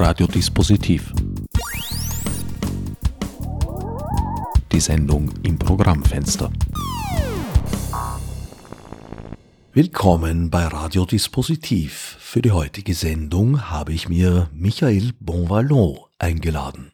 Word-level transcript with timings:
Radiodispositiv. 0.00 1.12
Die 4.70 4.78
Sendung 4.78 5.32
im 5.42 5.58
Programmfenster. 5.58 6.52
Willkommen 9.72 10.50
bei 10.50 10.66
Radiodispositiv. 10.66 12.16
Für 12.20 12.40
die 12.40 12.52
heutige 12.52 12.94
Sendung 12.94 13.70
habe 13.70 13.92
ich 13.92 14.08
mir 14.08 14.48
Michael 14.52 15.14
Bonvallon 15.18 15.98
eingeladen. 16.18 16.92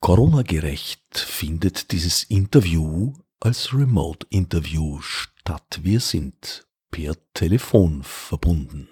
Corona-gerecht 0.00 1.18
findet 1.18 1.92
dieses 1.92 2.24
Interview 2.24 3.12
als 3.40 3.74
Remote-Interview 3.74 5.02
statt. 5.02 5.80
Wir 5.82 6.00
sind 6.00 6.66
per 6.90 7.14
Telefon 7.34 8.02
verbunden. 8.04 8.88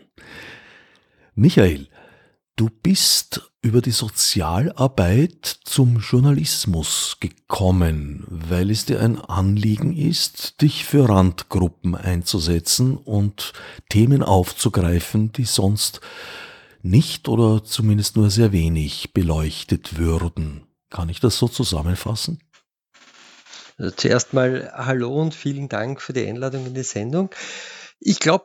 Michael, 1.35 1.89
du 2.61 2.69
bist 2.69 3.51
über 3.63 3.81
die 3.81 3.91
Sozialarbeit 3.91 5.47
zum 5.65 5.97
Journalismus 6.01 7.17
gekommen, 7.19 8.27
weil 8.29 8.71
es 8.71 8.85
dir 8.85 9.01
ein 9.01 9.19
Anliegen 9.19 9.97
ist, 9.97 10.61
dich 10.61 10.85
für 10.85 11.09
Randgruppen 11.09 11.95
einzusetzen 11.95 12.99
und 12.99 13.55
Themen 13.89 14.23
aufzugreifen, 14.23 15.33
die 15.33 15.47
sonst 15.47 16.03
nicht 16.83 17.29
oder 17.29 17.65
zumindest 17.65 18.17
nur 18.17 18.29
sehr 18.29 18.53
wenig 18.53 19.15
beleuchtet 19.15 19.97
würden. 19.97 20.67
Kann 20.91 21.09
ich 21.09 21.19
das 21.19 21.39
so 21.39 21.49
zusammenfassen? 21.49 22.43
Also 23.79 23.97
zuerst 23.97 24.35
mal 24.35 24.71
Hallo 24.75 25.19
und 25.19 25.35
vielen 25.35 25.71
Dank 25.71 26.03
für 26.03 26.13
die 26.13 26.27
Einladung 26.27 26.67
in 26.67 26.75
die 26.75 26.83
Sendung. 26.83 27.31
Ich 28.01 28.21
glaube, 28.21 28.45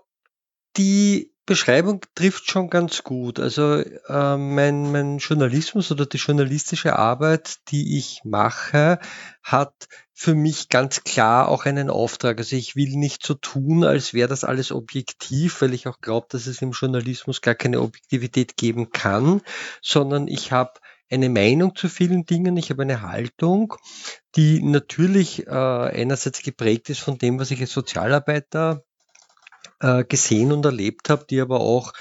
die 0.78 1.35
Beschreibung 1.46 2.02
trifft 2.16 2.50
schon 2.50 2.70
ganz 2.70 3.04
gut. 3.04 3.40
Also 3.40 3.76
äh, 3.76 4.38
mein, 4.38 4.92
mein 4.92 5.20
Journalismus 5.20 5.92
oder 5.92 6.08
die 6.08 6.18
journalistische 6.18 6.96
Arbeit, 6.96 7.58
die 7.70 7.98
ich 7.98 8.22
mache, 8.24 9.00
hat 9.44 9.88
für 10.12 10.34
mich 10.34 10.70
ganz 10.70 11.04
klar 11.04 11.50
auch 11.50 11.66
einen 11.66 11.90
Auftrag. 11.92 12.40
Also 12.40 12.56
ich 12.56 12.76
will 12.76 12.96
nicht 12.96 13.24
so 13.26 13.36
tun, 13.36 13.84
als 13.84 14.14
wäre 14.14 14.28
das 14.28 14.44
alles 14.44 14.72
objektiv, 14.72 15.62
weil 15.62 15.74
ich 15.74 15.88
auch 15.88 16.00
glaube, 16.02 16.28
dass 16.30 16.48
es 16.48 16.62
im 16.64 16.72
Journalismus 16.72 17.42
gar 17.42 17.56
keine 17.56 17.82
Objektivität 17.82 18.58
geben 18.58 18.90
kann, 18.92 19.42
sondern 19.82 20.28
ich 20.28 20.52
habe 20.52 20.72
eine 21.12 21.30
Meinung 21.30 21.76
zu 21.76 21.90
vielen 21.90 22.26
Dingen, 22.26 22.58
ich 22.58 22.72
habe 22.72 22.82
eine 22.82 23.04
Haltung, 23.04 23.76
die 24.36 24.64
natürlich 24.64 25.46
äh, 25.46 25.52
einerseits 25.52 26.42
geprägt 26.42 26.90
ist 26.90 27.02
von 27.02 27.20
dem, 27.20 27.40
was 27.40 27.52
ich 27.52 27.62
als 27.62 27.72
Sozialarbeiter 27.72 28.84
äh, 29.80 30.04
gesehen 30.04 30.52
und 30.52 30.66
erlebt 30.66 31.10
habe, 31.10 31.26
die 31.30 31.42
aber 31.42 31.60
auch 31.60 31.94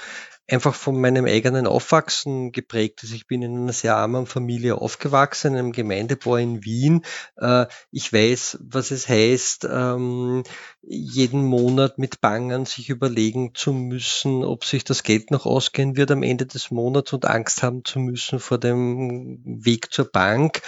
einfach 0.47 0.75
von 0.75 0.99
meinem 0.99 1.25
eigenen 1.25 1.65
Aufwachsen 1.65 2.51
geprägt 2.51 3.03
ist. 3.03 3.13
Ich 3.13 3.25
bin 3.25 3.41
in 3.41 3.57
einer 3.57 3.73
sehr 3.73 3.95
armen 3.95 4.27
Familie 4.27 4.75
aufgewachsen, 4.75 5.53
in 5.53 5.59
einem 5.59 5.71
Gemeindebau 5.71 6.35
in 6.35 6.63
Wien. 6.63 7.03
Äh, 7.37 7.65
ich 7.91 8.13
weiß, 8.13 8.59
was 8.61 8.91
es 8.91 9.09
heißt, 9.09 9.67
ähm, 9.71 10.43
jeden 10.81 11.43
Monat 11.45 11.97
mit 11.97 12.21
Bangen 12.21 12.65
sich 12.65 12.89
überlegen 12.89 13.55
zu 13.55 13.73
müssen, 13.73 14.43
ob 14.43 14.65
sich 14.65 14.83
das 14.83 15.01
Geld 15.01 15.31
noch 15.31 15.47
ausgehen 15.47 15.97
wird 15.97 16.11
am 16.11 16.21
Ende 16.21 16.45
des 16.45 16.69
Monats 16.69 17.13
und 17.13 17.25
Angst 17.25 17.63
haben 17.63 17.83
zu 17.83 17.99
müssen 17.99 18.39
vor 18.39 18.59
dem 18.59 19.41
Weg 19.43 19.91
zur 19.91 20.05
Bank. 20.05 20.61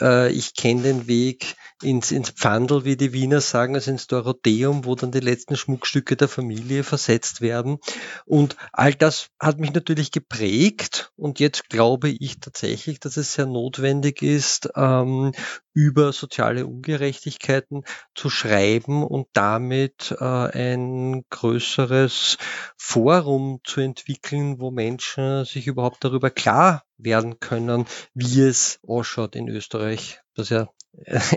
Äh, 0.00 0.32
ich 0.32 0.54
kenne 0.54 0.82
den 0.82 1.06
Weg 1.06 1.56
ins, 1.82 2.10
ins 2.10 2.30
Pfandl, 2.30 2.84
wie 2.84 2.96
die 2.96 3.12
Wiener 3.12 3.40
sagen, 3.40 3.74
also 3.74 3.90
ins 3.90 4.06
Dorotheum, 4.06 4.84
wo 4.84 4.94
dann 4.94 5.12
die 5.12 5.20
letzten 5.20 5.56
Schmuckstücke 5.56 6.16
der 6.16 6.28
Familie 6.28 6.84
versetzt 6.84 7.40
werden. 7.40 7.78
Und 8.24 8.56
all 8.72 8.94
das 8.94 9.28
hat 9.40 9.58
mich 9.58 9.72
natürlich 9.72 10.10
geprägt. 10.10 11.12
Und 11.16 11.40
jetzt 11.40 11.68
glaube 11.68 12.08
ich 12.08 12.40
tatsächlich, 12.40 13.00
dass 13.00 13.16
es 13.16 13.34
sehr 13.34 13.46
notwendig 13.46 14.22
ist, 14.22 14.70
ähm, 14.76 15.32
über 15.74 16.12
soziale 16.12 16.66
Ungerechtigkeiten 16.66 17.82
zu 18.14 18.30
schreiben 18.30 19.02
und 19.02 19.26
damit 19.32 20.14
äh, 20.18 20.24
ein 20.24 21.24
größeres 21.28 22.38
Forum 22.76 23.60
zu 23.64 23.80
entwickeln, 23.80 24.60
wo 24.60 24.70
Menschen 24.70 25.44
sich 25.44 25.66
überhaupt 25.66 26.02
darüber 26.04 26.30
klar 26.30 26.84
werden 26.96 27.40
können, 27.40 27.86
wie 28.14 28.40
es 28.40 28.78
ausschaut 28.86 29.34
in 29.34 29.48
Österreich, 29.48 30.20
das 30.34 30.48
ja 30.48 30.68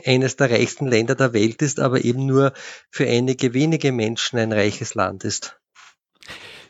eines 0.05 0.35
der 0.35 0.51
reichsten 0.51 0.87
Länder 0.87 1.15
der 1.15 1.33
Welt 1.33 1.61
ist, 1.63 1.79
aber 1.79 2.05
eben 2.05 2.25
nur 2.25 2.53
für 2.91 3.07
einige 3.07 3.53
wenige 3.53 3.91
Menschen 3.91 4.37
ein 4.37 4.53
reiches 4.53 4.93
Land 4.93 5.23
ist. 5.23 5.59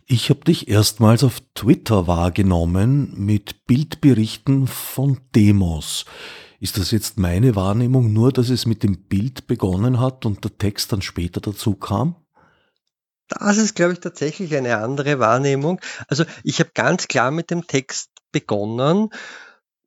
Ich 0.06 0.30
habe 0.30 0.40
dich 0.46 0.70
erstmals 0.70 1.26
auf 1.26 1.42
Twitter 1.54 2.08
wahrgenommen 2.08 3.14
mit 3.18 3.66
Bildberichten 3.68 4.66
von 4.68 5.20
Demos. 5.36 6.06
Ist 6.60 6.78
das 6.78 6.92
jetzt 6.92 7.20
meine 7.20 7.56
Wahrnehmung 7.56 8.14
nur, 8.14 8.32
dass 8.32 8.50
es 8.50 8.66
mit 8.66 8.82
dem 8.82 8.98
Bild 9.04 9.48
begonnen 9.48 10.00
hat 10.00 10.26
und 10.26 10.44
der 10.44 10.58
Text 10.58 10.92
dann 10.92 11.02
später 11.02 11.40
dazu 11.40 11.76
kam? 11.76 12.16
Das 13.28 13.58
ist, 13.58 13.76
glaube 13.76 13.94
ich, 13.94 14.00
tatsächlich 14.00 14.56
eine 14.56 14.78
andere 14.78 15.20
Wahrnehmung. 15.20 15.82
Also 16.08 16.24
ich 16.44 16.60
habe 16.60 16.72
ganz 16.74 17.08
klar 17.08 17.30
mit 17.30 17.52
dem 17.52 17.68
Text 17.68 18.10
begonnen 18.32 19.10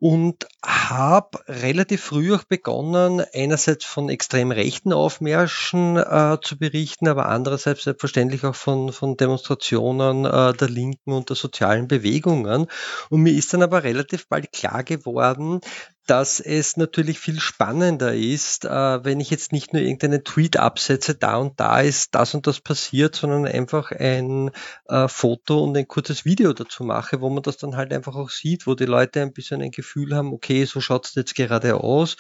und 0.01 0.47
habe 0.65 1.39
relativ 1.47 2.03
früh 2.03 2.35
auch 2.35 2.45
begonnen, 2.45 3.23
einerseits 3.35 3.85
von 3.85 4.09
extrem 4.09 4.51
rechten 4.51 4.95
Aufmärschen 4.95 5.99
äh, 5.99 6.39
zu 6.43 6.59
berichten, 6.59 7.07
aber 7.07 7.27
andererseits 7.27 7.85
selbstverständlich 7.85 8.45
auch 8.45 8.55
von, 8.55 8.93
von 8.93 9.19
Demonstrationen 9.19 10.25
äh, 10.25 10.55
der 10.55 10.71
Linken 10.71 11.13
und 11.13 11.29
der 11.29 11.37
sozialen 11.37 11.87
Bewegungen. 11.87 12.67
Und 13.11 13.21
mir 13.21 13.35
ist 13.35 13.53
dann 13.53 13.63
aber 13.63 13.85
relativ 13.85 14.27
bald 14.27 14.53
klar 14.53 14.85
geworden, 14.85 15.61
dass 16.07 16.41
es 16.41 16.77
natürlich 16.77 17.19
viel 17.19 17.39
spannender 17.39 18.15
ist, 18.15 18.65
äh, 18.65 19.05
wenn 19.05 19.21
ich 19.21 19.31
jetzt 19.31 19.53
nicht 19.53 19.73
nur 19.73 19.83
irgendeinen 19.83 20.25
Tweet 20.25 20.57
absetze, 20.57 21.15
da 21.15 21.37
und 21.37 21.61
da 21.61 21.81
ist 21.81 22.15
das 22.15 22.35
und 22.35 22.47
das 22.47 22.61
passiert, 22.61 23.15
sondern 23.15 23.47
einfach 23.47 23.93
ein 23.93 24.51
äh, 24.89 25.09
Foto 25.09 25.63
und 25.63 25.77
ein 25.77 25.87
kurzes 25.87 26.25
Video 26.25 26.53
dazu 26.53 26.85
mache, 26.85 27.21
wo 27.21 27.31
man 27.31 27.43
das 27.43 27.59
dann 27.59 27.77
halt 27.77 27.93
einfach 27.93 28.17
auch 28.17 28.31
sieht, 28.31 28.67
wo 28.67 28.75
die 28.75 28.87
Leute 28.87 29.23
ein 29.23 29.33
bisschen 29.33 29.63
ein 29.63 29.71
Gefühl 29.71 30.17
haben, 30.17 30.33
okay, 30.33 30.65
so 30.65 30.81
schaut 30.81 31.07
es 31.07 31.15
jetzt 31.15 31.35
gerade 31.35 31.77
aus. 31.77 32.17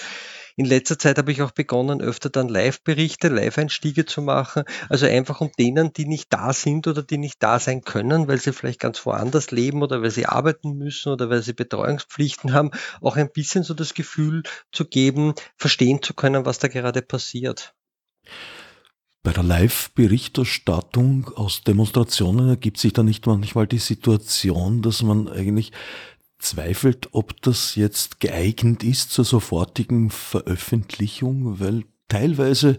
In 0.56 0.65
letzter 0.65 0.99
Zeit 0.99 1.19
habe 1.19 1.33
ich 1.33 1.43
auch 1.43 1.50
begonnen, 1.50 2.00
öfter 2.00 2.31
dann 2.31 2.49
Live-Berichte, 2.49 3.28
Live-Einstiege 3.28 4.06
zu 4.06 4.22
machen. 4.22 4.65
Also 4.88 5.06
einfach 5.06 5.41
um 5.41 5.50
denen, 5.59 5.93
die 5.93 6.06
nicht 6.06 6.33
da 6.33 6.53
sind 6.53 6.87
oder 6.87 7.03
die 7.03 7.19
nicht 7.19 7.43
da 7.43 7.59
sein 7.59 7.83
können, 7.83 8.28
weil 8.28 8.38
sie 8.38 8.53
vielleicht 8.53 8.81
ganz 8.81 9.05
woanders 9.06 9.50
leben 9.50 9.83
oder 9.83 10.03
weil 10.03 10.10
sie 10.10 10.27
arbeiten 10.27 10.72
müssen 10.77 11.12
oder 11.12 11.31
weil 11.31 11.43
sie 11.43 11.53
Betreuungspflichten 11.53 12.53
haben, 12.53 12.71
auch 13.00 13.16
ein 13.16 13.31
bisschen 13.31 13.65
so 13.65 13.75
das 13.75 13.94
Gefühl 13.94 14.43
zu 14.72 14.84
geben, 14.84 15.34
verstehen 15.56 16.03
zu 16.03 16.15
können, 16.15 16.44
was 16.44 16.59
da 16.59 16.69
gerade 16.69 17.03
passiert. 17.03 17.75
Bei 19.22 19.33
der 19.33 19.43
Live-Berichterstattung 19.43 21.28
aus 21.34 21.62
Demonstrationen 21.62 22.49
ergibt 22.49 22.78
sich 22.78 22.94
da 22.94 23.03
nicht 23.03 23.27
manchmal 23.27 23.66
die 23.66 23.78
Situation, 23.78 24.81
dass 24.81 25.03
man 25.03 25.28
eigentlich 25.28 25.72
zweifelt, 26.41 27.09
ob 27.12 27.41
das 27.43 27.75
jetzt 27.75 28.21
geeignet 28.21 28.83
ist 28.83 29.12
zur 29.12 29.25
sofortigen 29.25 30.11
Veröffentlichung, 30.11 31.61
weil 31.61 31.84
teilweise 32.09 32.78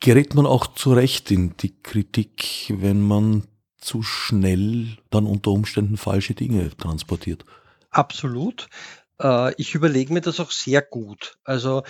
gerät 0.00 0.34
man 0.34 0.46
auch 0.46 0.66
zu 0.68 0.92
Recht 0.92 1.30
in 1.30 1.56
die 1.58 1.74
Kritik, 1.82 2.72
wenn 2.76 3.02
man 3.02 3.44
zu 3.76 4.02
schnell 4.02 4.98
dann 5.10 5.26
unter 5.26 5.50
Umständen 5.50 5.96
falsche 5.96 6.34
Dinge 6.34 6.76
transportiert. 6.76 7.44
Absolut. 7.90 8.68
Äh, 9.20 9.54
ich 9.56 9.74
überlege 9.74 10.12
mir 10.12 10.20
das 10.20 10.40
auch 10.40 10.50
sehr 10.50 10.82
gut. 10.82 11.38
Also 11.44 11.82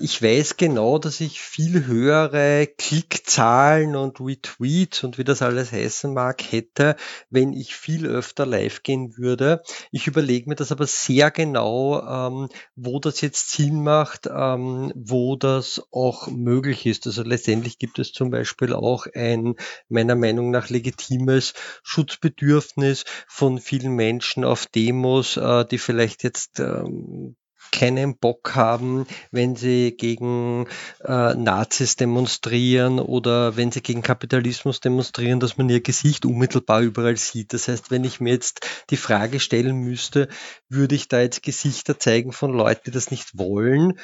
ich 0.00 0.22
weiß 0.22 0.56
genau, 0.56 0.98
dass 0.98 1.20
ich 1.20 1.40
viel 1.40 1.86
höhere 1.86 2.66
Klickzahlen 2.66 3.96
und 3.96 4.20
Retweets 4.20 5.04
und 5.04 5.18
wie 5.18 5.24
das 5.24 5.42
alles 5.42 5.72
heißen 5.72 6.12
mag 6.12 6.42
hätte, 6.52 6.96
wenn 7.30 7.52
ich 7.52 7.74
viel 7.74 8.06
öfter 8.06 8.46
live 8.46 8.82
gehen 8.82 9.16
würde. 9.16 9.62
Ich 9.90 10.06
überlege 10.06 10.48
mir 10.48 10.56
das 10.56 10.72
aber 10.72 10.86
sehr 10.86 11.30
genau, 11.30 12.00
ähm, 12.02 12.48
wo 12.76 12.98
das 12.98 13.20
jetzt 13.20 13.50
Sinn 13.50 13.82
macht, 13.82 14.26
ähm, 14.26 14.92
wo 14.94 15.36
das 15.36 15.82
auch 15.90 16.28
möglich 16.28 16.86
ist. 16.86 17.06
Also 17.06 17.22
letztendlich 17.22 17.78
gibt 17.78 17.98
es 17.98 18.12
zum 18.12 18.30
Beispiel 18.30 18.72
auch 18.72 19.06
ein 19.14 19.54
meiner 19.88 20.16
Meinung 20.16 20.50
nach 20.50 20.68
legitimes 20.70 21.54
Schutzbedürfnis 21.82 23.04
von 23.26 23.58
vielen 23.58 23.94
Menschen 23.94 24.44
auf 24.44 24.66
Demos, 24.66 25.36
äh, 25.36 25.64
die 25.64 25.78
vielleicht 25.78 26.22
jetzt 26.24 26.60
ähm, 26.60 27.36
keinen 27.72 28.16
Bock 28.16 28.54
haben, 28.54 29.06
wenn 29.32 29.56
sie 29.56 29.96
gegen 29.96 30.66
äh, 31.02 31.34
Nazis 31.34 31.96
demonstrieren 31.96 33.00
oder 33.00 33.56
wenn 33.56 33.72
sie 33.72 33.82
gegen 33.82 34.02
Kapitalismus 34.02 34.80
demonstrieren, 34.80 35.40
dass 35.40 35.56
man 35.56 35.68
ihr 35.68 35.80
Gesicht 35.80 36.24
unmittelbar 36.24 36.82
überall 36.82 37.16
sieht. 37.16 37.52
Das 37.52 37.66
heißt, 37.66 37.90
wenn 37.90 38.04
ich 38.04 38.20
mir 38.20 38.34
jetzt 38.34 38.84
die 38.90 38.96
Frage 38.96 39.40
stellen 39.40 39.78
müsste, 39.78 40.28
würde 40.68 40.94
ich 40.94 41.08
da 41.08 41.20
jetzt 41.20 41.42
Gesichter 41.42 41.98
zeigen 41.98 42.32
von 42.32 42.52
Leuten, 42.52 42.82
die 42.86 42.90
das 42.92 43.10
nicht 43.10 43.36
wollen, 43.36 43.98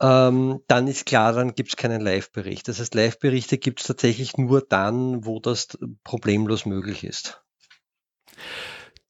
ähm, 0.00 0.60
dann 0.68 0.88
ist 0.88 1.06
klar, 1.06 1.32
dann 1.32 1.54
gibt 1.54 1.70
es 1.70 1.76
keinen 1.76 2.00
Live-Bericht. 2.00 2.68
Das 2.68 2.80
heißt, 2.80 2.94
Live-Berichte 2.94 3.56
gibt 3.56 3.80
es 3.80 3.86
tatsächlich 3.86 4.36
nur 4.36 4.60
dann, 4.60 5.24
wo 5.24 5.40
das 5.40 5.78
problemlos 6.04 6.66
möglich 6.66 7.04
ist. 7.04 7.40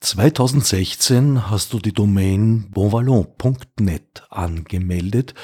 2016 0.06 1.50
hast 1.50 1.73
du 1.73 1.81
die 1.81 1.93
Domain 1.93 2.70
bonvallon.net 2.70 4.23
angemeldet, 4.31 5.35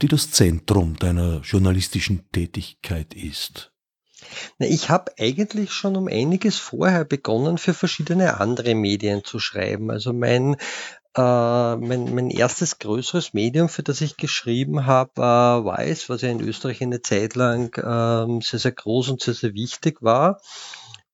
die 0.00 0.08
das 0.08 0.30
Zentrum 0.30 0.96
deiner 0.96 1.42
journalistischen 1.42 2.26
Tätigkeit 2.32 3.12
ist. 3.12 3.70
Ich 4.58 4.88
habe 4.88 5.12
eigentlich 5.18 5.72
schon 5.72 5.96
um 5.96 6.08
einiges 6.08 6.56
vorher 6.56 7.04
begonnen, 7.04 7.58
für 7.58 7.74
verschiedene 7.74 8.40
andere 8.40 8.74
Medien 8.74 9.24
zu 9.24 9.38
schreiben. 9.38 9.90
Also 9.90 10.14
mein 10.14 10.56
äh, 11.14 11.76
mein, 11.76 12.14
mein 12.14 12.30
erstes 12.30 12.78
größeres 12.78 13.34
Medium, 13.34 13.68
für 13.68 13.82
das 13.82 14.00
ich 14.00 14.16
geschrieben 14.16 14.86
habe, 14.86 15.10
war 15.16 15.66
Weiß, 15.66 16.08
was 16.08 16.22
ja 16.22 16.30
in 16.30 16.40
Österreich 16.40 16.80
eine 16.80 17.02
Zeit 17.02 17.34
lang 17.34 17.76
ähm, 17.76 18.40
sehr, 18.40 18.58
sehr 18.58 18.72
groß 18.72 19.10
und 19.10 19.20
sehr, 19.20 19.34
sehr 19.34 19.52
wichtig 19.52 20.00
war. 20.00 20.40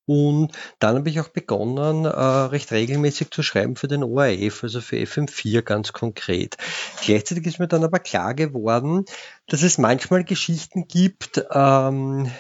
Und 0.09 0.53
dann 0.79 0.97
habe 0.97 1.11
ich 1.11 1.21
auch 1.21 1.29
begonnen, 1.29 2.07
äh, 2.07 2.09
recht 2.09 2.73
regelmäßig 2.73 3.31
zu 3.31 3.43
schreiben 3.43 3.77
für 3.77 3.89
den 3.89 4.03
ORF, 4.03 4.63
also 4.63 4.81
für 4.81 4.97
FM4 4.97 5.61
ganz 5.61 5.93
konkret. 5.93 6.57
Gleichzeitig 7.05 7.45
ist 7.47 7.59
mir 7.59 7.69
dann 7.69 7.85
aber 7.85 7.99
klar 7.99 8.33
geworden, 8.33 9.05
dass 9.49 9.63
es 9.63 9.77
manchmal 9.77 10.25
Geschichten 10.25 10.89
gibt, 10.89 11.45
ähm, 11.53 12.31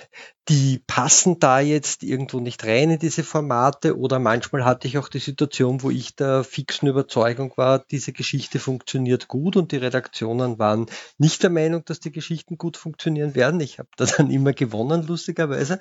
die 0.48 0.82
passen 0.86 1.38
da 1.40 1.60
jetzt 1.60 2.02
irgendwo 2.02 2.40
nicht 2.40 2.64
rein 2.64 2.90
in 2.90 2.98
diese 2.98 3.22
Formate 3.22 3.98
oder 3.98 4.18
manchmal 4.18 4.64
hatte 4.64 4.88
ich 4.88 4.96
auch 4.96 5.08
die 5.08 5.18
Situation, 5.18 5.82
wo 5.82 5.90
ich 5.90 6.16
der 6.16 6.42
fixen 6.42 6.88
Überzeugung 6.88 7.52
war, 7.56 7.80
diese 7.80 8.12
Geschichte 8.12 8.58
funktioniert 8.58 9.28
gut 9.28 9.56
und 9.56 9.72
die 9.72 9.76
Redaktionen 9.76 10.58
waren 10.58 10.86
nicht 11.18 11.42
der 11.42 11.50
Meinung, 11.50 11.84
dass 11.84 12.00
die 12.00 12.12
Geschichten 12.12 12.56
gut 12.56 12.78
funktionieren 12.78 13.34
werden. 13.34 13.60
Ich 13.60 13.78
habe 13.78 13.90
da 13.96 14.06
dann 14.06 14.30
immer 14.30 14.54
gewonnen, 14.54 15.06
lustigerweise. 15.06 15.78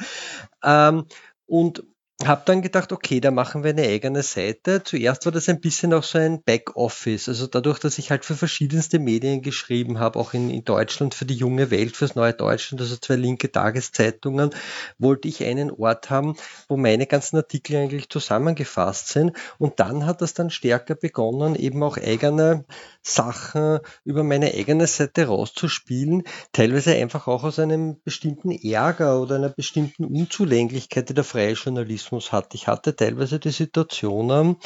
Ähm, 0.61 1.05
und 1.47 1.83
habe 2.25 2.41
dann 2.45 2.63
gedacht, 2.63 2.91
okay, 2.91 3.19
da 3.21 3.29
machen 3.29 3.63
wir 3.63 3.69
eine 3.69 3.83
eigene 3.83 4.23
Seite. 4.23 4.81
Zuerst 4.83 5.25
war 5.25 5.31
das 5.31 5.49
ein 5.49 5.61
bisschen 5.61 5.93
auch 5.93 6.01
so 6.01 6.17
ein 6.17 6.41
Backoffice. 6.41 7.29
Also 7.29 7.45
dadurch, 7.45 7.77
dass 7.77 7.99
ich 7.99 8.09
halt 8.09 8.25
für 8.25 8.35
verschiedenste 8.35 8.97
Medien 8.97 9.43
geschrieben 9.43 9.99
habe, 9.99 10.17
auch 10.17 10.33
in, 10.33 10.49
in 10.49 10.63
Deutschland 10.63 11.13
für 11.13 11.25
die 11.25 11.35
junge 11.35 11.69
Welt, 11.69 11.95
fürs 11.95 12.15
neue 12.15 12.33
Deutschland, 12.33 12.81
also 12.81 12.97
zwei 12.97 13.17
linke 13.17 13.51
Tageszeitungen, 13.51 14.49
wollte 14.97 15.27
ich 15.27 15.43
einen 15.43 15.69
Ort 15.69 16.09
haben, 16.09 16.35
wo 16.67 16.75
meine 16.75 17.05
ganzen 17.05 17.37
Artikel 17.37 17.75
eigentlich 17.75 18.09
zusammengefasst 18.09 19.09
sind. 19.09 19.33
Und 19.59 19.79
dann 19.79 20.07
hat 20.07 20.21
das 20.21 20.33
dann 20.33 20.49
stärker 20.49 20.95
begonnen, 20.95 21.53
eben 21.53 21.83
auch 21.83 21.97
eigene 21.97 22.65
Sachen 23.03 23.77
über 24.05 24.23
meine 24.23 24.55
eigene 24.55 24.87
Seite 24.87 25.27
rauszuspielen, 25.27 26.23
teilweise 26.51 26.95
einfach 26.95 27.27
auch 27.27 27.43
aus 27.43 27.59
einem 27.59 28.01
bestimmten 28.03 28.51
Ärger 28.51 29.21
oder 29.21 29.35
einer 29.35 29.49
bestimmten 29.49 30.03
Unzulänglichkeit, 30.03 31.09
die 31.09 31.13
der 31.13 31.23
freie 31.23 31.53
Journalismus 31.53 32.06
hat. 32.11 32.53
Ich 32.53 32.67
hatte 32.67 32.95
teilweise 32.95 33.39
die 33.39 33.51
Situationen, 33.51 34.57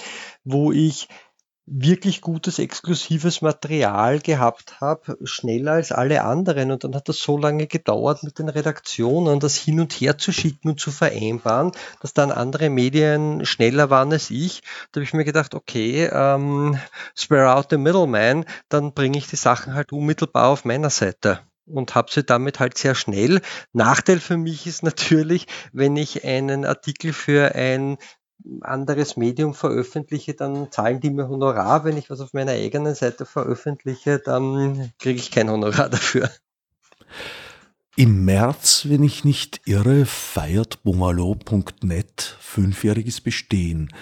wo 0.43 0.71
ich 0.71 1.07
wirklich 1.65 2.21
gutes 2.21 2.59
exklusives 2.59 3.41
Material 3.41 4.19
gehabt 4.19 4.81
habe, 4.81 5.17
schneller 5.23 5.73
als 5.73 5.91
alle 5.91 6.23
anderen. 6.23 6.71
Und 6.71 6.83
dann 6.83 6.95
hat 6.95 7.07
das 7.07 7.19
so 7.19 7.37
lange 7.37 7.67
gedauert 7.67 8.23
mit 8.23 8.39
den 8.39 8.49
Redaktionen, 8.49 9.39
das 9.39 9.55
hin 9.55 9.79
und 9.79 9.93
her 9.93 10.17
zu 10.17 10.31
schicken 10.31 10.69
und 10.69 10.79
zu 10.79 10.91
vereinbaren, 10.91 11.71
dass 12.01 12.13
dann 12.13 12.31
andere 12.31 12.69
Medien 12.69 13.45
schneller 13.45 13.89
waren 13.89 14.11
als 14.11 14.31
ich. 14.31 14.61
Da 14.91 14.99
habe 14.99 15.03
ich 15.03 15.13
mir 15.13 15.23
gedacht, 15.23 15.55
okay, 15.55 16.09
ähm, 16.11 16.77
spare 17.15 17.55
out 17.55 17.67
the 17.69 17.77
middleman, 17.77 18.45
dann 18.69 18.93
bringe 18.93 19.17
ich 19.17 19.27
die 19.27 19.35
Sachen 19.35 19.73
halt 19.73 19.91
unmittelbar 19.93 20.49
auf 20.49 20.65
meiner 20.65 20.89
Seite 20.89 21.39
und 21.65 21.95
habe 21.95 22.11
sie 22.11 22.23
damit 22.23 22.59
halt 22.59 22.77
sehr 22.77 22.95
schnell. 22.95 23.41
Nachteil 23.73 24.19
für 24.19 24.37
mich 24.37 24.67
ist 24.67 24.83
natürlich, 24.83 25.47
wenn 25.71 25.95
ich 25.97 26.23
einen 26.25 26.65
Artikel 26.65 27.13
für 27.13 27.55
ein 27.55 27.97
anderes 28.61 29.17
Medium 29.17 29.53
veröffentliche, 29.53 30.33
dann 30.33 30.71
zahlen 30.71 30.99
die 30.99 31.09
mir 31.09 31.29
Honorar. 31.29 31.83
Wenn 31.83 31.97
ich 31.97 32.09
was 32.09 32.21
auf 32.21 32.33
meiner 32.33 32.53
eigenen 32.53 32.95
Seite 32.95 33.25
veröffentliche, 33.25 34.19
dann 34.19 34.91
kriege 34.99 35.19
ich 35.19 35.31
kein 35.31 35.49
Honorar 35.49 35.89
dafür. 35.89 36.29
Im 37.95 38.25
März, 38.25 38.85
wenn 38.87 39.03
ich 39.03 39.25
nicht 39.25 39.61
irre, 39.65 40.05
feiert 40.05 40.81
bungalow.net 40.83 42.37
fünfjähriges 42.39 43.21
Bestehen. 43.21 43.93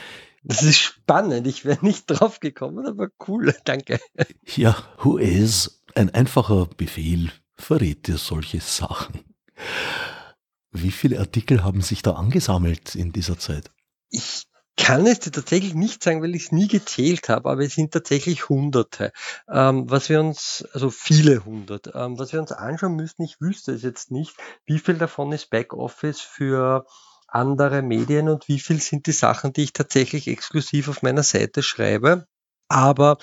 Das 0.43 0.63
ist 0.63 0.77
spannend. 0.77 1.47
Ich 1.47 1.65
wäre 1.65 1.83
nicht 1.83 2.05
drauf 2.07 2.39
gekommen, 2.39 2.85
aber 2.85 3.09
cool. 3.27 3.53
Danke. 3.65 3.99
Ja, 4.45 4.75
who 4.99 5.17
is? 5.17 5.81
Ein 5.95 6.13
einfacher 6.13 6.67
Befehl 6.77 7.31
verrät 7.59 8.07
dir 8.07 8.17
solche 8.17 8.61
Sachen. 8.61 9.23
Wie 10.71 10.91
viele 10.91 11.19
Artikel 11.19 11.63
haben 11.63 11.81
sich 11.81 12.01
da 12.01 12.13
angesammelt 12.13 12.95
in 12.95 13.11
dieser 13.11 13.37
Zeit? 13.37 13.71
Ich 14.09 14.45
kann 14.77 15.05
es 15.05 15.19
dir 15.19 15.31
tatsächlich 15.31 15.73
nicht 15.73 16.01
sagen, 16.01 16.21
weil 16.21 16.35
ich 16.35 16.45
es 16.45 16.51
nie 16.51 16.67
gezählt 16.67 17.27
habe, 17.27 17.49
aber 17.49 17.61
es 17.63 17.75
sind 17.75 17.91
tatsächlich 17.91 18.47
Hunderte. 18.47 19.11
Ähm, 19.51 19.89
was 19.89 20.09
wir 20.09 20.21
uns, 20.21 20.65
also 20.73 20.89
viele 20.89 21.43
hundert, 21.43 21.91
ähm, 21.93 22.17
was 22.17 22.31
wir 22.31 22.39
uns 22.39 22.51
anschauen 22.53 22.95
müssten, 22.95 23.23
ich 23.23 23.41
wüsste 23.41 23.73
es 23.73 23.83
jetzt 23.83 24.09
nicht, 24.09 24.35
wie 24.65 24.79
viel 24.79 24.95
davon 24.95 25.31
ist 25.33 25.49
Backoffice 25.49 26.21
für 26.21 26.85
andere 27.27 27.81
Medien 27.81 28.29
und 28.29 28.47
wie 28.47 28.59
viel 28.59 28.79
sind 28.79 29.05
die 29.05 29.11
Sachen, 29.11 29.53
die 29.53 29.63
ich 29.63 29.73
tatsächlich 29.73 30.27
exklusiv 30.27 30.87
auf 30.87 31.01
meiner 31.01 31.23
Seite 31.23 31.61
schreibe. 31.61 32.25
Aber 32.69 33.17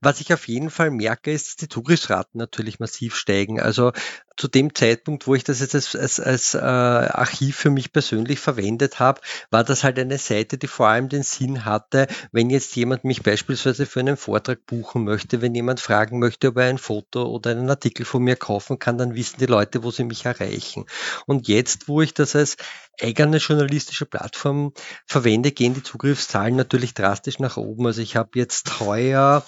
was 0.00 0.20
ich 0.20 0.32
auf 0.32 0.46
jeden 0.46 0.70
Fall 0.70 0.90
merke, 0.92 1.32
ist, 1.32 1.48
dass 1.48 1.56
die 1.56 1.68
Zugriffsraten 1.68 2.38
natürlich 2.38 2.78
massiv 2.78 3.16
steigen. 3.16 3.60
Also 3.60 3.92
zu 4.36 4.48
dem 4.48 4.74
Zeitpunkt, 4.74 5.26
wo 5.26 5.34
ich 5.34 5.44
das 5.44 5.60
jetzt 5.60 5.74
als, 5.74 5.94
als, 5.94 6.20
als 6.20 6.54
äh, 6.54 6.58
Archiv 6.58 7.56
für 7.56 7.70
mich 7.70 7.92
persönlich 7.92 8.40
verwendet 8.40 8.98
habe, 8.98 9.20
war 9.50 9.64
das 9.64 9.84
halt 9.84 9.98
eine 9.98 10.18
Seite, 10.18 10.56
die 10.56 10.68
vor 10.68 10.88
allem 10.88 11.08
den 11.08 11.22
Sinn 11.22 11.64
hatte, 11.64 12.06
wenn 12.30 12.50
jetzt 12.50 12.74
jemand 12.76 13.04
mich 13.04 13.22
beispielsweise 13.22 13.86
für 13.86 14.00
einen 14.00 14.16
Vortrag 14.16 14.64
buchen 14.66 15.04
möchte, 15.04 15.42
wenn 15.42 15.54
jemand 15.54 15.80
fragen 15.80 16.18
möchte, 16.18 16.48
ob 16.48 16.56
er 16.58 16.66
ein 16.66 16.78
Foto 16.78 17.24
oder 17.24 17.50
einen 17.50 17.68
Artikel 17.68 18.06
von 18.06 18.22
mir 18.22 18.36
kaufen 18.36 18.78
kann, 18.78 18.98
dann 18.98 19.14
wissen 19.14 19.36
die 19.38 19.46
Leute, 19.46 19.82
wo 19.82 19.90
sie 19.90 20.04
mich 20.04 20.24
erreichen. 20.24 20.86
Und 21.26 21.48
jetzt, 21.48 21.88
wo 21.88 22.02
ich 22.02 22.14
das 22.14 22.34
als 22.34 22.56
eigene 23.00 23.38
journalistische 23.38 24.06
Plattform 24.06 24.72
verwende, 25.06 25.52
gehen 25.52 25.74
die 25.74 25.82
Zugriffszahlen 25.82 26.56
natürlich 26.56 26.94
drastisch 26.94 27.38
nach 27.38 27.56
oben. 27.56 27.86
Also 27.86 28.00
ich 28.00 28.16
habe 28.16 28.38
jetzt 28.38 28.68
heuer 28.92 29.44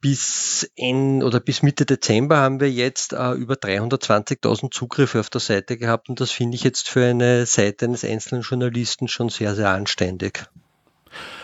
bis 0.00 0.68
in, 0.74 1.22
oder 1.22 1.38
bis 1.38 1.62
Mitte 1.62 1.86
Dezember 1.86 2.38
haben 2.38 2.60
wir 2.60 2.70
jetzt 2.70 3.12
äh, 3.12 3.32
über 3.32 3.54
320.000 3.54 4.70
Zugriffe 4.72 5.20
auf 5.20 5.30
der 5.30 5.40
Seite 5.40 5.78
gehabt 5.78 6.08
und 6.08 6.20
das 6.20 6.32
finde 6.32 6.56
ich 6.56 6.64
jetzt 6.64 6.88
für 6.88 7.06
eine 7.06 7.46
Seite 7.46 7.86
eines 7.86 8.04
einzelnen 8.04 8.42
Journalisten 8.42 9.06
schon 9.08 9.28
sehr, 9.28 9.54
sehr 9.54 9.70
anständig. 9.70 10.44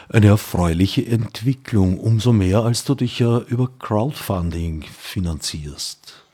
Eine 0.09 0.29
erfreuliche 0.29 1.07
Entwicklung, 1.07 2.01
umso 2.01 2.33
mehr 2.33 2.65
als 2.65 2.85
du 2.85 2.95
dich 2.95 3.19
ja 3.19 3.39
über 3.39 3.71
Crowdfunding 3.79 4.83
finanzierst. 4.83 6.28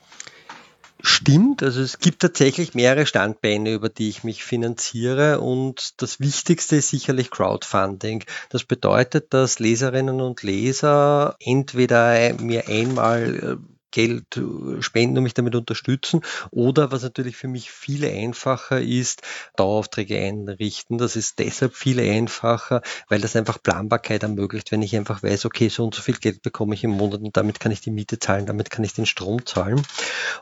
Stimmt, 1.07 1.61
also 1.61 1.81
es 1.81 1.99
gibt 1.99 2.23
tatsächlich 2.23 2.73
mehrere 2.73 3.05
Standbeine, 3.05 3.71
über 3.73 3.89
die 3.89 4.09
ich 4.09 4.23
mich 4.23 4.43
finanziere 4.43 5.39
und 5.39 6.01
das 6.01 6.19
Wichtigste 6.19 6.77
ist 6.77 6.89
sicherlich 6.89 7.29
Crowdfunding. 7.29 8.23
Das 8.49 8.63
bedeutet, 8.63 9.31
dass 9.31 9.59
Leserinnen 9.59 10.19
und 10.19 10.41
Leser 10.41 11.35
entweder 11.39 12.33
mir 12.41 12.67
einmal 12.69 13.35
äh, 13.35 13.75
Geld 13.91 14.35
äh, 14.35 14.81
spenden 14.81 15.17
und 15.19 15.23
mich 15.25 15.35
damit 15.35 15.53
unterstützen. 15.53 16.21
Oder 16.49 16.91
was 16.91 17.03
natürlich 17.03 17.37
für 17.37 17.49
mich 17.49 17.69
viel 17.69 18.03
einfacher 18.03 18.81
ist, 18.81 19.21
Daueraufträge 19.57 20.19
einrichten. 20.19 20.97
Das 20.97 21.15
ist 21.15 21.37
deshalb 21.37 21.75
viel 21.75 21.99
einfacher, 21.99 22.81
weil 23.09 23.21
das 23.21 23.35
einfach 23.35 23.61
Planbarkeit 23.61 24.23
ermöglicht, 24.23 24.71
wenn 24.71 24.81
ich 24.81 24.95
einfach 24.95 25.21
weiß, 25.21 25.45
okay, 25.45 25.69
so 25.69 25.85
und 25.85 25.93
so 25.93 26.01
viel 26.01 26.17
Geld 26.17 26.41
bekomme 26.41 26.73
ich 26.73 26.83
im 26.83 26.91
Monat 26.91 27.21
und 27.21 27.37
damit 27.37 27.59
kann 27.59 27.71
ich 27.71 27.81
die 27.81 27.91
Miete 27.91 28.17
zahlen, 28.17 28.47
damit 28.47 28.71
kann 28.71 28.83
ich 28.83 28.93
den 28.93 29.05
Strom 29.05 29.45
zahlen. 29.45 29.83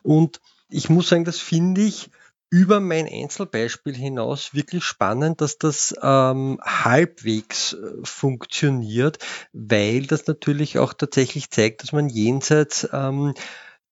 Und 0.03 0.39
ich 0.73 0.89
muss 0.89 1.09
sagen, 1.09 1.25
das 1.25 1.39
finde 1.39 1.81
ich 1.81 2.09
über 2.49 2.79
mein 2.79 3.07
Einzelbeispiel 3.07 3.95
hinaus 3.95 4.53
wirklich 4.53 4.83
spannend, 4.83 5.41
dass 5.41 5.57
das 5.57 5.95
ähm, 6.01 6.59
halbwegs 6.61 7.73
äh, 7.73 7.77
funktioniert, 8.03 9.17
weil 9.53 10.05
das 10.05 10.27
natürlich 10.27 10.77
auch 10.77 10.93
tatsächlich 10.93 11.49
zeigt, 11.49 11.81
dass 11.81 11.93
man 11.93 12.09
jenseits 12.09 12.87
ähm, 12.93 13.33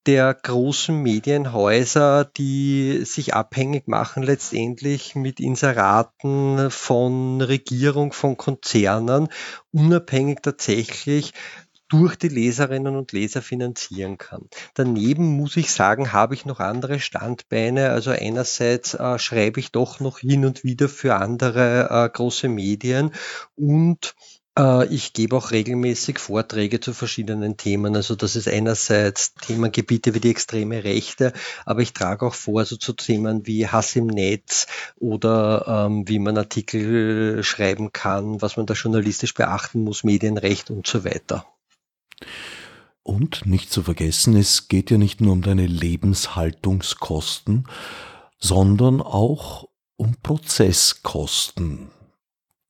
der 0.05 0.33
großen 0.33 0.95
Medienhäuser, 0.95 2.25
die 2.25 3.03
sich 3.05 3.33
abhängig 3.33 3.87
machen 3.87 4.23
letztendlich 4.23 5.15
mit 5.15 5.39
Inseraten 5.39 6.71
von 6.71 7.41
Regierung, 7.41 8.11
von 8.11 8.37
Konzernen, 8.37 9.29
unabhängig 9.71 10.39
tatsächlich 10.41 11.33
durch 11.91 12.15
die 12.15 12.29
Leserinnen 12.29 12.95
und 12.95 13.11
Leser 13.11 13.41
finanzieren 13.41 14.17
kann. 14.17 14.49
Daneben 14.73 15.25
muss 15.37 15.57
ich 15.57 15.71
sagen, 15.71 16.11
habe 16.13 16.33
ich 16.33 16.45
noch 16.45 16.59
andere 16.59 16.99
Standbeine. 16.99 17.91
Also 17.91 18.11
einerseits 18.11 18.93
äh, 18.95 19.19
schreibe 19.19 19.59
ich 19.59 19.71
doch 19.71 19.99
noch 19.99 20.19
hin 20.19 20.45
und 20.45 20.63
wieder 20.63 20.89
für 20.89 21.15
andere 21.15 21.89
äh, 21.89 22.09
große 22.09 22.47
Medien 22.47 23.11
und 23.55 24.15
Äh, 24.57 24.85
ich 24.93 25.13
gebe 25.13 25.35
auch 25.37 25.51
regelmäßig 25.51 26.19
Vorträge 26.19 26.79
zu 26.79 26.93
verschiedenen 26.93 27.55
Themen. 27.57 27.95
Also 27.95 28.15
das 28.15 28.35
ist 28.35 28.47
einerseits 28.47 29.33
Themengebiete 29.35 30.13
wie 30.13 30.19
die 30.19 30.31
extreme 30.31 30.83
Rechte, 30.83 31.33
aber 31.65 31.81
ich 31.81 31.93
trage 31.93 32.25
auch 32.25 32.33
vor 32.33 32.65
so 32.65 32.75
zu 32.75 32.93
Themen 32.93 33.47
wie 33.47 33.67
Hass 33.67 33.95
im 33.95 34.07
Netz 34.07 34.67
oder 34.97 35.87
ähm, 35.87 36.07
wie 36.07 36.19
man 36.19 36.37
Artikel 36.37 37.43
schreiben 37.43 37.91
kann, 37.93 38.41
was 38.41 38.57
man 38.57 38.65
da 38.65 38.73
journalistisch 38.73 39.33
beachten 39.33 39.83
muss, 39.83 40.03
Medienrecht 40.03 40.69
und 40.69 40.85
so 40.87 41.05
weiter. 41.05 41.45
Und 43.03 43.45
nicht 43.45 43.71
zu 43.71 43.83
vergessen, 43.83 44.35
es 44.35 44.67
geht 44.67 44.91
ja 44.91 44.97
nicht 44.97 45.21
nur 45.21 45.31
um 45.33 45.41
deine 45.41 45.65
Lebenshaltungskosten, 45.65 47.67
sondern 48.37 49.01
auch 49.01 49.69
um 49.95 50.17
Prozesskosten 50.21 51.91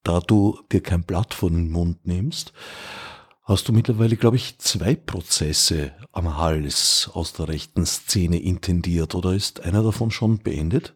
da 0.04 0.20
du 0.20 0.60
dir 0.72 0.82
kein 0.82 1.04
Blatt 1.04 1.34
vor 1.34 1.50
den 1.50 1.70
Mund 1.70 2.06
nimmst, 2.06 2.54
hast 3.44 3.68
du 3.68 3.74
mittlerweile, 3.74 4.18
glaube 4.18 4.38
ich, 4.38 4.58
zwei 4.60 4.96
Prozesse 4.96 5.94
am 6.12 6.38
Hals 6.38 7.10
aus 7.14 7.34
der 7.34 7.48
rechten 7.48 7.86
Szene 7.86 8.40
intendiert 8.40 9.16
oder 9.16 9.34
ist 9.34 9.62
einer 9.62 9.84
davon 9.84 10.12
schon 10.12 10.40
beendet? 10.40 10.96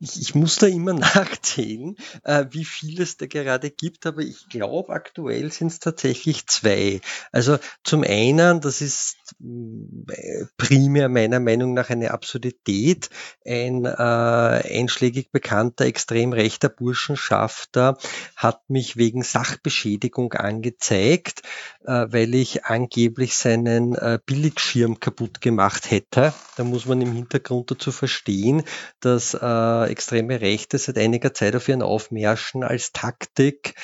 Ich, 0.00 0.20
ich 0.20 0.34
muss 0.34 0.56
da 0.56 0.66
immer 0.66 0.92
nachzählen, 0.94 1.96
äh, 2.24 2.46
wie 2.50 2.64
viel 2.64 3.00
es 3.00 3.16
da 3.16 3.26
gerade 3.26 3.70
gibt, 3.70 4.06
aber 4.06 4.22
ich 4.22 4.48
glaube, 4.48 4.92
aktuell 4.92 5.50
sind 5.52 5.68
es 5.68 5.80
tatsächlich 5.80 6.46
zwei. 6.46 7.00
Also 7.32 7.58
zum 7.84 8.04
einen, 8.04 8.60
das 8.60 8.80
ist 8.80 9.16
äh, 9.40 10.44
primär 10.56 11.08
meiner 11.08 11.40
Meinung 11.40 11.74
nach 11.74 11.90
eine 11.90 12.12
Absurdität, 12.12 13.10
ein 13.46 13.84
äh, 13.84 13.88
einschlägig 13.88 15.30
bekannter 15.32 15.86
extrem 15.86 16.32
rechter 16.32 16.68
Burschenschafter 16.68 17.98
hat 18.36 18.68
mich 18.70 18.96
wegen 18.96 19.22
Sachbeschädigung 19.22 20.32
angezeigt, 20.32 21.42
äh, 21.84 22.06
weil 22.08 22.34
ich 22.34 22.64
angeblich 22.64 23.36
seinen 23.36 23.94
äh, 23.94 24.18
Billigschirm 24.24 25.00
kaputt 25.00 25.40
gemacht 25.40 25.90
hätte. 25.90 26.32
Da 26.56 26.64
muss 26.64 26.86
man 26.86 27.00
im 27.00 27.12
Hintergrund 27.12 27.70
dazu 27.70 27.92
verstehen, 27.92 28.62
dass 29.00 29.34
äh, 29.34 29.87
extreme 29.88 30.40
Rechte 30.40 30.78
seit 30.78 30.98
einiger 30.98 31.34
Zeit 31.34 31.56
auf 31.56 31.68
ihren 31.68 31.82
Aufmärschen 31.82 32.62
als 32.62 32.92
Taktik 32.92 33.74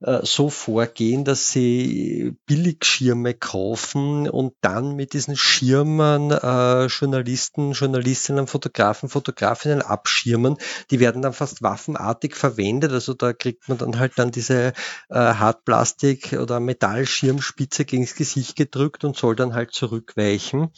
äh, 0.00 0.20
so 0.22 0.48
vorgehen, 0.48 1.24
dass 1.24 1.52
sie 1.52 2.34
Billigschirme 2.46 3.34
kaufen 3.34 4.28
und 4.28 4.54
dann 4.62 4.96
mit 4.96 5.12
diesen 5.12 5.36
Schirmen 5.36 6.30
äh, 6.30 6.86
Journalisten, 6.86 7.72
Journalistinnen, 7.72 8.46
Fotografen, 8.46 9.08
Fotografinnen 9.08 9.82
abschirmen. 9.82 10.56
Die 10.90 11.00
werden 11.00 11.22
dann 11.22 11.34
fast 11.34 11.62
waffenartig 11.62 12.34
verwendet. 12.34 12.92
Also 12.92 13.14
da 13.14 13.32
kriegt 13.32 13.68
man 13.68 13.78
dann 13.78 13.98
halt 13.98 14.12
dann 14.16 14.30
diese 14.30 14.72
äh, 15.10 15.14
Hartplastik- 15.14 16.38
oder 16.38 16.60
Metallschirmspitze 16.60 17.84
gegen 17.84 18.04
das 18.04 18.14
Gesicht 18.14 18.56
gedrückt 18.56 19.04
und 19.04 19.16
soll 19.16 19.36
dann 19.36 19.54
halt 19.54 19.72
zurückweichen. 19.72 20.70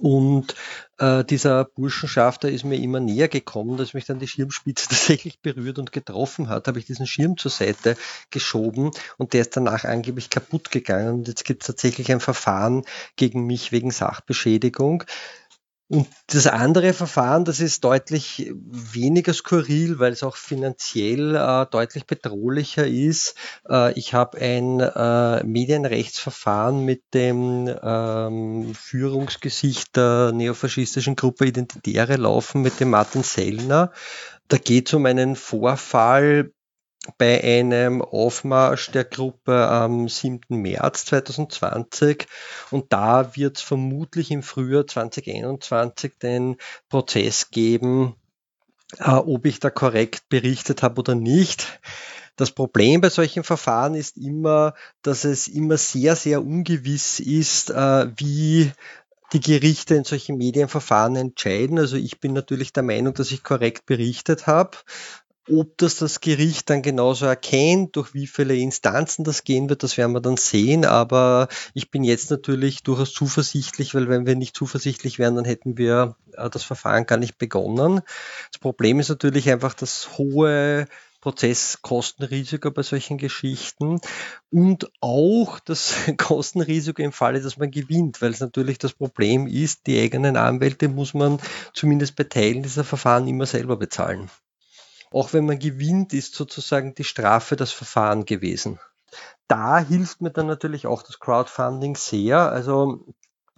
Und 0.00 0.54
äh, 0.98 1.24
dieser 1.24 1.64
Burschenschafter 1.64 2.50
ist 2.50 2.64
mir 2.64 2.76
immer 2.76 3.00
näher 3.00 3.28
gekommen, 3.28 3.76
dass 3.76 3.94
mich 3.94 4.04
dann 4.04 4.18
die 4.18 4.28
Schirmspitze 4.28 4.88
tatsächlich 4.90 5.40
berührt 5.40 5.78
und 5.78 5.92
getroffen 5.92 6.48
hat, 6.48 6.68
habe 6.68 6.78
ich 6.78 6.86
diesen 6.86 7.06
Schirm 7.06 7.36
zur 7.36 7.50
Seite 7.50 7.96
geschoben 8.30 8.90
und 9.16 9.32
der 9.32 9.42
ist 9.42 9.56
danach 9.56 9.84
angeblich 9.84 10.30
kaputt 10.30 10.70
gegangen. 10.70 11.14
Und 11.14 11.28
jetzt 11.28 11.44
gibt 11.44 11.62
es 11.62 11.66
tatsächlich 11.66 12.12
ein 12.12 12.20
Verfahren 12.20 12.84
gegen 13.16 13.44
mich 13.46 13.72
wegen 13.72 13.90
Sachbeschädigung. 13.90 15.04
Und 15.90 16.06
das 16.26 16.46
andere 16.46 16.92
Verfahren, 16.92 17.46
das 17.46 17.60
ist 17.60 17.82
deutlich 17.82 18.52
weniger 18.54 19.32
skurril, 19.32 19.98
weil 19.98 20.12
es 20.12 20.22
auch 20.22 20.36
finanziell 20.36 21.34
äh, 21.34 21.64
deutlich 21.70 22.06
bedrohlicher 22.06 22.86
ist. 22.86 23.34
Äh, 23.66 23.98
ich 23.98 24.12
habe 24.12 24.36
ein 24.38 24.80
äh, 24.80 25.42
Medienrechtsverfahren 25.44 26.84
mit 26.84 27.14
dem 27.14 27.74
ähm, 27.82 28.74
Führungsgesicht 28.74 29.96
der 29.96 30.32
neofaschistischen 30.32 31.16
Gruppe 31.16 31.46
Identitäre 31.46 32.16
laufen, 32.16 32.60
mit 32.60 32.80
dem 32.80 32.90
Martin 32.90 33.22
Sellner. 33.22 33.90
Da 34.48 34.58
geht 34.58 34.88
es 34.88 34.94
um 34.94 35.06
einen 35.06 35.36
Vorfall 35.36 36.52
bei 37.16 37.42
einem 37.42 38.02
Aufmarsch 38.02 38.90
der 38.90 39.04
Gruppe 39.04 39.66
am 39.68 40.08
7. 40.08 40.40
März 40.50 41.06
2020 41.06 42.26
und 42.70 42.92
da 42.92 43.36
wird 43.36 43.56
es 43.56 43.62
vermutlich 43.62 44.30
im 44.30 44.42
Frühjahr 44.42 44.86
2021 44.86 46.18
den 46.18 46.56
Prozess 46.88 47.50
geben, 47.50 48.14
äh, 48.98 49.10
ob 49.10 49.46
ich 49.46 49.60
da 49.60 49.70
korrekt 49.70 50.28
berichtet 50.28 50.82
habe 50.82 51.00
oder 51.00 51.14
nicht. 51.14 51.80
Das 52.36 52.52
Problem 52.52 53.00
bei 53.00 53.10
solchen 53.10 53.42
Verfahren 53.42 53.94
ist 53.94 54.16
immer, 54.16 54.74
dass 55.02 55.24
es 55.24 55.48
immer 55.48 55.76
sehr, 55.76 56.14
sehr 56.14 56.44
ungewiss 56.44 57.18
ist, 57.18 57.70
äh, 57.70 58.06
wie 58.16 58.70
die 59.32 59.40
Gerichte 59.40 59.94
in 59.94 60.04
solchen 60.04 60.38
Medienverfahren 60.38 61.16
entscheiden. 61.16 61.78
Also 61.78 61.96
ich 61.96 62.20
bin 62.20 62.32
natürlich 62.32 62.72
der 62.72 62.82
Meinung, 62.82 63.12
dass 63.14 63.32
ich 63.32 63.42
korrekt 63.42 63.86
berichtet 63.86 64.46
habe. 64.46 64.78
Ob 65.50 65.78
das 65.78 65.96
das 65.96 66.20
Gericht 66.20 66.68
dann 66.68 66.82
genauso 66.82 67.26
erkennt, 67.26 67.96
durch 67.96 68.12
wie 68.14 68.26
viele 68.26 68.56
Instanzen 68.56 69.24
das 69.24 69.44
gehen 69.44 69.68
wird, 69.68 69.82
das 69.82 69.96
werden 69.96 70.12
wir 70.12 70.20
dann 70.20 70.36
sehen. 70.36 70.84
Aber 70.84 71.48
ich 71.74 71.90
bin 71.90 72.04
jetzt 72.04 72.30
natürlich 72.30 72.82
durchaus 72.82 73.12
zuversichtlich, 73.12 73.94
weil 73.94 74.08
wenn 74.08 74.26
wir 74.26 74.36
nicht 74.36 74.56
zuversichtlich 74.56 75.18
wären, 75.18 75.36
dann 75.36 75.44
hätten 75.44 75.78
wir 75.78 76.16
äh, 76.34 76.50
das 76.50 76.64
Verfahren 76.64 77.06
gar 77.06 77.16
nicht 77.16 77.38
begonnen. 77.38 78.00
Das 78.52 78.58
Problem 78.60 79.00
ist 79.00 79.08
natürlich 79.08 79.50
einfach 79.50 79.74
das 79.74 80.18
hohe 80.18 80.86
Prozesskostenrisiko 81.20 82.70
bei 82.70 82.82
solchen 82.82 83.18
Geschichten 83.18 84.00
und 84.50 84.90
auch 85.00 85.58
das 85.60 85.94
Kostenrisiko 86.16 87.02
im 87.02 87.12
Falle, 87.12 87.40
dass 87.40 87.56
man 87.56 87.70
gewinnt, 87.70 88.22
weil 88.22 88.30
es 88.30 88.40
natürlich 88.40 88.78
das 88.78 88.92
Problem 88.92 89.46
ist, 89.46 89.86
die 89.86 90.00
eigenen 90.00 90.36
Anwälte 90.36 90.88
muss 90.88 91.14
man 91.14 91.38
zumindest 91.74 92.16
bei 92.16 92.24
Teilen 92.24 92.62
dieser 92.62 92.84
Verfahren 92.84 93.26
immer 93.26 93.46
selber 93.46 93.76
bezahlen. 93.76 94.30
Auch 95.10 95.32
wenn 95.32 95.46
man 95.46 95.58
gewinnt, 95.58 96.12
ist 96.12 96.34
sozusagen 96.34 96.94
die 96.94 97.04
Strafe 97.04 97.56
das 97.56 97.72
Verfahren 97.72 98.24
gewesen. 98.24 98.78
Da 99.46 99.78
hilft 99.78 100.20
mir 100.20 100.30
dann 100.30 100.46
natürlich 100.46 100.86
auch 100.86 101.02
das 101.02 101.18
Crowdfunding 101.18 101.96
sehr. 101.96 102.52
Also 102.52 103.06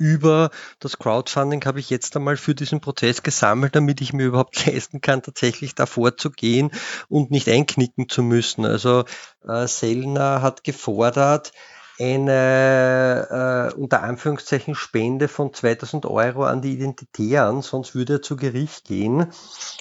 über 0.01 0.51
das 0.79 0.99
Crowdfunding 0.99 1.63
habe 1.67 1.79
ich 1.79 1.91
jetzt 1.91 2.17
einmal 2.17 2.39
für 2.39 2.55
diesen 2.55 2.81
Prozess 2.81 3.23
gesammelt, 3.23 3.77
damit 3.77 4.01
ich 4.01 4.15
mir 4.15 4.25
überhaupt 4.25 4.65
leisten 4.67 5.01
kann, 5.01 5.23
tatsächlich 5.23 5.75
davor 5.75 6.17
zu 6.17 6.31
gehen 6.31 6.71
und 7.09 7.31
nicht 7.31 7.49
einknicken 7.49 8.09
zu 8.09 8.23
müssen. 8.23 8.65
Also 8.65 9.05
äh, 9.47 9.67
Sellner 9.67 10.41
hat 10.41 10.65
gefordert, 10.65 11.53
eine 12.01 13.71
äh, 13.75 13.79
unter 13.79 14.03
Anführungszeichen 14.03 14.75
Spende 14.75 15.29
von 15.29 15.53
2000 15.53 16.07
Euro 16.07 16.45
an 16.45 16.63
die 16.63 16.73
Identitären, 16.73 17.63
sonst 17.63 17.95
würde 17.95 18.15
er 18.15 18.23
zu 18.23 18.37
Gericht 18.37 18.87
gehen. 18.87 19.27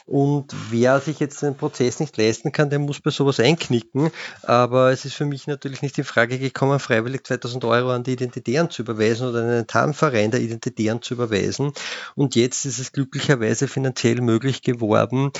Und 0.05 0.53
wer 0.69 0.99
sich 0.99 1.19
jetzt 1.19 1.41
den 1.41 1.55
Prozess 1.55 1.99
nicht 1.99 2.17
leisten 2.17 2.51
kann, 2.51 2.69
der 2.69 2.79
muss 2.79 2.99
bei 2.99 3.11
sowas 3.11 3.39
einknicken. 3.39 4.11
Aber 4.43 4.91
es 4.91 5.05
ist 5.05 5.15
für 5.15 5.25
mich 5.25 5.47
natürlich 5.47 5.81
nicht 5.81 5.97
in 5.97 6.03
Frage 6.03 6.39
gekommen, 6.39 6.79
freiwillig 6.79 7.25
2000 7.25 7.63
Euro 7.65 7.91
an 7.91 8.03
die 8.03 8.13
Identitären 8.13 8.69
zu 8.69 8.81
überweisen 8.81 9.29
oder 9.29 9.43
einen 9.43 9.67
Tarnverein 9.67 10.31
der 10.31 10.41
Identitären 10.41 11.01
zu 11.01 11.13
überweisen. 11.13 11.71
Und 12.15 12.35
jetzt 12.35 12.65
ist 12.65 12.79
es 12.79 12.91
glücklicherweise 12.91 13.67
finanziell 13.67 14.21
möglich 14.21 14.61
geworden, 14.61 15.31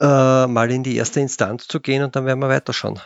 äh, 0.00 0.46
mal 0.46 0.70
in 0.70 0.82
die 0.82 0.96
erste 0.96 1.20
Instanz 1.20 1.68
zu 1.68 1.80
gehen 1.80 2.02
und 2.02 2.16
dann 2.16 2.26
werden 2.26 2.40
wir 2.40 2.48
weiterschauen 2.48 3.00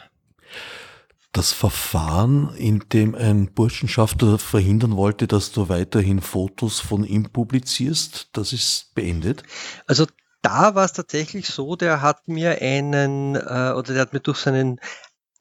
das 1.33 1.53
Verfahren, 1.53 2.55
in 2.57 2.85
dem 2.93 3.15
ein 3.15 3.53
Burschenschafter 3.53 4.39
verhindern 4.39 4.97
wollte, 4.97 5.27
dass 5.27 5.51
du 5.51 5.69
weiterhin 5.69 6.21
Fotos 6.21 6.81
von 6.81 7.05
ihm 7.05 7.31
publizierst, 7.31 8.29
das 8.33 8.53
ist 8.53 8.95
beendet? 8.95 9.43
Also 9.87 10.07
da 10.43 10.75
war 10.75 10.85
es 10.85 10.93
tatsächlich 10.93 11.47
so, 11.47 11.77
der 11.77 12.03
hat 12.03 12.29
mir 12.29 12.61
einen, 12.61 13.37
äh, 13.37 13.73
oder 13.75 13.95
der 13.95 14.03
hat 14.03 14.12
mir 14.12 14.21
durch 14.21 14.39
seinen 14.39 14.79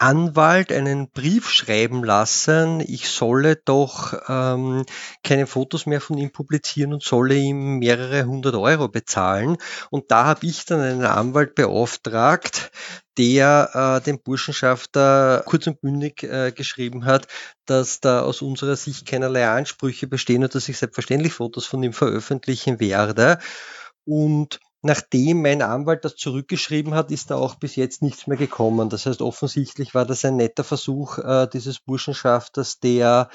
Anwalt 0.02 0.72
einen 0.72 1.12
Brief 1.12 1.48
schreiben 1.48 2.04
lassen, 2.04 2.80
ich 2.80 3.08
solle 3.08 3.56
doch 3.56 4.20
ähm, 4.28 4.84
keine 5.24 5.46
Fotos 5.46 5.86
mehr 5.86 6.02
von 6.02 6.18
ihm 6.18 6.32
publizieren 6.32 6.94
und 6.94 7.04
solle 7.04 7.36
ihm 7.36 7.78
mehrere 7.78 8.26
hundert 8.26 8.56
Euro 8.56 8.88
bezahlen. 8.88 9.58
Und 9.92 10.10
da 10.10 10.26
habe 10.26 10.48
ich 10.48 10.66
dann 10.66 10.80
einen 10.80 11.06
Anwalt 11.06 11.54
beauftragt, 11.54 12.72
der 13.20 14.02
äh, 14.02 14.04
dem 14.04 14.20
Burschenschafter 14.24 15.44
kurz 15.46 15.68
und 15.68 15.82
bündig 15.82 16.24
äh, 16.24 16.52
geschrieben 16.52 17.06
hat, 17.06 17.28
dass 17.68 18.00
da 18.00 18.22
aus 18.22 18.42
unserer 18.42 18.78
Sicht 18.78 19.06
keinerlei 19.06 19.48
Ansprüche 19.48 20.08
bestehen 20.08 20.44
und 20.44 20.56
dass 20.56 20.68
ich 20.68 20.80
selbstverständlich 20.80 21.34
Fotos 21.34 21.68
von 21.68 21.84
ihm 21.84 21.94
veröffentlichen 21.94 22.80
werde. 22.80 23.38
Und 24.04 24.60
Nachdem 24.84 25.44
mein 25.44 25.62
Anwalt 25.62 26.04
das 26.06 26.16
zurückgeschrieben 26.16 26.96
hat, 26.96 27.12
ist 27.12 27.30
da 27.30 27.36
auch 27.36 27.56
bis 27.56 27.76
jetzt 27.76 28.02
nichts 28.02 28.26
mehr 28.26 28.38
gekommen. 28.38 28.90
Das 28.90 29.06
heißt, 29.06 29.22
offensichtlich 29.22 29.94
war 29.94 30.06
das 30.06 30.26
ein 30.26 30.38
netter 30.38 30.64
Versuch 30.64 31.20
äh, 31.20 31.48
dieses 31.48 31.80
Burschenschafters, 31.80 32.80
der 32.80 33.30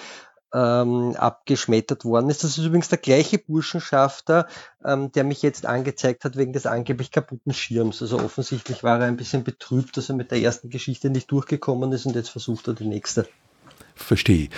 ähm, 0.52 1.14
abgeschmettert 1.16 2.04
worden 2.04 2.30
ist. 2.30 2.42
Das 2.42 2.56
ist 2.56 2.64
übrigens 2.64 2.88
der 2.88 2.98
gleiche 2.98 3.38
Burschenschafter, 3.38 4.46
ähm, 4.84 5.12
der 5.12 5.24
mich 5.24 5.42
jetzt 5.42 5.66
angezeigt 5.66 6.24
hat 6.24 6.36
wegen 6.36 6.52
des 6.52 6.66
angeblich 6.66 7.10
kaputten 7.10 7.52
Schirms. 7.52 8.00
Also 8.02 8.18
offensichtlich 8.18 8.82
war 8.82 9.00
er 9.00 9.06
ein 9.06 9.16
bisschen 9.16 9.44
betrübt, 9.44 9.96
dass 9.96 10.08
er 10.08 10.14
mit 10.14 10.30
der 10.30 10.40
ersten 10.40 10.70
Geschichte 10.70 11.10
nicht 11.10 11.30
durchgekommen 11.30 11.92
ist 11.92 12.06
und 12.06 12.16
jetzt 12.16 12.30
versucht 12.30 12.68
er 12.68 12.74
die 12.74 12.86
nächste. 12.86 13.28
Verstehe. 13.94 14.48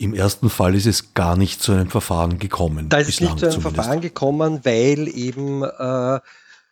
Im 0.00 0.14
ersten 0.14 0.48
Fall 0.48 0.74
ist 0.74 0.86
es 0.86 1.12
gar 1.12 1.36
nicht 1.36 1.62
zu 1.62 1.72
einem 1.72 1.90
Verfahren 1.90 2.38
gekommen. 2.38 2.88
Da 2.88 2.96
ist 2.96 3.10
es 3.10 3.20
nicht 3.20 3.38
zu 3.38 3.44
einem 3.44 3.52
zumindest. 3.52 3.76
Verfahren 3.76 4.00
gekommen, 4.00 4.60
weil 4.64 5.08
eben 5.08 5.62
äh, 5.62 6.20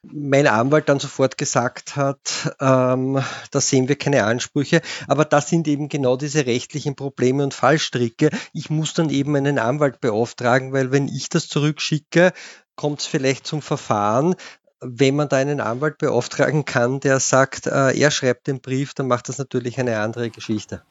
mein 0.02 0.47
Anwalt 0.47 0.88
dann 0.88 0.99
sofort 0.99 1.37
gesagt 1.37 1.97
hat, 1.97 2.56
ähm, 2.58 3.23
da 3.50 3.61
sehen 3.61 3.87
wir 3.87 3.97
keine 3.97 4.25
Ansprüche. 4.25 4.80
Aber 5.08 5.26
das 5.26 5.50
sind 5.50 5.68
eben 5.68 5.90
genau 5.90 6.16
diese 6.16 6.47
rechtlichen 6.47 6.97
Probleme 6.97 7.44
und 7.44 7.52
Fallstricke. 7.52 8.30
Ich 8.54 8.70
muss 8.70 8.94
dann 8.94 9.11
eben 9.11 9.37
einen 9.37 9.58
Anwalt 9.58 10.00
beauftragen, 10.00 10.73
weil 10.73 10.90
wenn 10.90 11.06
ich 11.06 11.28
das 11.28 11.49
zurückschicke, 11.49 12.32
kommt 12.76 13.00
es 13.00 13.06
vielleicht 13.06 13.47
zum 13.47 13.61
Verfahren. 13.61 14.37
Wenn 14.80 15.16
man 15.16 15.28
da 15.28 15.37
einen 15.37 15.61
Anwalt 15.61 15.99
beauftragen 15.99 16.64
kann, 16.64 17.00
der 17.00 17.20
sagt, 17.20 17.66
äh, 17.66 17.92
er 17.92 18.11
schreibt 18.11 18.47
den 18.47 18.62
Brief, 18.62 18.94
dann 18.94 19.06
macht 19.06 19.28
das 19.28 19.37
natürlich 19.37 19.78
eine 19.78 19.99
andere 20.00 20.30
Geschichte. 20.30 20.82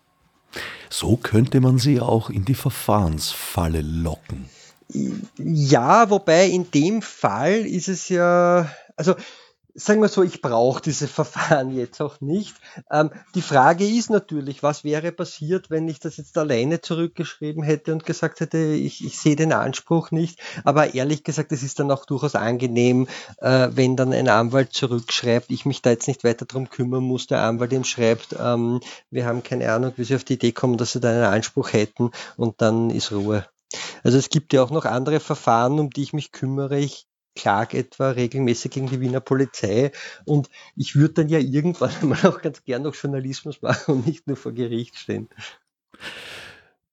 So 0.90 1.18
könnte 1.18 1.60
man 1.62 1.78
sie 1.78 2.00
auch 2.00 2.30
in 2.30 2.46
die 2.46 2.56
Verfahrensfalle 2.56 3.82
locken. 3.82 4.50
Ja, 5.38 6.10
wobei 6.10 6.48
in 6.48 6.72
dem 6.72 7.02
Fall 7.02 7.66
ist 7.66 7.90
es 7.90 8.10
ja, 8.10 8.72
also 8.96 9.16
sagen 9.78 10.02
wir 10.02 10.10
so, 10.10 10.24
ich 10.24 10.42
brauche 10.42 10.82
diese 10.82 11.08
Verfahren 11.08 11.72
jetzt 11.72 12.02
auch 12.02 12.20
nicht. 12.20 12.56
Ähm, 12.92 13.12
die 13.36 13.42
Frage 13.42 13.86
ist 13.86 14.10
natürlich, 14.10 14.64
was 14.64 14.84
wäre 14.84 15.12
passiert, 15.12 15.70
wenn 15.70 15.88
ich 15.88 16.00
das 16.00 16.18
jetzt 16.18 16.38
alleine 16.38 16.82
zurückgeschrieben 16.82 17.64
hätte 17.64 17.94
und 17.94 18.06
gesagt 18.06 18.40
hätte, 18.40 18.58
ich, 18.58 19.06
ich 19.06 19.18
sehe 19.18 19.36
den 19.36 19.54
Anspruch 19.54 20.12
nicht. 20.12 20.40
Aber 20.64 20.94
ehrlich 20.96 21.24
gesagt, 21.24 21.52
es 21.52 21.64
ist 21.64 21.80
dann 21.80 21.92
auch 21.92 22.06
durchaus 22.06 22.36
angenehm, 22.36 23.08
äh, 23.38 23.70
wenn 23.72 23.96
dann 23.96 24.14
ein 24.14 24.28
Anwalt 24.28 24.74
zurückschreibt, 24.74 25.52
ich 25.52 25.66
mich 25.66 25.82
da 25.82 25.92
jetzt 25.92 26.08
nicht 26.08 26.24
weiter 26.24 26.46
darum 26.46 26.70
kümmern 26.70 27.04
muss, 27.04 27.28
der 27.28 27.42
Anwalt 27.42 27.72
ihm 27.72 27.84
schreibt, 27.84 28.36
ähm, 28.40 28.82
wir 29.12 29.26
haben 29.26 29.44
keine 29.44 29.72
Ahnung, 29.72 29.94
wie 29.96 30.04
sie 30.04 30.16
auf 30.16 30.24
die 30.24 30.34
Idee 30.34 30.52
kommen, 30.52 30.78
dass 30.78 30.94
sie 30.94 31.00
da 31.00 31.10
einen 31.10 31.24
Anspruch 31.24 31.72
hätten 31.72 32.12
und 32.36 32.62
dann 32.62 32.90
ist 32.90 33.12
Ruhe. 33.12 33.46
Also 34.04 34.18
es 34.18 34.30
gibt 34.30 34.54
ja 34.54 34.64
auch 34.64 34.72
noch 34.72 34.86
andere 34.86 35.20
Verfahren, 35.20 35.80
um 35.80 35.90
die 35.90 36.04
ich 36.04 36.14
mich 36.14 36.32
kümmere. 36.32 36.80
Ich 36.80 37.08
klage 37.38 37.78
etwa 37.78 38.10
regelmäßig 38.10 38.72
gegen 38.72 38.90
die 38.90 39.00
Wiener 39.00 39.22
Polizei 39.22 39.92
und 40.26 40.50
ich 40.76 40.96
würde 40.96 41.14
dann 41.16 41.30
ja 41.30 41.40
irgendwann 41.40 41.92
mal 42.02 42.26
auch 42.26 42.42
ganz 42.42 42.64
gern 42.64 42.82
noch 42.84 42.96
Journalismus 42.96 43.62
machen 43.62 43.96
und 43.96 44.08
nicht 44.08 44.28
nur 44.28 44.36
vor 44.36 44.52
Gericht 44.52 44.98
stehen. 44.98 45.30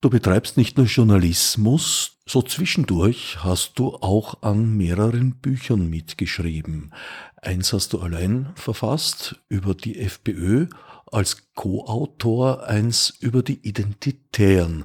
Du 0.01 0.11
betreibst 0.11 0.59
nicht 0.59 0.77
nur 0.77 0.85
Journalismus, 0.85 2.19
so 2.27 2.43
zwischendurch 2.43 3.43
hast 3.43 3.79
du 3.79 3.95
auch 3.95 4.43
an 4.43 4.77
mehreren 4.77 5.37
Büchern 5.37 5.89
mitgeschrieben. 5.89 6.93
Eins 7.41 7.73
hast 7.73 7.95
du 7.95 8.01
allein 8.01 8.53
verfasst 8.55 9.41
über 9.49 9.75
die 9.75 9.99
FPÖ, 9.99 10.67
als 11.07 11.55
Co-Autor 11.55 12.67
eins 12.67 13.15
über 13.21 13.43
die 13.43 13.67
Identitären. 13.67 14.85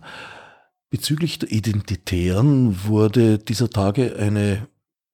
Bezüglich 0.89 1.37
der 1.37 1.51
Identitären 1.51 2.85
wurde 2.85 3.39
dieser 3.39 3.69
Tage 3.69 4.15
eine 4.15 4.69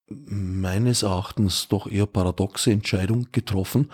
meines 0.10 1.04
Erachtens 1.04 1.68
doch 1.68 1.88
eher 1.88 2.06
paradoxe 2.06 2.72
Entscheidung 2.72 3.28
getroffen, 3.32 3.92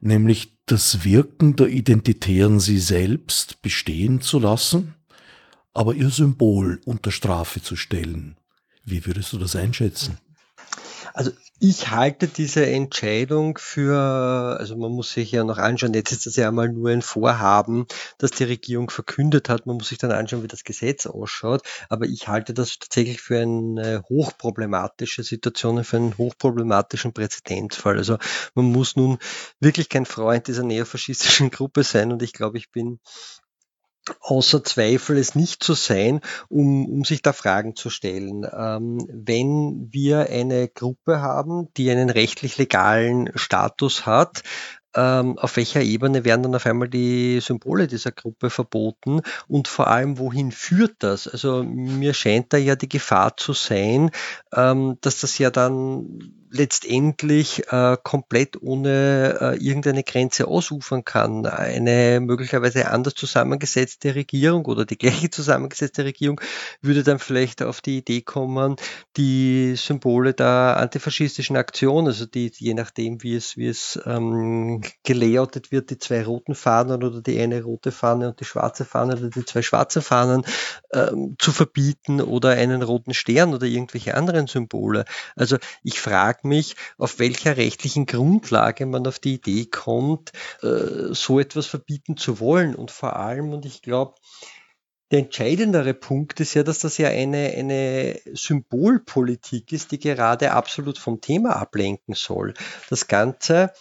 nämlich 0.00 0.56
das 0.66 1.04
Wirken 1.04 1.56
der 1.56 1.68
Identitären 1.68 2.60
sie 2.60 2.78
selbst 2.78 3.60
bestehen 3.62 4.20
zu 4.20 4.38
lassen, 4.38 4.94
aber 5.74 5.94
ihr 5.94 6.10
Symbol 6.10 6.80
unter 6.84 7.10
Strafe 7.10 7.62
zu 7.62 7.76
stellen. 7.76 8.36
Wie 8.84 9.06
würdest 9.06 9.32
du 9.32 9.38
das 9.38 9.56
einschätzen? 9.56 10.18
Also 11.14 11.30
ich 11.58 11.90
halte 11.90 12.26
diese 12.26 12.64
Entscheidung 12.66 13.58
für, 13.58 13.96
also 14.58 14.76
man 14.76 14.92
muss 14.92 15.12
sich 15.12 15.30
ja 15.32 15.44
noch 15.44 15.58
anschauen, 15.58 15.92
jetzt 15.92 16.12
ist 16.12 16.26
das 16.26 16.36
ja 16.36 16.48
einmal 16.48 16.68
nur 16.68 16.90
ein 16.90 17.02
Vorhaben, 17.02 17.86
das 18.18 18.30
die 18.30 18.44
Regierung 18.44 18.88
verkündet 18.90 19.48
hat. 19.48 19.66
Man 19.66 19.76
muss 19.76 19.88
sich 19.88 19.98
dann 19.98 20.12
anschauen, 20.12 20.42
wie 20.42 20.48
das 20.48 20.64
Gesetz 20.64 21.06
ausschaut. 21.06 21.62
Aber 21.88 22.06
ich 22.06 22.28
halte 22.28 22.54
das 22.54 22.78
tatsächlich 22.78 23.20
für 23.20 23.40
eine 23.40 24.02
hochproblematische 24.08 25.22
Situation, 25.22 25.84
für 25.84 25.96
einen 25.98 26.16
hochproblematischen 26.16 27.12
Präzedenzfall. 27.12 27.98
Also 27.98 28.16
man 28.54 28.66
muss 28.66 28.96
nun 28.96 29.18
wirklich 29.60 29.88
kein 29.88 30.06
Freund 30.06 30.46
dieser 30.46 30.62
neofaschistischen 30.62 31.50
Gruppe 31.50 31.82
sein 31.84 32.12
und 32.12 32.22
ich 32.22 32.32
glaube, 32.32 32.58
ich 32.58 32.70
bin 32.70 33.00
außer 34.20 34.64
Zweifel 34.64 35.18
es 35.18 35.34
nicht 35.34 35.62
zu 35.62 35.74
sein, 35.74 36.20
um, 36.48 36.86
um 36.86 37.04
sich 37.04 37.22
da 37.22 37.32
Fragen 37.32 37.76
zu 37.76 37.90
stellen. 37.90 38.46
Ähm, 38.50 39.06
wenn 39.12 39.88
wir 39.90 40.30
eine 40.30 40.68
Gruppe 40.68 41.20
haben, 41.20 41.68
die 41.76 41.90
einen 41.90 42.10
rechtlich 42.10 42.58
legalen 42.58 43.30
Status 43.34 44.06
hat, 44.06 44.42
ähm, 44.94 45.38
auf 45.38 45.56
welcher 45.56 45.82
Ebene 45.82 46.24
werden 46.24 46.42
dann 46.42 46.54
auf 46.54 46.66
einmal 46.66 46.88
die 46.88 47.40
Symbole 47.40 47.86
dieser 47.86 48.10
Gruppe 48.10 48.50
verboten 48.50 49.20
und 49.46 49.68
vor 49.68 49.86
allem, 49.86 50.18
wohin 50.18 50.50
führt 50.50 50.96
das? 50.98 51.28
Also 51.28 51.62
mir 51.62 52.12
scheint 52.12 52.52
da 52.52 52.56
ja 52.56 52.74
die 52.74 52.88
Gefahr 52.88 53.36
zu 53.36 53.52
sein, 53.52 54.10
ähm, 54.52 54.98
dass 55.00 55.20
das 55.20 55.38
ja 55.38 55.50
dann 55.50 56.39
letztendlich 56.50 57.70
äh, 57.70 57.96
komplett 58.02 58.60
ohne 58.60 59.38
äh, 59.40 59.64
irgendeine 59.64 60.02
Grenze 60.02 60.48
ausufern 60.48 61.04
kann. 61.04 61.46
Eine 61.46 62.20
möglicherweise 62.20 62.90
anders 62.90 63.14
zusammengesetzte 63.14 64.14
Regierung 64.14 64.66
oder 64.66 64.84
die 64.84 64.98
gleiche 64.98 65.30
zusammengesetzte 65.30 66.04
Regierung 66.04 66.40
würde 66.82 67.04
dann 67.04 67.20
vielleicht 67.20 67.62
auf 67.62 67.80
die 67.80 67.98
Idee 67.98 68.22
kommen, 68.22 68.76
die 69.16 69.74
Symbole 69.76 70.34
der 70.34 70.76
antifaschistischen 70.78 71.56
Aktion, 71.56 72.06
also 72.06 72.26
die, 72.26 72.50
je 72.56 72.74
nachdem, 72.74 73.22
wie 73.22 73.36
es, 73.36 73.56
wie 73.56 73.68
es 73.68 74.00
ähm, 74.04 74.82
gelayoutet 75.04 75.70
wird, 75.70 75.90
die 75.90 75.98
zwei 75.98 76.24
roten 76.24 76.54
Fahnen 76.54 77.04
oder 77.04 77.22
die 77.22 77.38
eine 77.40 77.62
rote 77.62 77.92
Fahne 77.92 78.28
und 78.28 78.40
die 78.40 78.44
schwarze 78.44 78.84
Fahne 78.84 79.16
oder 79.16 79.30
die 79.30 79.44
zwei 79.44 79.62
schwarzen 79.62 80.02
Fahnen 80.02 80.42
ähm, 80.92 81.36
zu 81.38 81.52
verbieten 81.52 82.20
oder 82.20 82.50
einen 82.50 82.82
roten 82.82 83.14
Stern 83.14 83.54
oder 83.54 83.66
irgendwelche 83.66 84.16
anderen 84.16 84.48
Symbole. 84.48 85.04
Also 85.36 85.58
ich 85.84 86.00
frage 86.00 86.39
mich, 86.44 86.76
auf 86.98 87.18
welcher 87.18 87.56
rechtlichen 87.56 88.06
Grundlage 88.06 88.86
man 88.86 89.06
auf 89.06 89.18
die 89.18 89.34
Idee 89.34 89.66
kommt, 89.66 90.32
äh, 90.62 91.12
so 91.12 91.38
etwas 91.40 91.66
verbieten 91.66 92.16
zu 92.16 92.40
wollen. 92.40 92.74
Und 92.74 92.90
vor 92.90 93.16
allem, 93.16 93.52
und 93.52 93.64
ich 93.64 93.82
glaube, 93.82 94.14
der 95.10 95.20
entscheidendere 95.20 95.92
Punkt 95.92 96.38
ist 96.38 96.54
ja, 96.54 96.62
dass 96.62 96.80
das 96.80 96.96
ja 96.96 97.08
eine, 97.08 97.52
eine 97.56 98.20
Symbolpolitik 98.32 99.72
ist, 99.72 99.90
die 99.90 99.98
gerade 99.98 100.52
absolut 100.52 100.98
vom 100.98 101.20
Thema 101.20 101.56
ablenken 101.56 102.14
soll. 102.14 102.54
Das 102.90 103.08
Ganze 103.08 103.72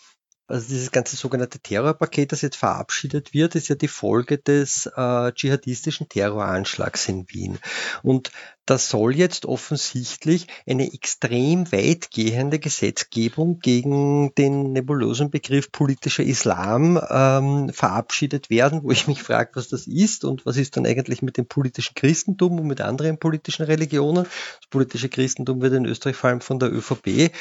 also 0.49 0.67
dieses 0.67 0.91
ganze 0.91 1.15
sogenannte 1.15 1.59
Terrorpaket, 1.59 2.31
das 2.31 2.41
jetzt 2.41 2.57
verabschiedet 2.57 3.33
wird, 3.33 3.55
ist 3.55 3.67
ja 3.67 3.75
die 3.75 3.87
Folge 3.87 4.37
des 4.39 4.87
äh, 4.87 5.31
dschihadistischen 5.31 6.09
Terroranschlags 6.09 7.07
in 7.07 7.29
Wien. 7.29 7.59
Und 8.01 8.31
das 8.65 8.89
soll 8.89 9.15
jetzt 9.15 9.45
offensichtlich 9.45 10.47
eine 10.67 10.93
extrem 10.93 11.71
weitgehende 11.71 12.59
Gesetzgebung 12.59 13.59
gegen 13.59 14.33
den 14.35 14.73
nebulosen 14.73 15.31
Begriff 15.31 15.71
politischer 15.71 16.23
Islam 16.23 17.01
ähm, 17.09 17.69
verabschiedet 17.73 18.51
werden, 18.51 18.83
wo 18.83 18.91
ich 18.91 19.07
mich 19.07 19.23
frage, 19.23 19.51
was 19.55 19.69
das 19.69 19.87
ist 19.87 20.23
und 20.23 20.45
was 20.45 20.57
ist 20.57 20.77
dann 20.77 20.85
eigentlich 20.85 21.23
mit 21.23 21.37
dem 21.37 21.47
politischen 21.47 21.95
Christentum 21.95 22.59
und 22.59 22.67
mit 22.67 22.81
anderen 22.81 23.17
politischen 23.17 23.65
Religionen. 23.65 24.25
Das 24.25 24.69
politische 24.69 25.09
Christentum 25.09 25.61
wird 25.61 25.73
in 25.73 25.85
Österreich 25.85 26.15
vor 26.15 26.29
allem 26.29 26.41
von 26.41 26.59
der 26.59 26.71
ÖVP 26.71 27.07
äh, 27.07 27.31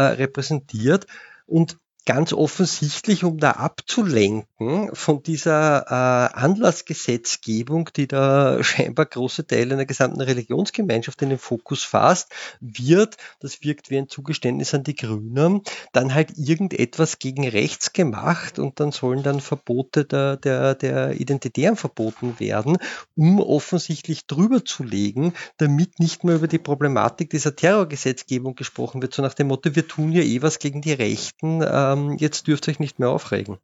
repräsentiert. 0.00 1.06
Und 1.46 1.78
ganz 2.06 2.32
offensichtlich, 2.32 3.24
um 3.24 3.38
da 3.38 3.52
abzulenken 3.52 4.90
von 4.94 5.22
dieser 5.22 5.86
äh, 5.86 6.38
Anlassgesetzgebung, 6.38 7.90
die 7.96 8.06
da 8.06 8.62
scheinbar 8.62 9.06
große 9.06 9.46
Teile 9.46 9.74
einer 9.74 9.86
gesamten 9.86 10.20
Religionsgemeinschaft 10.20 11.22
in 11.22 11.30
den 11.30 11.38
Fokus 11.38 11.82
fasst, 11.82 12.32
wird, 12.60 13.16
das 13.40 13.62
wirkt 13.62 13.90
wie 13.90 13.98
ein 13.98 14.08
Zugeständnis 14.08 14.74
an 14.74 14.84
die 14.84 14.96
Grünen, 14.96 15.62
dann 15.92 16.14
halt 16.14 16.36
irgendetwas 16.36 17.18
gegen 17.18 17.48
rechts 17.48 17.92
gemacht 17.92 18.58
und 18.58 18.80
dann 18.80 18.92
sollen 18.92 19.22
dann 19.22 19.40
Verbote 19.40 20.04
der, 20.04 20.36
der, 20.36 20.74
der 20.74 21.20
Identitären 21.20 21.76
verboten 21.76 22.38
werden, 22.38 22.76
um 23.16 23.40
offensichtlich 23.40 24.26
drüber 24.26 24.64
zu 24.64 24.82
legen, 24.82 25.32
damit 25.56 25.98
nicht 26.00 26.24
mehr 26.24 26.36
über 26.36 26.48
die 26.48 26.58
Problematik 26.58 27.30
dieser 27.30 27.56
Terrorgesetzgebung 27.56 28.54
gesprochen 28.54 29.00
wird, 29.00 29.14
so 29.14 29.22
nach 29.22 29.34
dem 29.34 29.48
Motto, 29.48 29.74
wir 29.74 29.88
tun 29.88 30.12
ja 30.12 30.22
eh 30.22 30.42
was 30.42 30.58
gegen 30.58 30.82
die 30.82 30.92
Rechten, 30.92 31.62
äh, 31.62 31.93
ähm, 31.94 32.16
jetzt 32.18 32.46
dürft 32.46 32.66
ihr 32.68 32.72
euch 32.72 32.80
nicht 32.80 32.98
mehr 32.98 33.10
aufregen. 33.10 33.58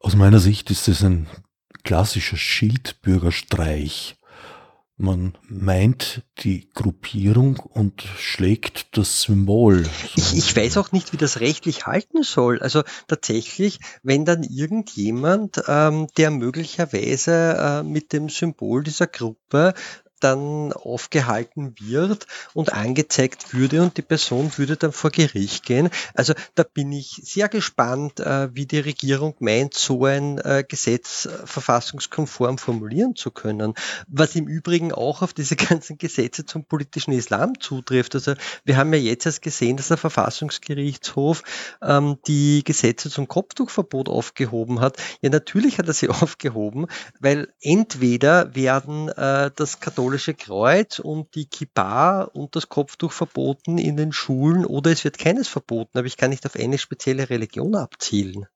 Aus 0.00 0.14
meiner 0.14 0.38
Sicht 0.38 0.70
ist 0.70 0.88
es 0.88 1.02
ein 1.02 1.26
klassischer 1.82 2.36
Schildbürgerstreich. 2.36 4.16
Man 5.00 5.38
meint 5.48 6.24
die 6.40 6.70
Gruppierung 6.74 7.60
und 7.60 8.02
schlägt 8.18 8.96
das 8.96 9.22
Symbol. 9.22 9.88
Ich, 10.16 10.34
ich 10.34 10.56
weiß 10.56 10.76
auch 10.76 10.90
nicht, 10.90 11.12
wie 11.12 11.16
das 11.16 11.38
rechtlich 11.38 11.86
halten 11.86 12.24
soll. 12.24 12.60
Also 12.60 12.82
tatsächlich, 13.06 13.78
wenn 14.02 14.24
dann 14.24 14.42
irgendjemand, 14.42 15.62
ähm, 15.68 16.08
der 16.16 16.32
möglicherweise 16.32 17.32
äh, 17.32 17.82
mit 17.84 18.12
dem 18.12 18.28
Symbol 18.28 18.82
dieser 18.82 19.06
Gruppe 19.06 19.74
dann 20.20 20.72
aufgehalten 20.72 21.74
wird 21.80 22.26
und 22.54 22.72
angezeigt 22.72 23.54
würde 23.54 23.82
und 23.82 23.96
die 23.96 24.02
Person 24.02 24.50
würde 24.56 24.76
dann 24.76 24.92
vor 24.92 25.10
Gericht 25.10 25.64
gehen. 25.64 25.90
Also 26.14 26.34
da 26.54 26.62
bin 26.62 26.92
ich 26.92 27.20
sehr 27.24 27.48
gespannt, 27.48 28.20
äh, 28.20 28.54
wie 28.54 28.66
die 28.66 28.78
Regierung 28.78 29.34
meint, 29.40 29.74
so 29.74 30.04
ein 30.04 30.38
äh, 30.38 30.64
Gesetz 30.66 31.26
äh, 31.26 31.46
verfassungskonform 31.46 32.58
formulieren 32.58 33.16
zu 33.16 33.30
können. 33.30 33.74
Was 34.06 34.34
im 34.36 34.46
Übrigen 34.46 34.92
auch 34.92 35.22
auf 35.22 35.32
diese 35.32 35.56
ganzen 35.56 35.98
Gesetze 35.98 36.44
zum 36.44 36.64
politischen 36.64 37.12
Islam 37.12 37.60
zutrifft. 37.60 38.14
Also 38.14 38.34
wir 38.64 38.76
haben 38.76 38.92
ja 38.92 38.98
jetzt 38.98 39.26
erst 39.26 39.42
gesehen, 39.42 39.76
dass 39.76 39.88
der 39.88 39.96
Verfassungsgerichtshof 39.96 41.42
ähm, 41.82 42.18
die 42.26 42.62
Gesetze 42.64 43.10
zum 43.10 43.28
Kopftuchverbot 43.28 44.08
aufgehoben 44.08 44.80
hat. 44.80 44.96
Ja, 45.20 45.30
natürlich 45.30 45.78
hat 45.78 45.86
er 45.86 45.94
sie 45.94 46.08
aufgehoben, 46.08 46.86
weil 47.20 47.48
entweder 47.60 48.54
werden 48.54 49.06
das 49.08 49.80
katholische 49.80 50.07
katholische 50.08 50.32
Kreuz 50.32 51.00
und 51.00 51.34
die 51.34 51.44
Kippa 51.44 52.22
und 52.22 52.56
das 52.56 52.70
Kopftuch 52.70 53.12
verboten 53.12 53.76
in 53.76 53.98
den 53.98 54.12
Schulen 54.12 54.64
oder 54.64 54.90
es 54.90 55.04
wird 55.04 55.18
keines 55.18 55.48
verboten, 55.48 55.98
aber 55.98 56.06
ich 56.06 56.16
kann 56.16 56.30
nicht 56.30 56.46
auf 56.46 56.56
eine 56.56 56.78
spezielle 56.78 57.28
Religion 57.28 57.74
abzielen. 57.74 58.46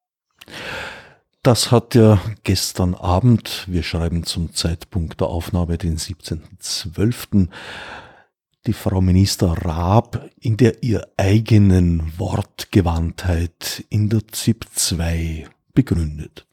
Das 1.43 1.71
hat 1.71 1.95
ja 1.95 2.23
gestern 2.43 2.95
Abend, 2.95 3.67
wir 3.67 3.83
schreiben 3.83 4.25
zum 4.25 4.55
Zeitpunkt 4.55 5.21
der 5.21 5.29
Aufnahme 5.29 5.77
den 5.77 5.99
17.12., 5.99 7.49
die 8.67 8.73
Frau 8.73 9.03
Minister 9.03 9.49
Raab 9.49 10.31
in 10.41 10.57
der 10.57 10.83
ihr 10.83 11.07
eigenen 11.19 12.19
Wortgewandtheit 12.19 13.85
in 13.91 14.09
der 14.09 14.27
ZIP 14.29 14.65
2 14.73 15.49
begründet. 15.75 16.47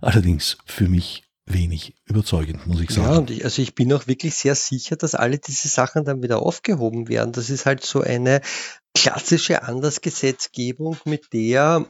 Allerdings 0.00 0.56
für 0.64 0.88
mich 0.88 1.27
wenig 1.52 1.94
überzeugend, 2.04 2.66
muss 2.66 2.80
ich 2.80 2.90
sagen. 2.90 3.08
Ja, 3.08 3.18
und 3.18 3.30
ich, 3.30 3.44
also 3.44 3.62
ich 3.62 3.74
bin 3.74 3.92
auch 3.92 4.06
wirklich 4.06 4.34
sehr 4.34 4.54
sicher, 4.54 4.96
dass 4.96 5.14
alle 5.14 5.38
diese 5.38 5.68
Sachen 5.68 6.04
dann 6.04 6.22
wieder 6.22 6.40
aufgehoben 6.42 7.08
werden. 7.08 7.32
Das 7.32 7.50
ist 7.50 7.66
halt 7.66 7.84
so 7.84 8.00
eine 8.00 8.40
klassische 8.94 9.62
Andersgesetzgebung, 9.62 10.96
mit 11.04 11.32
der 11.32 11.86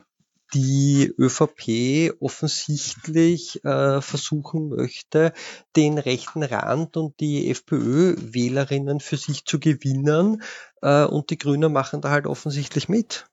die 0.55 1.13
ÖVP 1.19 2.15
offensichtlich 2.21 3.63
äh, 3.65 4.01
versuchen 4.01 4.71
möchte, 4.71 5.33
den 5.77 5.99
rechten 5.99 6.43
Rand 6.43 6.97
und 6.97 7.21
die 7.21 7.51
FPÖ-Wählerinnen 7.51 9.01
für 9.01 9.19
sich 9.19 9.45
zu 9.45 9.61
gewinnen. 9.61 10.43
Äh, 10.81 11.05
und 11.05 11.31
die 11.31 11.39
Grünen 11.39 11.73
machen 11.73 12.01
da 12.01 12.11
halt 12.11 12.27
offensichtlich 12.27 12.89
mit. 12.89 13.27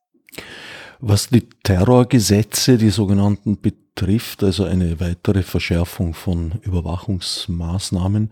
Was 0.99 1.27
die 1.27 1.47
Terrorgesetze, 1.63 2.77
die 2.77 2.89
sogenannten 2.89 3.59
betrifft, 3.59 4.43
also 4.43 4.63
eine 4.63 4.99
weitere 4.99 5.43
Verschärfung 5.43 6.13
von 6.13 6.59
Überwachungsmaßnahmen, 6.61 8.31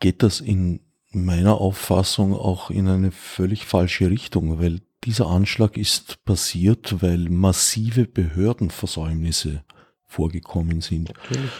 geht 0.00 0.22
das 0.22 0.40
in 0.40 0.80
meiner 1.12 1.60
Auffassung 1.60 2.34
auch 2.34 2.70
in 2.70 2.88
eine 2.88 3.10
völlig 3.10 3.66
falsche 3.66 4.10
Richtung, 4.10 4.60
weil 4.60 4.80
dieser 5.04 5.26
Anschlag 5.26 5.76
ist 5.76 6.24
passiert, 6.24 7.02
weil 7.02 7.28
massive 7.28 8.06
Behördenversäumnisse 8.06 9.64
vorgekommen 10.04 10.80
sind. 10.80 11.08
Natürlich. 11.08 11.50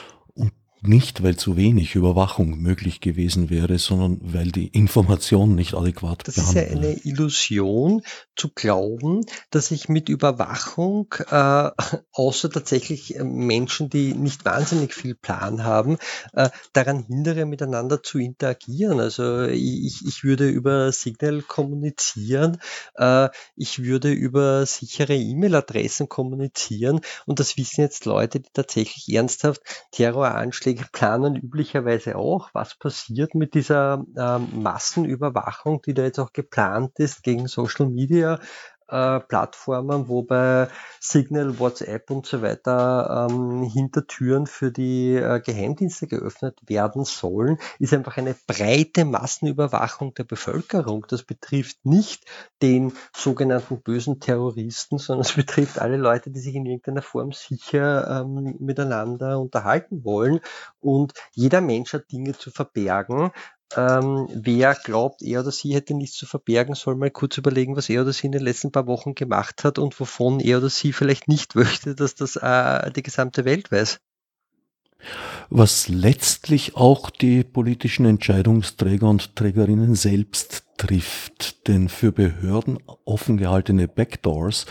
Nicht, 0.83 1.23
weil 1.23 1.37
zu 1.37 1.59
wenig 1.59 1.95
Überwachung 1.95 2.59
möglich 2.59 3.01
gewesen 3.01 3.51
wäre, 3.51 3.79
sondern 3.79 4.19
weil 4.23 4.51
die 4.51 4.69
Information 4.69 5.55
nicht 5.55 5.75
adäquat 5.75 6.27
Das 6.27 6.39
ist 6.39 6.55
ja 6.55 6.63
eine 6.63 6.93
Illusion 7.05 8.01
zu 8.35 8.49
glauben, 8.49 9.21
dass 9.51 9.71
ich 9.73 9.91
mit 9.91 10.09
Überwachung, 10.09 11.15
äh, 11.31 11.71
außer 12.13 12.49
tatsächlich 12.49 13.17
äh, 13.17 13.25
Menschen, 13.25 13.91
die 13.91 14.15
nicht 14.15 14.47
wahnsinnig 14.47 14.95
viel 14.95 15.15
Plan 15.15 15.65
haben, 15.65 15.99
äh, 16.33 16.49
daran 16.73 17.05
hindere, 17.05 17.45
miteinander 17.45 18.03
zu 18.03 18.19
interagieren. 18.19 19.01
Also 19.01 19.43
ich, 19.45 20.07
ich 20.07 20.25
würde 20.25 20.49
über 20.49 20.91
Signal 20.93 21.43
kommunizieren, 21.43 22.57
äh, 22.95 23.29
ich 23.55 23.83
würde 23.83 24.11
über 24.13 24.65
sichere 24.65 25.15
E-Mail-Adressen 25.15 26.09
kommunizieren 26.09 27.03
und 27.27 27.39
das 27.39 27.59
wissen 27.59 27.83
jetzt 27.83 28.07
Leute, 28.07 28.41
die 28.41 28.49
tatsächlich 28.55 29.15
ernsthaft 29.15 29.61
Terroranschläge 29.93 30.70
Anschläge 30.71 30.89
planen 30.93 31.37
üblicherweise 31.37 32.17
auch. 32.17 32.51
Was 32.53 32.77
passiert 32.77 33.35
mit 33.35 33.55
dieser 33.55 34.05
ähm, 34.17 34.63
Massenüberwachung, 34.63 35.83
die 35.83 35.95
da 35.95 36.03
jetzt 36.03 36.19
auch 36.19 36.33
geplant 36.33 36.99
ist 36.99 37.23
gegen 37.23 37.49
Social 37.49 37.89
Media? 37.89 38.39
Äh, 38.91 39.21
Plattformen, 39.21 40.09
wo 40.09 40.23
bei 40.23 40.69
Signal, 40.99 41.61
WhatsApp 41.61 42.11
und 42.11 42.27
so 42.27 42.43
weiter 42.43 43.29
ähm, 43.31 43.63
Hintertüren 43.63 44.49
für 44.49 44.73
die 44.73 45.15
äh, 45.15 45.41
Geheimdienste 45.41 46.09
geöffnet 46.09 46.59
werden 46.67 47.05
sollen, 47.05 47.59
ist 47.79 47.95
einfach 47.95 48.17
eine 48.17 48.35
breite 48.49 49.05
Massenüberwachung 49.05 50.15
der 50.15 50.25
Bevölkerung. 50.25 51.07
Das 51.09 51.23
betrifft 51.23 51.79
nicht 51.85 52.25
den 52.63 52.93
sogenannten 53.17 53.81
bösen 53.81 54.19
Terroristen, 54.19 54.99
sondern 54.99 55.25
es 55.25 55.33
betrifft 55.37 55.79
alle 55.79 55.97
Leute, 55.97 56.31
die 56.31 56.41
sich 56.41 56.57
in 56.57 56.67
irgendeiner 56.67 57.03
Form 57.03 57.31
sicher 57.31 58.23
ähm, 58.23 58.57
miteinander 58.59 59.39
unterhalten 59.39 60.05
wollen. 60.05 60.41
Und 60.81 61.13
jeder 61.31 61.61
Mensch 61.61 61.93
hat 61.93 62.11
Dinge 62.11 62.33
zu 62.37 62.51
verbergen. 62.51 63.31
Ähm, 63.77 64.29
wer 64.33 64.75
glaubt, 64.75 65.23
er 65.23 65.41
oder 65.41 65.53
sie 65.53 65.75
hätte 65.75 65.95
nichts 65.95 66.17
zu 66.17 66.27
verbergen, 66.27 66.75
soll 66.75 66.97
mal 66.97 67.11
kurz 67.11 67.39
überlegen, 67.39 67.77
was 67.77 67.89
er 67.89 68.03
oder 68.03 68.13
sie 68.13 68.27
in 68.27 68.33
den 68.33 68.43
letzten 68.43 68.73
paar 68.73 68.87
Wochen 68.87 69.15
gemacht 69.15 69.63
hat 69.63 69.79
und 69.79 69.99
wovon 70.01 70.41
er 70.41 70.59
oder 70.59 70.71
sie 70.71 70.93
vielleicht 70.93 71.29
nicht 71.29 71.55
möchte, 71.55 71.95
dass 71.95 72.15
das 72.15 72.37
äh, 72.37 72.91
die 72.91 73.03
gesamte 73.03 73.45
Welt 73.45 73.71
weiß. 73.71 74.01
Was 75.49 75.89
letztlich 75.89 76.77
auch 76.77 77.11
die 77.11 77.43
politischen 77.43 78.05
Entscheidungsträger 78.05 79.09
und 79.09 79.35
Trägerinnen 79.35 79.95
selbst 79.95 80.65
trifft, 80.77 81.67
denn 81.69 81.89
für 81.89 82.13
Behörden 82.13 82.79
offen 83.05 83.37
gehaltene 83.37 83.89
Backdoors 83.89 84.67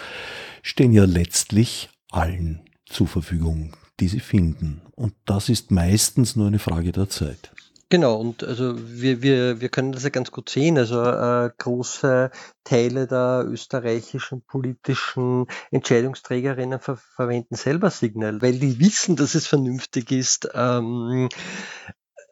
stehen 0.62 0.92
ja 0.92 1.06
letztlich 1.06 1.90
allen 2.12 2.62
zur 2.86 3.08
Verfügung, 3.08 3.76
die 4.00 4.08
sie 4.08 4.20
finden. 4.20 4.82
Und 4.96 5.14
das 5.26 5.50
ist 5.50 5.72
meistens 5.72 6.36
nur 6.36 6.48
eine 6.48 6.60
Frage 6.60 6.92
der 6.92 7.10
Zeit. 7.10 7.52
Genau, 7.91 8.17
und 8.17 8.43
also 8.43 8.75
wir, 8.78 9.23
wir, 9.23 9.62
wir 9.62 9.69
können 9.69 9.91
das 9.93 10.04
ja 10.04 10.10
ganz 10.10 10.30
gut 10.32 10.49
sehen. 10.49 10.78
Also 10.78 11.02
äh, 11.04 11.49
große 11.58 12.30
Teile 12.63 13.08
der 13.08 13.45
österreichischen 13.47 14.43
politischen 14.43 15.47
Entscheidungsträgerinnen 15.71 16.80
ver 16.80 16.97
verwenden 16.97 17.56
selber 17.56 17.89
Signal, 17.89 18.43
weil 18.43 18.60
die 18.60 18.80
wissen, 18.80 19.15
dass 19.15 19.34
es 19.34 19.47
vernünftig 19.47 20.12
ist, 20.12 20.49
ähm, 20.54 21.30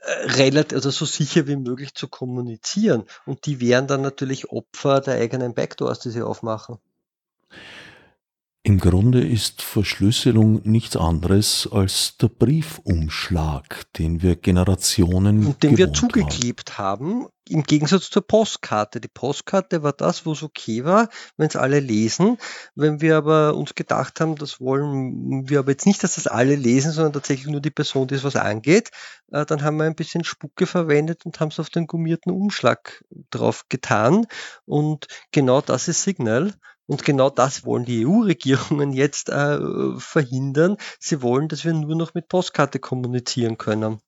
äh, 0.03 0.11
relativ, 0.37 0.75
also 0.75 0.91
so 0.91 1.05
sicher 1.05 1.47
wie 1.47 1.55
möglich 1.55 1.95
zu 1.95 2.07
kommunizieren. 2.07 3.05
Und 3.25 3.47
die 3.47 3.59
wären 3.59 3.87
dann 3.87 4.01
natürlich 4.01 4.51
Opfer 4.51 5.01
der 5.01 5.15
eigenen 5.15 5.55
Backdoors, 5.55 5.99
die 5.99 6.11
sie 6.11 6.21
aufmachen. 6.21 6.77
Im 8.67 8.80
Grunde 8.80 9.25
ist 9.25 9.62
Verschlüsselung 9.62 10.60
nichts 10.65 10.97
anderes 10.97 11.69
als 11.71 12.17
der 12.17 12.27
Briefumschlag, 12.27 13.86
den 13.93 14.21
wir 14.21 14.36
Generationen 14.36 15.45
und 15.45 15.63
den 15.63 15.77
wir 15.77 15.93
zugeklebt 15.93 16.77
haben. 16.77 17.21
haben, 17.21 17.27
im 17.47 17.63
Gegensatz 17.63 18.10
zur 18.10 18.27
Postkarte. 18.27 18.99
Die 18.99 19.08
Postkarte 19.08 19.84
war 19.84 19.93
das, 19.93 20.25
wo 20.25 20.34
es 20.34 20.43
okay 20.43 20.84
war, 20.84 21.08
wenn 21.38 21.47
es 21.47 21.56
alle 21.56 21.80
lesen. 21.80 22.39
Wenn 22.75 22.99
wir 22.99 23.15
aber 23.15 23.56
uns 23.56 23.73
gedacht 23.73 24.19
haben, 24.19 24.36
das 24.36 24.60
wollen 24.60 25.49
wir 25.49 25.60
aber 25.60 25.71
jetzt 25.71 25.86
nicht, 25.86 26.03
dass 26.03 26.15
das 26.15 26.27
alle 26.27 26.56
lesen, 26.56 26.91
sondern 26.91 27.13
tatsächlich 27.13 27.47
nur 27.47 27.62
die 27.62 27.71
Person, 27.71 28.10
die 28.10 28.15
es 28.15 28.25
was 28.25 28.36
angeht, 28.36 28.91
äh, 29.32 29.45
dann 29.45 29.63
haben 29.63 29.77
wir 29.77 29.86
ein 29.86 29.95
bisschen 29.95 30.25
Spucke 30.25 30.65
verwendet 30.65 31.25
und 31.25 31.39
haben 31.39 31.51
es 31.51 31.60
auf 31.62 31.69
den 31.69 31.88
gummierten 31.88 32.34
Umschlag 32.34 33.06
drauf 33.30 33.63
getan. 33.69 34.27
Und 34.65 35.08
genau 35.32 35.62
das 35.62 35.88
ist 35.88 36.03
Signal. 36.03 36.53
Und 36.88 37.04
genau 37.04 37.30
das 37.30 37.65
wollen 37.65 37.86
die 37.86 38.08
EU-Regierungen 38.08 38.93
jetzt 38.93 39.30
äh, 39.30 39.60
verhindern. 39.97 40.78
Sie 41.00 41.21
wollen, 41.21 41.50
dass 41.50 41.65
wir 41.65 41.73
nur 41.73 41.95
noch 41.95 42.13
mit 42.13 42.30
Postkarte 42.30 42.80
kommunizieren 42.80 43.58
können. 43.58 44.00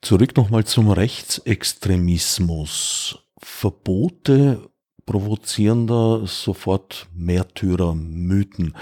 Zurück 0.00 0.34
nochmal 0.36 0.64
zum 0.64 0.90
Rechtsextremismus. 0.90 3.18
Verbote 3.38 4.70
provozieren 5.04 5.86
da 5.86 6.26
sofort 6.26 7.08
Märtyrermythen. 7.14 8.74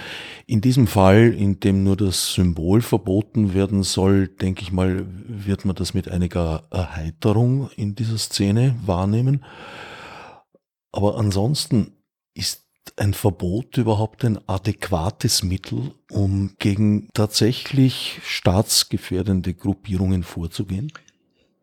In 0.47 0.61
diesem 0.61 0.87
Fall, 0.87 1.33
in 1.33 1.61
dem 1.61 1.83
nur 1.83 1.97
das 1.97 2.35
Symbol 2.35 2.83
verboten 2.83 3.55
werden 3.55 3.83
soll, 3.83 4.29
denke 4.29 4.63
ich 4.63 4.71
mal, 4.71 5.07
wird 5.09 5.65
man 5.65 5.77
das 5.77 5.95
mit 5.95 6.09
einiger 6.09 6.65
Erheiterung 6.71 7.71
in 7.75 7.95
dieser 7.95 8.19
Szene 8.19 8.77
wahrnehmen. 8.85 9.45
Aber 10.93 11.17
ansonsten 11.17 12.00
ist 12.35 12.65
ein 12.97 13.15
Verbot 13.15 13.77
überhaupt 13.77 14.25
ein 14.25 14.39
adäquates 14.49 15.43
Mittel, 15.43 15.95
um 16.11 16.55
gegen 16.59 17.09
tatsächlich 17.15 18.21
staatsgefährdende 18.25 19.55
Gruppierungen 19.55 20.23
vorzugehen? 20.23 20.93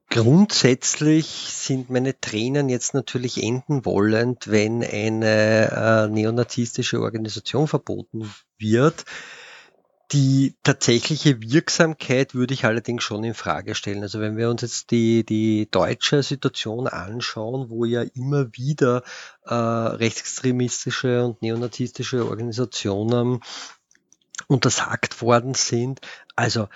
Grundsätzlich 0.10 1.25
sind 1.27 1.89
meine 1.89 2.19
Tränen 2.19 2.69
jetzt 2.69 2.93
natürlich 2.93 3.43
enden 3.43 3.84
wollend, 3.86 4.49
wenn 4.49 4.82
eine 4.82 5.69
äh, 5.71 6.08
neonazistische 6.08 7.01
Organisation 7.01 7.67
verboten 7.67 8.32
wird. 8.58 9.03
Die 10.13 10.56
tatsächliche 10.63 11.41
Wirksamkeit 11.41 12.34
würde 12.34 12.54
ich 12.54 12.63
allerdings 12.63 13.04
schon 13.04 13.26
in 13.26 13.34
Frage 13.34 13.76
stellen. 13.76 14.04
Also 14.04 14.22
wenn 14.22 14.38
wir 14.38 14.50
uns 14.50 14.62
jetzt 14.62 14.91
die, 14.91 15.26
die 15.26 15.67
deutsche 15.70 16.24
Situation 16.24 16.88
anschauen, 16.88 17.70
wo 17.70 17.84
ja 17.84 18.04
immer 18.04 18.54
wieder 18.54 19.04
äh, 19.43 19.54
rechtsextremistische 19.54 21.26
und 21.26 21.41
neonazistische 21.41 22.26
Organisationen 22.26 23.41
untersagt 24.48 25.22
worden 25.22 25.56
sind, 25.56 26.00
also 26.38 26.70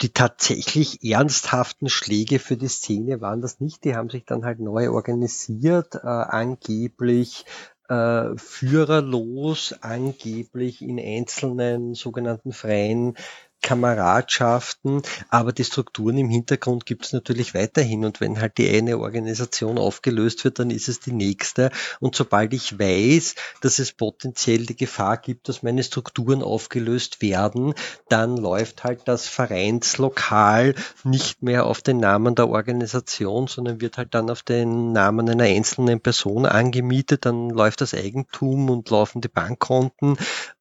die 0.00 0.12
tatsächlich 0.12 1.04
ernsthaften 1.04 1.88
Schläge 1.88 2.40
für 2.40 2.56
die 2.56 2.66
Szene 2.66 3.20
waren 3.20 3.40
das 3.40 3.60
nicht. 3.60 3.84
Die 3.84 3.94
haben 3.94 4.10
sich 4.10 4.24
dann 4.24 4.44
halt 4.44 4.58
neu 4.58 4.90
organisiert, 4.90 5.94
äh, 5.94 6.08
angeblich 6.08 7.44
äh, 7.88 8.36
führerlos, 8.36 9.74
angeblich 9.80 10.82
in 10.82 10.98
einzelnen 11.00 11.94
sogenannten 11.94 12.52
freien 12.52 13.16
Kameradschaften, 13.62 15.02
aber 15.28 15.52
die 15.52 15.64
Strukturen 15.64 16.18
im 16.18 16.28
Hintergrund 16.28 16.84
gibt 16.84 17.06
es 17.06 17.12
natürlich 17.12 17.54
weiterhin. 17.54 18.04
Und 18.04 18.20
wenn 18.20 18.40
halt 18.40 18.58
die 18.58 18.68
eine 18.68 18.98
Organisation 18.98 19.78
aufgelöst 19.78 20.44
wird, 20.44 20.58
dann 20.58 20.70
ist 20.70 20.88
es 20.88 21.00
die 21.00 21.12
nächste. 21.12 21.70
Und 22.00 22.14
sobald 22.14 22.52
ich 22.52 22.78
weiß, 22.78 23.34
dass 23.60 23.78
es 23.78 23.92
potenziell 23.92 24.66
die 24.66 24.76
Gefahr 24.76 25.16
gibt, 25.16 25.48
dass 25.48 25.62
meine 25.62 25.82
Strukturen 25.82 26.42
aufgelöst 26.42 27.22
werden, 27.22 27.74
dann 28.08 28.36
läuft 28.36 28.84
halt 28.84 29.02
das 29.06 29.26
Vereinslokal 29.28 30.74
nicht 31.04 31.42
mehr 31.42 31.66
auf 31.66 31.80
den 31.80 31.98
Namen 31.98 32.34
der 32.34 32.48
Organisation, 32.48 33.46
sondern 33.46 33.80
wird 33.80 33.96
halt 33.96 34.14
dann 34.14 34.28
auf 34.28 34.42
den 34.42 34.92
Namen 34.92 35.28
einer 35.30 35.44
einzelnen 35.44 36.00
Person 36.00 36.46
angemietet. 36.46 37.24
Dann 37.24 37.50
läuft 37.50 37.80
das 37.80 37.94
Eigentum 37.94 38.70
und 38.70 38.90
laufen 38.90 39.20
die 39.20 39.28
Bankkonten 39.28 40.16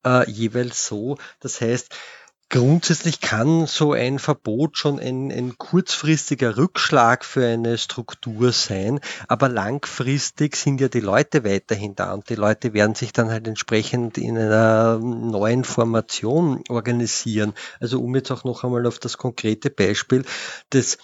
äh, 0.06 0.30
jeweils 0.30 0.86
so. 0.86 1.18
Das 1.40 1.62
heißt, 1.62 1.90
Grundsätzlich 2.52 3.22
kann 3.22 3.66
so 3.66 3.94
ein 3.94 4.20
Verbot 4.20 4.78
schon 4.78 5.00
ein, 5.00 5.32
ein, 5.32 5.58
kurzfristiger 5.58 6.58
Rückschlag 6.58 7.24
für 7.24 7.48
eine 7.48 7.78
Struktur 7.78 8.52
sein, 8.52 9.00
aber 9.30 9.48
langfristig 9.48 10.58
sind 10.58 10.82
ja 10.82 10.90
die 10.90 11.00
Leute 11.00 11.46
weiterhin 11.46 11.96
da 11.96 12.14
und 12.14 12.28
die 12.28 12.36
Leute 12.36 12.74
werden 12.74 12.94
sich 12.94 13.14
dann 13.14 13.32
halt 13.32 13.48
entsprechend 13.48 14.18
in 14.18 14.38
einer 14.38 15.00
neuen 15.00 15.64
Formation 15.64 16.62
organisieren. 16.68 17.54
Also 17.80 18.02
um 18.02 18.14
jetzt 18.16 18.32
auch 18.32 18.44
noch 18.44 18.66
einmal 18.66 18.86
auf 18.86 19.00
das 19.00 19.18
konkrete 19.18 19.70
Beispiel 19.70 20.26
des 20.74 20.98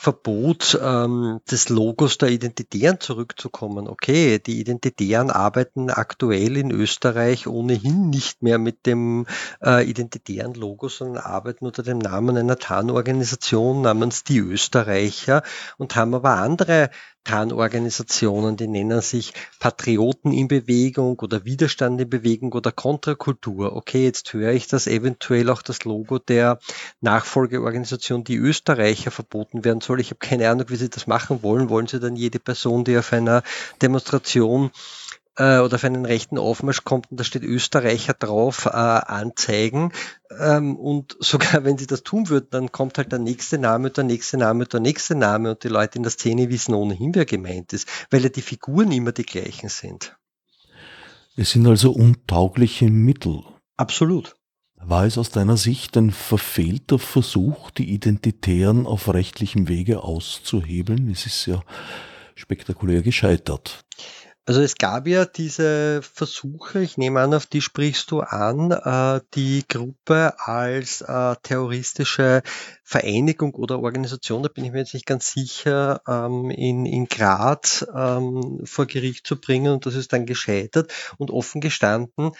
Verbot 0.00 0.78
ähm, 0.80 1.40
des 1.50 1.70
Logos 1.70 2.18
der 2.18 2.28
Identitären 2.28 3.00
zurückzukommen. 3.00 3.88
Okay, 3.88 4.38
die 4.38 4.60
Identitären 4.60 5.28
arbeiten 5.28 5.90
aktuell 5.90 6.56
in 6.56 6.70
Österreich 6.70 7.48
ohnehin 7.48 8.08
nicht 8.08 8.40
mehr 8.40 8.58
mit 8.58 8.86
dem 8.86 9.26
äh, 9.60 9.84
identitären 9.84 10.54
Logo, 10.54 10.88
sondern 10.88 11.24
arbeiten 11.24 11.66
unter 11.66 11.82
dem 11.82 11.98
Namen 11.98 12.36
einer 12.36 12.58
Tarnorganisation 12.58 13.82
namens 13.82 14.22
die 14.22 14.38
Österreicher 14.38 15.42
und 15.78 15.96
haben 15.96 16.14
aber 16.14 16.36
andere 16.36 16.90
Tarnorganisationen, 17.28 18.56
die 18.56 18.68
nennen 18.68 19.02
sich 19.02 19.34
Patrioten 19.58 20.32
in 20.32 20.48
Bewegung 20.48 21.18
oder 21.18 21.44
Widerstand 21.44 22.00
in 22.00 22.08
Bewegung 22.08 22.52
oder 22.52 22.72
Kontrakultur. 22.72 23.76
Okay, 23.76 24.04
jetzt 24.04 24.32
höre 24.32 24.52
ich, 24.52 24.66
dass 24.66 24.86
eventuell 24.86 25.50
auch 25.50 25.60
das 25.60 25.84
Logo 25.84 26.18
der 26.18 26.58
Nachfolgeorganisation 27.02 28.24
die 28.24 28.36
Österreicher 28.36 29.10
verboten 29.10 29.62
werden 29.62 29.82
soll. 29.82 30.00
Ich 30.00 30.08
habe 30.08 30.20
keine 30.20 30.48
Ahnung, 30.48 30.70
wie 30.70 30.76
sie 30.76 30.88
das 30.88 31.06
machen 31.06 31.42
wollen. 31.42 31.68
Wollen 31.68 31.86
sie 31.86 32.00
dann 32.00 32.16
jede 32.16 32.38
Person, 32.38 32.84
die 32.84 32.96
auf 32.96 33.12
einer 33.12 33.42
Demonstration 33.82 34.70
äh, 35.38 35.60
oder 35.60 35.78
für 35.78 35.86
einen 35.86 36.04
rechten 36.04 36.36
Aufmarsch 36.36 36.84
kommt 36.84 37.10
und 37.10 37.18
da 37.18 37.24
steht 37.24 37.42
Österreicher 37.44 38.12
drauf, 38.12 38.66
äh, 38.66 38.70
anzeigen. 38.70 39.92
Ähm, 40.38 40.76
und 40.76 41.16
sogar 41.20 41.48
wenn 41.64 41.78
sie 41.78 41.86
das 41.86 42.02
tun 42.02 42.28
würden, 42.28 42.48
dann 42.50 42.72
kommt 42.72 42.98
halt 42.98 43.12
der 43.12 43.20
nächste 43.20 43.58
Name, 43.58 43.90
der 43.90 44.04
nächste 44.04 44.36
Name, 44.36 44.66
der 44.66 44.80
nächste 44.80 45.14
Name 45.14 45.52
und 45.52 45.64
die 45.64 45.68
Leute 45.68 45.96
in 45.96 46.02
der 46.02 46.12
Szene 46.12 46.50
wissen 46.50 46.74
ohnehin, 46.74 47.14
wer 47.14 47.24
gemeint 47.24 47.72
ist, 47.72 47.88
weil 48.10 48.22
ja 48.22 48.28
die 48.28 48.42
Figuren 48.42 48.92
immer 48.92 49.12
die 49.12 49.24
gleichen 49.24 49.68
sind. 49.68 50.16
Es 51.36 51.52
sind 51.52 51.66
also 51.66 51.92
untaugliche 51.92 52.90
Mittel. 52.90 53.44
Absolut. 53.76 54.34
War 54.80 55.06
es 55.06 55.18
aus 55.18 55.30
deiner 55.30 55.56
Sicht 55.56 55.96
ein 55.96 56.10
verfehlter 56.10 56.98
Versuch, 56.98 57.70
die 57.70 57.90
Identitären 57.90 58.86
auf 58.86 59.12
rechtlichem 59.12 59.68
Wege 59.68 60.02
auszuhebeln? 60.02 61.10
Es 61.10 61.26
ist 61.26 61.46
ja 61.46 61.62
spektakulär 62.34 63.02
gescheitert. 63.02 63.84
Also 64.48 64.62
es 64.62 64.76
gab 64.76 65.06
ja 65.06 65.26
diese 65.26 66.00
Versuche, 66.00 66.80
ich 66.80 66.96
nehme 66.96 67.20
an, 67.20 67.34
auf 67.34 67.44
die 67.44 67.60
sprichst 67.60 68.10
du 68.10 68.20
an, 68.20 68.70
äh, 68.70 69.20
die 69.34 69.62
Gruppe 69.68 70.36
als 70.38 71.02
äh, 71.02 71.36
terroristische 71.42 72.42
Vereinigung 72.82 73.52
oder 73.52 73.78
Organisation, 73.78 74.42
da 74.42 74.48
bin 74.48 74.64
ich 74.64 74.72
mir 74.72 74.78
jetzt 74.78 74.94
nicht 74.94 75.04
ganz 75.04 75.32
sicher, 75.32 76.00
ähm, 76.08 76.48
in, 76.48 76.86
in 76.86 77.08
Graz 77.08 77.86
ähm, 77.94 78.62
vor 78.64 78.86
Gericht 78.86 79.26
zu 79.26 79.38
bringen 79.38 79.70
und 79.70 79.84
das 79.84 79.94
ist 79.94 80.14
dann 80.14 80.24
gescheitert. 80.24 80.94
Und 81.18 81.30
offen 81.30 81.60
gestanden, 81.60 82.32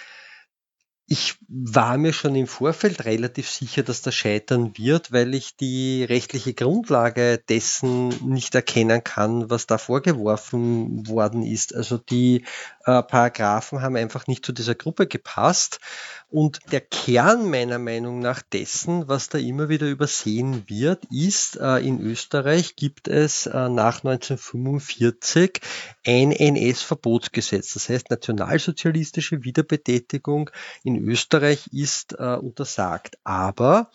ich 1.10 1.36
war 1.48 1.96
mir 1.96 2.12
schon 2.12 2.34
im 2.34 2.46
Vorfeld 2.46 3.06
relativ 3.06 3.48
sicher, 3.48 3.82
dass 3.82 4.02
das 4.02 4.14
scheitern 4.14 4.76
wird, 4.76 5.10
weil 5.10 5.34
ich 5.34 5.56
die 5.56 6.04
rechtliche 6.04 6.52
Grundlage 6.52 7.38
dessen 7.48 8.08
nicht 8.28 8.54
erkennen 8.54 9.02
kann, 9.02 9.48
was 9.48 9.66
da 9.66 9.78
vorgeworfen 9.78 11.08
worden 11.08 11.42
ist. 11.42 11.74
Also 11.74 11.96
die 11.96 12.44
äh, 12.84 13.02
Paragraphen 13.02 13.80
haben 13.80 13.96
einfach 13.96 14.26
nicht 14.26 14.44
zu 14.44 14.52
dieser 14.52 14.74
Gruppe 14.74 15.06
gepasst. 15.06 15.80
Und 16.30 16.60
der 16.72 16.82
Kern 16.82 17.48
meiner 17.48 17.78
Meinung 17.78 18.18
nach 18.18 18.42
dessen, 18.42 19.08
was 19.08 19.30
da 19.30 19.38
immer 19.38 19.70
wieder 19.70 19.86
übersehen 19.88 20.64
wird, 20.66 21.04
ist, 21.10 21.56
äh, 21.56 21.78
in 21.78 22.02
Österreich 22.02 22.76
gibt 22.76 23.08
es 23.08 23.46
äh, 23.46 23.70
nach 23.70 24.04
1945 24.04 25.60
ein 26.06 26.30
NS-Verbotsgesetz. 26.32 27.72
Das 27.72 27.88
heißt, 27.88 28.10
nationalsozialistische 28.10 29.42
Wiederbetätigung 29.42 30.50
in 30.84 30.96
Österreich 31.08 31.68
ist 31.72 32.12
äh, 32.18 32.34
untersagt. 32.36 33.16
Aber 33.24 33.90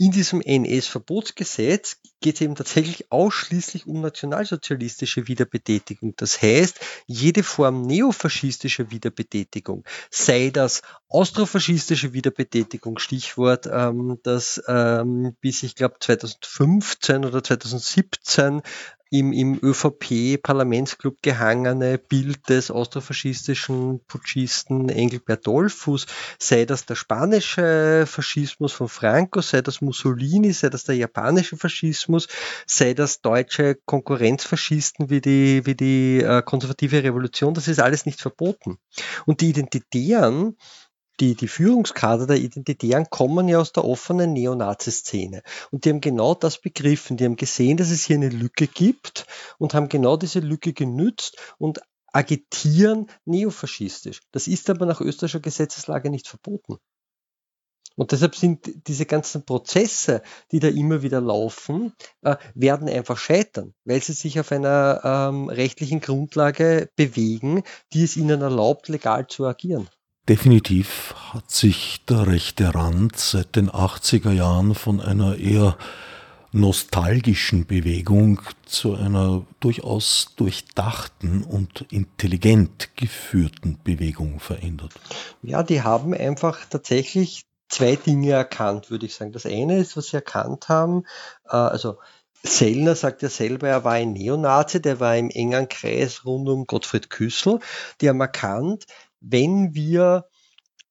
in 0.00 0.12
diesem 0.12 0.40
NS-Verbotsgesetz 0.40 1.98
geht 2.22 2.36
es 2.36 2.40
eben 2.40 2.54
tatsächlich 2.54 3.12
ausschließlich 3.12 3.86
um 3.86 4.00
nationalsozialistische 4.00 5.28
Wiederbetätigung. 5.28 6.14
Das 6.16 6.40
heißt, 6.40 6.80
jede 7.06 7.42
Form 7.42 7.82
neofaschistischer 7.82 8.90
Wiederbetätigung, 8.90 9.84
sei 10.10 10.48
das 10.48 10.80
austrofaschistische 11.08 12.14
Wiederbetätigung, 12.14 12.98
Stichwort, 12.98 13.68
ähm, 13.70 14.18
das 14.22 14.62
ähm, 14.68 15.36
bis 15.42 15.62
ich 15.64 15.74
glaube 15.74 15.96
2015 16.00 17.26
oder 17.26 17.44
2017 17.44 18.62
im, 19.10 19.32
im 19.32 19.58
ÖVP-Parlamentsclub 19.60 21.16
gehangene 21.20 21.98
Bild 21.98 22.48
des 22.48 22.70
austrofaschistischen 22.70 24.00
Putschisten 24.06 24.88
Engelbert 24.88 25.46
Dollfuß, 25.46 26.06
sei 26.38 26.64
das 26.64 26.86
der 26.86 26.94
spanische 26.94 28.04
Faschismus 28.06 28.72
von 28.72 28.88
Franco, 28.88 29.40
sei 29.40 29.62
das 29.62 29.80
Mussolini, 29.80 30.52
sei 30.52 30.68
das 30.68 30.84
der 30.84 30.94
japanische 30.94 31.56
Faschismus, 31.56 32.28
sei 32.66 32.94
das 32.94 33.20
deutsche 33.20 33.76
Konkurrenzfaschisten 33.84 35.10
wie 35.10 35.20
die, 35.20 35.66
wie 35.66 35.74
die 35.74 36.22
äh, 36.22 36.42
konservative 36.42 37.02
Revolution, 37.02 37.52
das 37.52 37.66
ist 37.66 37.80
alles 37.80 38.06
nicht 38.06 38.20
verboten. 38.20 38.78
Und 39.26 39.40
die 39.40 39.50
Identitären, 39.50 40.56
die, 41.20 41.34
die 41.34 41.48
Führungskader 41.48 42.26
der 42.26 42.38
Identitären 42.38 43.08
kommen 43.10 43.48
ja 43.48 43.58
aus 43.58 43.72
der 43.72 43.84
offenen 43.84 44.32
Neonazi-Szene. 44.32 45.42
Und 45.70 45.84
die 45.84 45.90
haben 45.90 46.00
genau 46.00 46.34
das 46.34 46.60
begriffen. 46.60 47.16
Die 47.16 47.24
haben 47.24 47.36
gesehen, 47.36 47.76
dass 47.76 47.90
es 47.90 48.04
hier 48.04 48.16
eine 48.16 48.30
Lücke 48.30 48.66
gibt 48.66 49.26
und 49.58 49.74
haben 49.74 49.88
genau 49.88 50.16
diese 50.16 50.40
Lücke 50.40 50.72
genützt 50.72 51.36
und 51.58 51.80
agitieren 52.12 53.08
neofaschistisch. 53.24 54.20
Das 54.32 54.48
ist 54.48 54.68
aber 54.70 54.86
nach 54.86 55.00
österreichischer 55.00 55.40
Gesetzeslage 55.40 56.10
nicht 56.10 56.26
verboten. 56.26 56.78
Und 57.96 58.12
deshalb 58.12 58.34
sind 58.34 58.88
diese 58.88 59.04
ganzen 59.04 59.44
Prozesse, 59.44 60.22
die 60.52 60.58
da 60.58 60.68
immer 60.68 61.02
wieder 61.02 61.20
laufen, 61.20 61.92
äh, 62.22 62.36
werden 62.54 62.88
einfach 62.88 63.18
scheitern, 63.18 63.74
weil 63.84 64.02
sie 64.02 64.14
sich 64.14 64.40
auf 64.40 64.52
einer 64.52 65.02
ähm, 65.04 65.48
rechtlichen 65.48 66.00
Grundlage 66.00 66.88
bewegen, 66.96 67.62
die 67.92 68.04
es 68.04 68.16
ihnen 68.16 68.40
erlaubt, 68.40 68.88
legal 68.88 69.26
zu 69.26 69.44
agieren. 69.44 69.88
Definitiv 70.30 71.12
hat 71.32 71.50
sich 71.50 72.04
der 72.08 72.28
rechte 72.28 72.72
Rand 72.72 73.16
seit 73.16 73.56
den 73.56 73.68
80er 73.68 74.30
Jahren 74.30 74.76
von 74.76 75.00
einer 75.00 75.36
eher 75.36 75.76
nostalgischen 76.52 77.66
Bewegung 77.66 78.40
zu 78.64 78.94
einer 78.94 79.44
durchaus 79.58 80.28
durchdachten 80.36 81.42
und 81.42 81.84
intelligent 81.90 82.90
geführten 82.94 83.80
Bewegung 83.82 84.38
verändert. 84.38 84.92
Ja, 85.42 85.64
die 85.64 85.82
haben 85.82 86.14
einfach 86.14 86.64
tatsächlich 86.64 87.42
zwei 87.68 87.96
Dinge 87.96 88.30
erkannt, 88.30 88.88
würde 88.88 89.06
ich 89.06 89.16
sagen. 89.16 89.32
Das 89.32 89.46
eine 89.46 89.78
ist, 89.78 89.96
was 89.96 90.10
sie 90.10 90.16
erkannt 90.18 90.68
haben, 90.68 91.06
äh, 91.48 91.56
also 91.56 91.98
Sellner 92.42 92.94
sagt 92.94 93.20
ja 93.22 93.28
selber, 93.28 93.68
er 93.68 93.84
war 93.84 93.92
ein 93.94 94.12
Neonazi, 94.12 94.80
der 94.80 94.98
war 94.98 95.16
im 95.16 95.28
engen 95.28 95.68
Kreis 95.68 96.24
rund 96.24 96.48
um 96.48 96.66
Gottfried 96.66 97.10
Küssel. 97.10 97.58
Die 98.00 98.08
haben 98.08 98.20
erkannt, 98.20 98.86
wenn 99.20 99.74
wir 99.74 100.24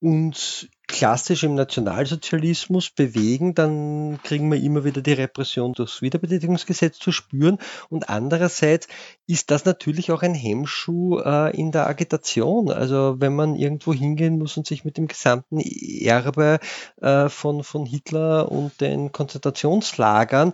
uns 0.01 0.67
klassisch 0.87 1.43
im 1.43 1.53
Nationalsozialismus 1.55 2.89
bewegen, 2.89 3.53
dann 3.53 4.19
kriegen 4.23 4.49
wir 4.49 4.59
immer 4.59 4.83
wieder 4.83 5.01
die 5.01 5.13
Repression 5.13 5.73
durchs 5.73 6.01
Wiederbetätigungsgesetz 6.01 6.97
zu 6.97 7.11
spüren. 7.11 7.59
Und 7.89 8.09
andererseits 8.09 8.87
ist 9.27 9.51
das 9.51 9.65
natürlich 9.65 10.11
auch 10.11 10.23
ein 10.23 10.33
Hemmschuh 10.33 11.19
äh, 11.19 11.55
in 11.55 11.71
der 11.71 11.87
Agitation. 11.87 12.71
Also 12.71 13.17
wenn 13.19 13.35
man 13.35 13.55
irgendwo 13.55 13.93
hingehen 13.93 14.39
muss 14.39 14.57
und 14.57 14.65
sich 14.65 14.83
mit 14.83 14.97
dem 14.97 15.07
gesamten 15.07 15.59
Erbe 15.59 16.59
äh, 17.01 17.29
von, 17.29 17.63
von 17.63 17.85
Hitler 17.85 18.51
und 18.51 18.81
den 18.81 19.11
Konzentrationslagern 19.11 20.53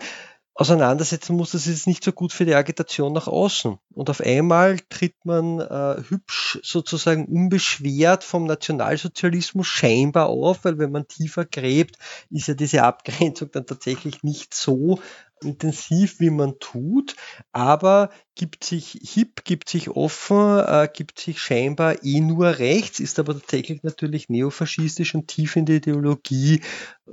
auseinandersetzen 0.57 1.35
muss, 1.35 1.51
das 1.51 1.67
ist 1.67 1.85
nicht 1.85 2.01
so 2.01 2.13
gut 2.13 2.31
für 2.31 2.45
die 2.45 2.55
Agitation 2.55 3.11
nach 3.11 3.27
außen. 3.27 3.77
Und 3.93 4.09
auf 4.09 4.21
einmal 4.21 4.79
tritt 4.89 5.15
man 5.25 5.59
äh, 5.59 6.01
hübsch 6.07 6.59
sozusagen 6.63 7.25
unbeschwert 7.25 8.23
vom 8.23 8.45
Nationalsozialismus 8.45 9.67
scheinbar 9.67 10.29
auf, 10.29 10.63
weil 10.63 10.77
wenn 10.77 10.93
man 10.93 11.09
tiefer 11.09 11.43
gräbt, 11.43 11.97
ist 12.29 12.47
ja 12.47 12.53
diese 12.53 12.83
Abgrenzung 12.83 13.51
dann 13.51 13.65
tatsächlich 13.65 14.23
nicht 14.23 14.53
so 14.53 14.99
intensiv, 15.43 16.21
wie 16.21 16.29
man 16.29 16.57
tut, 16.59 17.17
aber 17.51 18.09
gibt 18.35 18.63
sich 18.63 18.97
hip, 19.03 19.43
gibt 19.43 19.67
sich 19.67 19.89
offen, 19.89 20.59
äh, 20.59 20.87
gibt 20.91 21.19
sich 21.19 21.41
scheinbar 21.41 22.05
eh 22.05 22.21
nur 22.21 22.59
rechts, 22.59 23.01
ist 23.01 23.19
aber 23.19 23.33
tatsächlich 23.33 23.83
natürlich 23.83 24.29
neofaschistisch 24.29 25.15
und 25.15 25.27
tief 25.27 25.57
in 25.57 25.65
der 25.65 25.75
Ideologie 25.75 26.61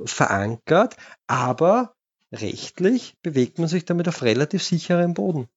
verankert, 0.05 0.97
aber 1.27 1.97
rechtlich 2.33 3.15
bewegt 3.23 3.59
man 3.59 3.69
sich 3.69 3.85
damit 3.85 4.09
auf 4.09 4.23
relativ 4.23 4.63
sicherem 4.63 5.15
Boden. 5.15 5.49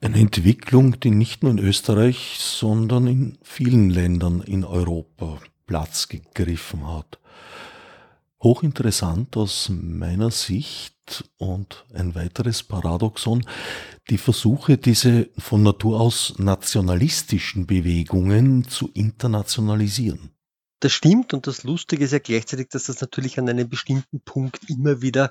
Eine 0.00 0.18
Entwicklung, 0.18 0.98
die 1.00 1.10
nicht 1.10 1.42
nur 1.42 1.52
in 1.52 1.58
Österreich, 1.58 2.36
sondern 2.38 3.06
in 3.06 3.38
vielen 3.42 3.90
Ländern 3.90 4.42
in 4.42 4.64
Europa 4.64 5.40
Platz 5.66 6.08
gegriffen 6.08 6.86
hat. 6.86 7.18
Hochinteressant 8.42 9.36
aus 9.36 9.70
meiner 9.70 10.30
Sicht 10.30 11.24
und 11.38 11.86
ein 11.94 12.14
weiteres 12.14 12.62
Paradoxon, 12.62 13.46
die 14.10 14.18
Versuche, 14.18 14.76
diese 14.76 15.30
von 15.38 15.62
Natur 15.62 16.00
aus 16.00 16.34
nationalistischen 16.38 17.66
Bewegungen 17.66 18.68
zu 18.68 18.90
internationalisieren. 18.92 20.30
Das 20.80 20.92
stimmt 20.92 21.32
und 21.32 21.46
das 21.46 21.62
Lustige 21.62 22.04
ist 22.04 22.12
ja 22.12 22.18
gleichzeitig, 22.18 22.68
dass 22.68 22.84
das 22.84 23.00
natürlich 23.00 23.38
an 23.38 23.48
einem 23.48 23.70
bestimmten 23.70 24.20
Punkt 24.20 24.68
immer 24.68 25.00
wieder 25.00 25.30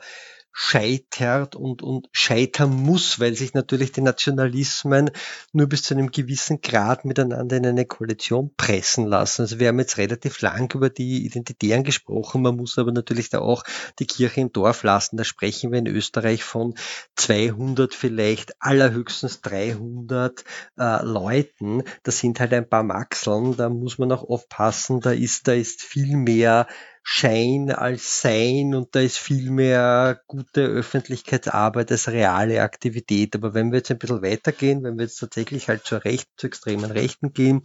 scheitert 0.55 1.55
und, 1.55 1.81
und 1.81 2.07
scheitern 2.11 2.69
muss, 2.69 3.19
weil 3.19 3.33
sich 3.33 3.55
natürlich 3.55 3.91
die 3.91 4.01
Nationalismen 4.01 5.09
nur 5.51 5.67
bis 5.67 5.81
zu 5.81 5.95
einem 5.95 6.11
gewissen 6.11 6.61
Grad 6.61 7.05
miteinander 7.05 7.57
in 7.57 7.65
eine 7.65 7.85
Koalition 7.85 8.51
pressen 8.55 9.07
lassen. 9.07 9.41
Also 9.41 9.59
wir 9.59 9.69
haben 9.69 9.79
jetzt 9.79 9.97
relativ 9.97 10.41
lang 10.41 10.71
über 10.75 10.91
die 10.91 11.25
Identitären 11.25 11.83
gesprochen, 11.83 12.43
man 12.43 12.55
muss 12.55 12.77
aber 12.77 12.91
natürlich 12.91 13.31
da 13.31 13.39
auch 13.39 13.63
die 13.97 14.05
Kirche 14.05 14.41
im 14.41 14.53
Dorf 14.53 14.83
lassen. 14.83 15.17
Da 15.17 15.23
sprechen 15.23 15.71
wir 15.71 15.79
in 15.79 15.87
Österreich 15.87 16.43
von 16.43 16.75
200, 17.15 17.95
vielleicht 17.95 18.53
allerhöchstens 18.61 19.41
300 19.41 20.43
äh, 20.77 21.03
Leuten. 21.03 21.83
Das 22.03 22.19
sind 22.19 22.39
halt 22.39 22.53
ein 22.53 22.69
paar 22.69 22.83
Maxeln, 22.83 23.57
da 23.57 23.69
muss 23.69 23.97
man 23.97 24.11
auch 24.11 24.29
aufpassen, 24.29 24.99
da 24.99 25.11
ist, 25.11 25.47
da 25.47 25.53
ist 25.53 25.81
viel 25.81 26.15
mehr 26.15 26.67
Schein 27.05 27.69
als 27.69 28.21
Sein 28.21 28.73
und 28.73 28.95
da 28.95 29.01
ist 29.01 29.17
viel 29.17 29.51
mehr 29.51 30.21
gute 30.25 30.65
Öffentlichkeitsarbeit 30.65 31.91
als 31.91 32.07
reale 32.07 32.61
Aktivität. 32.61 33.35
Aber 33.35 33.53
wenn 33.53 33.71
wir 33.71 33.79
jetzt 33.79 33.91
ein 33.91 33.99
bisschen 33.99 34.23
weitergehen, 34.23 34.83
wenn 34.83 34.97
wir 34.97 35.03
jetzt 35.03 35.17
tatsächlich 35.17 35.67
halt 35.67 35.85
zur 35.85 36.05
Rechten, 36.05 36.31
zur 36.37 36.47
extremen 36.47 36.91
Rechten 36.91 37.33
gehen, 37.33 37.63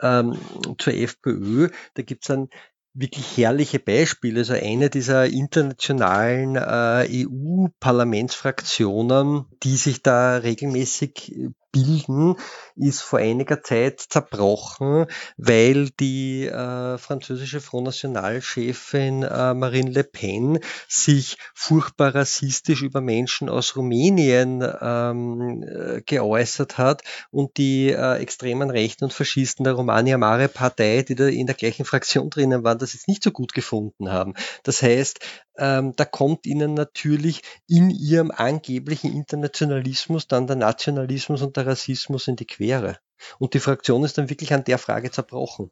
ähm, 0.00 0.36
zur 0.78 0.94
FPÖ, 0.94 1.68
da 1.94 2.02
gibt's 2.02 2.26
dann 2.26 2.48
wirklich 2.92 3.36
herrliche 3.36 3.78
Beispiele. 3.78 4.40
Also 4.40 4.54
eine 4.54 4.90
dieser 4.90 5.26
internationalen 5.26 6.56
äh, 6.56 7.06
EU-Parlamentsfraktionen, 7.24 9.44
die 9.62 9.76
sich 9.76 10.02
da 10.02 10.38
regelmäßig 10.38 11.52
bilden, 11.72 12.36
ist 12.76 13.00
vor 13.00 13.18
einiger 13.18 13.62
Zeit 13.62 14.00
zerbrochen, 14.00 15.06
weil 15.36 15.90
die 15.90 16.46
äh, 16.46 16.98
französische 16.98 17.60
Front 17.60 17.86
National-Chefin 17.86 19.22
äh, 19.22 19.54
Marine 19.54 19.90
Le 19.90 20.04
Pen 20.04 20.58
sich 20.88 21.38
furchtbar 21.54 22.14
rassistisch 22.14 22.82
über 22.82 23.00
Menschen 23.00 23.48
aus 23.48 23.76
Rumänien 23.76 24.62
ähm, 24.80 25.62
äh, 25.62 26.02
geäußert 26.02 26.78
hat 26.78 27.02
und 27.30 27.56
die 27.56 27.90
äh, 27.90 28.16
extremen 28.18 28.70
Rechten 28.70 29.04
und 29.04 29.12
Faschisten 29.12 29.64
der 29.64 29.72
Romania 29.74 30.18
Mare 30.18 30.48
Partei, 30.48 31.02
die 31.02 31.14
da 31.14 31.26
in 31.26 31.46
der 31.46 31.56
gleichen 31.56 31.84
Fraktion 31.84 32.30
drinnen 32.30 32.64
waren, 32.64 32.78
das 32.78 32.92
jetzt 32.92 33.08
nicht 33.08 33.22
so 33.22 33.30
gut 33.30 33.54
gefunden 33.54 34.10
haben. 34.10 34.34
Das 34.62 34.82
heißt, 34.82 35.20
ähm, 35.58 35.94
da 35.96 36.04
kommt 36.04 36.46
ihnen 36.46 36.74
natürlich 36.74 37.42
in 37.68 37.90
ihrem 37.90 38.30
angeblichen 38.30 39.12
Internationalismus 39.12 40.26
dann 40.26 40.46
der 40.46 40.56
Nationalismus 40.56 41.42
und 41.42 41.56
der 41.56 41.61
Rassismus 41.66 42.28
in 42.28 42.36
die 42.36 42.46
Quere. 42.46 42.98
Und 43.38 43.54
die 43.54 43.60
Fraktion 43.60 44.04
ist 44.04 44.18
dann 44.18 44.30
wirklich 44.30 44.52
an 44.52 44.64
der 44.64 44.78
Frage 44.78 45.10
zerbrochen. 45.10 45.70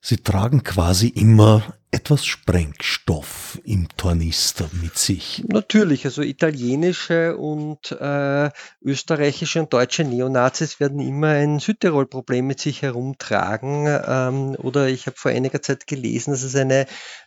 Sie 0.00 0.18
tragen 0.18 0.62
quasi 0.62 1.08
immer 1.08 1.74
etwas 1.90 2.24
Sprengstoff 2.24 3.58
im 3.64 3.88
Tornister 3.96 4.68
mit 4.80 4.96
sich. 4.96 5.42
Natürlich, 5.48 6.04
also 6.04 6.22
italienische 6.22 7.36
und 7.36 7.90
äh, 7.92 8.50
österreichische 8.82 9.60
und 9.60 9.72
deutsche 9.72 10.04
Neonazis 10.04 10.80
werden 10.80 11.00
immer 11.00 11.28
ein 11.28 11.58
Südtirol-Problem 11.58 12.46
mit 12.46 12.60
sich 12.60 12.82
herumtragen. 12.82 13.86
Ähm, 14.06 14.56
oder 14.58 14.88
ich 14.88 15.06
habe 15.06 15.16
vor 15.16 15.30
einiger 15.30 15.62
Zeit 15.62 15.86
gelesen, 15.86 16.30
dass 16.30 16.42
es 16.42 16.54
eine 16.54 16.86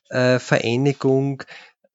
äh, 0.10 0.40
Vereinigung 0.40 1.44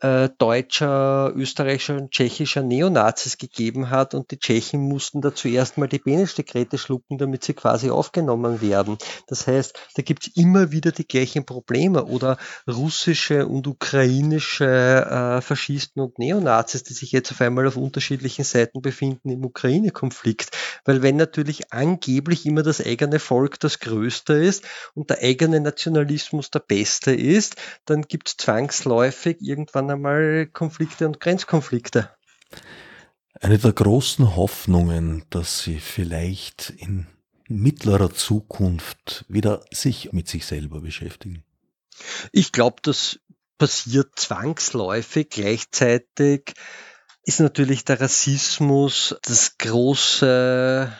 äh, 0.00 0.28
deutscher, 0.36 1.32
österreichischer 1.34 1.96
und 1.96 2.10
tschechischer 2.10 2.62
Neonazis 2.62 3.38
gegeben 3.38 3.88
hat 3.88 4.12
und 4.14 4.30
die 4.30 4.38
Tschechen 4.38 4.80
mussten 4.80 5.22
da 5.22 5.34
zuerst 5.34 5.78
mal 5.78 5.88
die 5.88 5.98
Beneldekrete 5.98 6.76
schlucken, 6.76 7.16
damit 7.16 7.44
sie 7.44 7.54
quasi 7.54 7.88
aufgenommen 7.90 8.60
werden. 8.60 8.98
Das 9.26 9.46
heißt, 9.46 9.78
da 9.94 10.02
gibt 10.02 10.26
es 10.26 10.36
immer 10.36 10.70
wieder 10.70 10.92
die 10.92 11.06
gleichen 11.06 11.46
Probleme 11.46 12.04
oder 12.04 12.36
russische 12.68 13.46
und 13.46 13.66
ukrainische 13.66 14.66
äh, 14.66 15.40
Faschisten 15.40 16.02
und 16.02 16.18
Neonazis, 16.18 16.82
die 16.82 16.92
sich 16.92 17.12
jetzt 17.12 17.32
auf 17.32 17.40
einmal 17.40 17.66
auf 17.66 17.76
unterschiedlichen 17.76 18.44
Seiten 18.44 18.82
befinden 18.82 19.30
im 19.30 19.44
Ukraine-Konflikt. 19.44 20.50
Weil 20.84 21.02
wenn 21.02 21.16
natürlich 21.16 21.72
angeblich 21.72 22.44
immer 22.44 22.62
das 22.62 22.84
eigene 22.84 23.18
Volk 23.18 23.58
das 23.60 23.78
Größte 23.78 24.34
ist 24.34 24.64
und 24.94 25.08
der 25.08 25.22
eigene 25.22 25.60
Nationalismus 25.60 26.50
der 26.50 26.60
Beste 26.60 27.12
ist, 27.12 27.56
dann 27.86 28.02
gibt 28.02 28.28
es 28.28 28.36
zwangsläufig 28.36 29.38
irgendwann 29.40 29.85
dann 29.86 29.96
einmal 29.96 30.46
Konflikte 30.46 31.06
und 31.06 31.20
Grenzkonflikte. 31.20 32.10
Eine 33.40 33.58
der 33.58 33.72
großen 33.72 34.36
Hoffnungen, 34.36 35.24
dass 35.30 35.60
sie 35.60 35.78
vielleicht 35.78 36.70
in 36.70 37.06
mittlerer 37.48 38.12
Zukunft 38.12 39.24
wieder 39.28 39.64
sich 39.70 40.12
mit 40.12 40.28
sich 40.28 40.46
selber 40.46 40.80
beschäftigen. 40.80 41.44
Ich 42.32 42.52
glaube, 42.52 42.76
das 42.82 43.20
passiert 43.58 44.18
zwangsläufig. 44.18 45.30
Gleichzeitig 45.30 46.54
ist 47.22 47.40
natürlich 47.40 47.84
der 47.84 48.00
Rassismus 48.00 49.16
das 49.22 49.58
große 49.58 50.92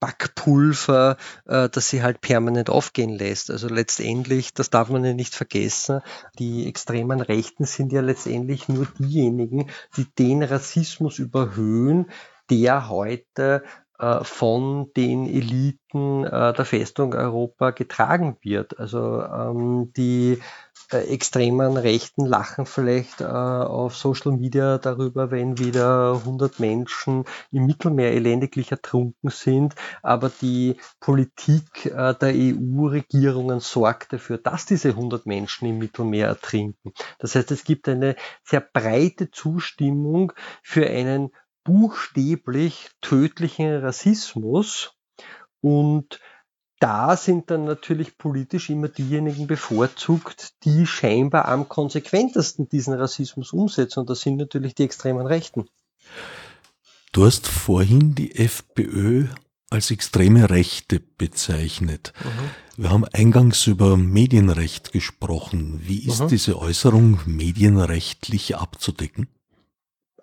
Backpulver, 0.00 1.16
äh, 1.46 1.68
das 1.68 1.88
sie 1.88 2.02
halt 2.02 2.20
permanent 2.20 2.70
aufgehen 2.70 3.10
lässt. 3.10 3.50
Also 3.50 3.68
letztendlich, 3.68 4.54
das 4.54 4.70
darf 4.70 4.88
man 4.88 5.04
ja 5.04 5.14
nicht 5.14 5.34
vergessen, 5.34 6.00
die 6.38 6.68
extremen 6.68 7.20
Rechten 7.20 7.64
sind 7.64 7.92
ja 7.92 8.00
letztendlich 8.00 8.68
nur 8.68 8.86
diejenigen, 8.98 9.70
die 9.96 10.06
den 10.18 10.42
Rassismus 10.42 11.18
überhöhen, 11.18 12.10
der 12.50 12.88
heute 12.88 13.62
äh, 13.98 14.22
von 14.22 14.92
den 14.96 15.26
Eliten 15.26 16.24
äh, 16.24 16.52
der 16.52 16.64
Festung 16.64 17.14
Europa 17.14 17.70
getragen 17.70 18.36
wird. 18.42 18.78
Also 18.78 19.22
ähm, 19.22 19.92
die 19.96 20.40
extremen 20.96 21.76
Rechten 21.76 22.24
lachen 22.24 22.66
vielleicht 22.66 23.20
äh, 23.20 23.24
auf 23.24 23.96
Social 23.96 24.32
Media 24.32 24.78
darüber, 24.78 25.30
wenn 25.30 25.58
wieder 25.58 26.14
100 26.14 26.60
Menschen 26.60 27.24
im 27.52 27.66
Mittelmeer 27.66 28.12
elendiglich 28.12 28.70
ertrunken 28.70 29.30
sind, 29.30 29.74
aber 30.02 30.30
die 30.40 30.76
Politik 31.00 31.86
äh, 31.86 32.14
der 32.14 32.32
EU-Regierungen 32.34 33.60
sorgt 33.60 34.12
dafür, 34.12 34.38
dass 34.38 34.66
diese 34.66 34.90
100 34.90 35.26
Menschen 35.26 35.68
im 35.68 35.78
Mittelmeer 35.78 36.28
ertrinken. 36.28 36.92
Das 37.18 37.34
heißt, 37.34 37.50
es 37.50 37.64
gibt 37.64 37.88
eine 37.88 38.16
sehr 38.42 38.60
breite 38.60 39.30
Zustimmung 39.30 40.32
für 40.62 40.86
einen 40.86 41.30
buchstäblich 41.64 42.90
tödlichen 43.02 43.80
Rassismus 43.80 44.94
und 45.60 46.18
da 46.80 47.16
sind 47.16 47.50
dann 47.50 47.64
natürlich 47.64 48.18
politisch 48.18 48.70
immer 48.70 48.88
diejenigen 48.88 49.46
bevorzugt, 49.46 50.54
die 50.64 50.86
scheinbar 50.86 51.46
am 51.46 51.68
konsequentesten 51.68 52.68
diesen 52.68 52.94
Rassismus 52.94 53.52
umsetzen. 53.52 54.00
Und 54.00 54.10
das 54.10 54.20
sind 54.20 54.36
natürlich 54.36 54.74
die 54.74 54.84
extremen 54.84 55.26
Rechten. 55.26 55.68
Du 57.12 57.24
hast 57.24 57.46
vorhin 57.46 58.14
die 58.14 58.36
FPÖ 58.36 59.26
als 59.70 59.90
extreme 59.90 60.50
Rechte 60.50 61.00
bezeichnet. 61.00 62.12
Mhm. 62.22 62.82
Wir 62.82 62.90
haben 62.90 63.04
eingangs 63.04 63.66
über 63.66 63.96
Medienrecht 63.96 64.92
gesprochen. 64.92 65.80
Wie 65.82 66.06
ist 66.06 66.20
mhm. 66.20 66.28
diese 66.28 66.58
Äußerung 66.58 67.20
medienrechtlich 67.26 68.56
abzudecken? 68.56 69.28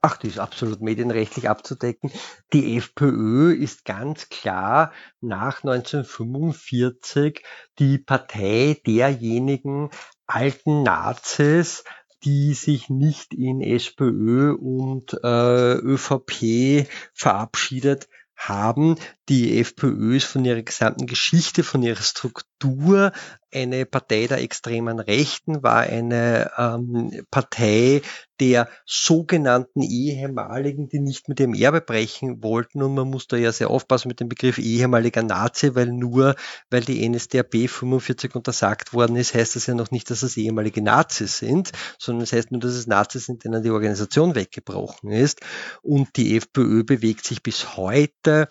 Ach, 0.08 0.18
die 0.18 0.28
ist 0.28 0.38
absolut 0.38 0.82
medienrechtlich 0.82 1.50
abzudecken. 1.50 2.12
Die 2.54 2.78
FPÖ 2.78 3.54
ist 3.54 3.86
ganz 3.86 4.30
klar 4.30 4.94
nach 5.20 5.64
1945 5.64 7.42
die 7.80 7.98
Partei 7.98 8.80
derjenigen 8.86 9.90
alten 10.28 10.84
Nazis, 10.84 11.86
die 12.24 12.54
sich 12.54 12.88
nicht 12.88 13.34
in 13.34 13.62
SPÖ 13.62 14.54
und 14.54 15.18
äh, 15.24 15.74
ÖVP 15.74 16.88
verabschiedet 17.16 18.08
haben. 18.36 18.98
Die 19.28 19.60
FPÖ 19.60 20.18
ist 20.18 20.26
von 20.26 20.46
ihrer 20.46 20.62
gesamten 20.62 21.08
Geschichte, 21.08 21.64
von 21.64 21.82
ihrer 21.82 22.04
Struktur 22.04 23.12
eine 23.56 23.86
Partei 23.86 24.28
der 24.28 24.42
extremen 24.42 25.00
Rechten, 25.00 25.64
war 25.64 25.82
eine 25.82 26.52
ähm, 26.58 27.26
Partei 27.32 28.02
der 28.40 28.68
sogenannten 28.86 29.82
ehemaligen, 29.82 30.90
die 30.90 31.00
nicht 31.00 31.30
mit 31.30 31.40
dem 31.40 31.54
Erbe 31.54 31.80
brechen 31.80 32.44
wollten. 32.44 32.84
Und 32.84 32.94
man 32.94 33.10
muss 33.10 33.28
da 33.28 33.38
ja 33.38 33.52
sehr 33.52 33.70
aufpassen 33.70 34.10
mit 34.10 34.20
dem 34.20 34.28
Begriff 34.28 34.58
ehemaliger 34.58 35.24
Nazi, 35.24 35.74
weil 35.74 35.88
nur 35.88 36.36
weil 36.70 36.82
die 36.82 37.08
NSDAP 37.08 37.70
45 37.70 38.36
untersagt 38.36 38.94
worden 38.94 39.16
ist, 39.16 39.34
heißt 39.34 39.56
das 39.56 39.68
ja 39.68 39.74
noch 39.74 39.92
nicht, 39.92 40.10
dass 40.10 40.22
es 40.22 40.36
ehemalige 40.36 40.82
Nazis 40.82 41.38
sind, 41.38 41.72
sondern 41.98 42.24
es 42.24 42.34
heißt 42.34 42.52
nur, 42.52 42.60
dass 42.60 42.74
es 42.74 42.88
Nazis 42.88 43.26
sind, 43.26 43.46
denen 43.46 43.64
die 43.64 43.72
Organisation 43.72 44.36
weggebrochen 44.36 45.12
ist. 45.12 45.40
Und 45.82 46.18
die 46.18 46.36
FPÖ 46.36 46.84
bewegt 46.84 47.26
sich 47.26 47.42
bis 47.42 47.78
heute 47.78 48.48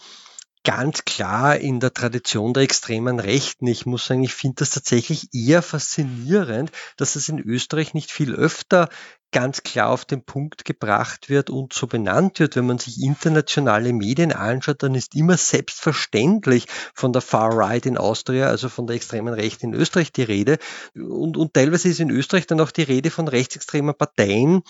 ganz 0.65 1.05
klar 1.05 1.59
in 1.59 1.79
der 1.79 1.93
Tradition 1.93 2.55
der 2.55 2.63
extremen 2.63 3.21
Rechten. 3.21 3.67
Ich 3.67 3.87
muss 3.87 4.07
sagen, 4.07 4.25
ich 4.25 4.35
finde 4.35 4.57
das 4.57 4.71
tatsächlich 4.71 5.29
eher 5.33 5.63
faszinierend, 5.63 6.73
dass 6.97 7.17
es 7.17 7.29
in 7.29 7.39
Österreich 7.39 7.95
nicht 7.95 8.11
viel 8.11 8.35
öfter 8.35 8.89
ganz 9.35 9.65
klar 9.65 9.91
auf 9.91 10.05
den 10.05 10.23
Punkt 10.23 10.65
gebracht 10.65 11.29
wird 11.29 11.51
und 11.51 11.73
so 11.73 11.89
benannt 11.89 12.39
wird. 12.39 12.55
Wenn 12.55 12.67
man 12.67 12.79
sich 12.79 13.03
internationale 13.03 13.93
Medien 13.93 14.33
anschaut, 14.33 14.85
dann 14.85 14.95
ist 14.95 15.17
immer 15.17 15.37
selbstverständlich 15.37 16.69
von 16.95 17.13
der 17.13 17.21
Far 17.21 17.53
Right 17.53 17.85
in 17.85 17.99
Austria, 17.99 18.47
also 18.47 18.69
von 18.69 18.87
der 18.87 18.95
extremen 18.95 19.35
Rechten 19.35 19.67
in 19.67 19.75
Österreich 19.75 20.13
die 20.13 20.23
Rede. 20.23 20.59
Und, 20.95 21.37
und 21.37 21.53
teilweise 21.53 21.89
ist 21.89 21.99
in 21.99 22.11
Österreich 22.11 22.47
dann 22.47 22.61
auch 22.61 22.71
die 22.71 22.85
Rede 22.85 23.11
von 23.11 23.27
rechtsextremen 23.27 23.97
Parteien 23.97 24.63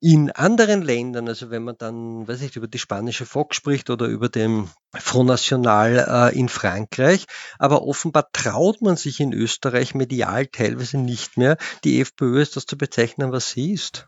in 0.00 0.30
anderen 0.30 0.82
Ländern. 0.82 1.26
Also 1.26 1.50
wenn 1.50 1.64
man 1.64 1.74
dann, 1.76 2.28
weiß 2.28 2.42
ich, 2.42 2.54
über 2.54 2.68
die 2.68 2.78
spanische 2.78 3.26
Fox 3.26 3.56
spricht 3.56 3.90
oder 3.90 4.06
über 4.06 4.28
den 4.28 4.68
Front 5.00 5.28
National 5.28 6.30
äh, 6.32 6.38
in 6.38 6.48
Frankreich. 6.48 7.26
Aber 7.58 7.82
offenbar 7.82 8.28
traut 8.32 8.80
man 8.80 8.96
sich 8.96 9.20
in 9.20 9.32
Österreich 9.32 9.94
medial 9.94 10.46
teilweise 10.46 10.98
nicht 10.98 11.36
mehr, 11.36 11.56
die 11.84 12.00
FPÖ 12.00 12.40
ist 12.40 12.56
das 12.56 12.66
zu 12.66 12.78
bezeichnen, 12.78 13.32
was 13.32 13.50
sie 13.50 13.72
ist. 13.72 14.03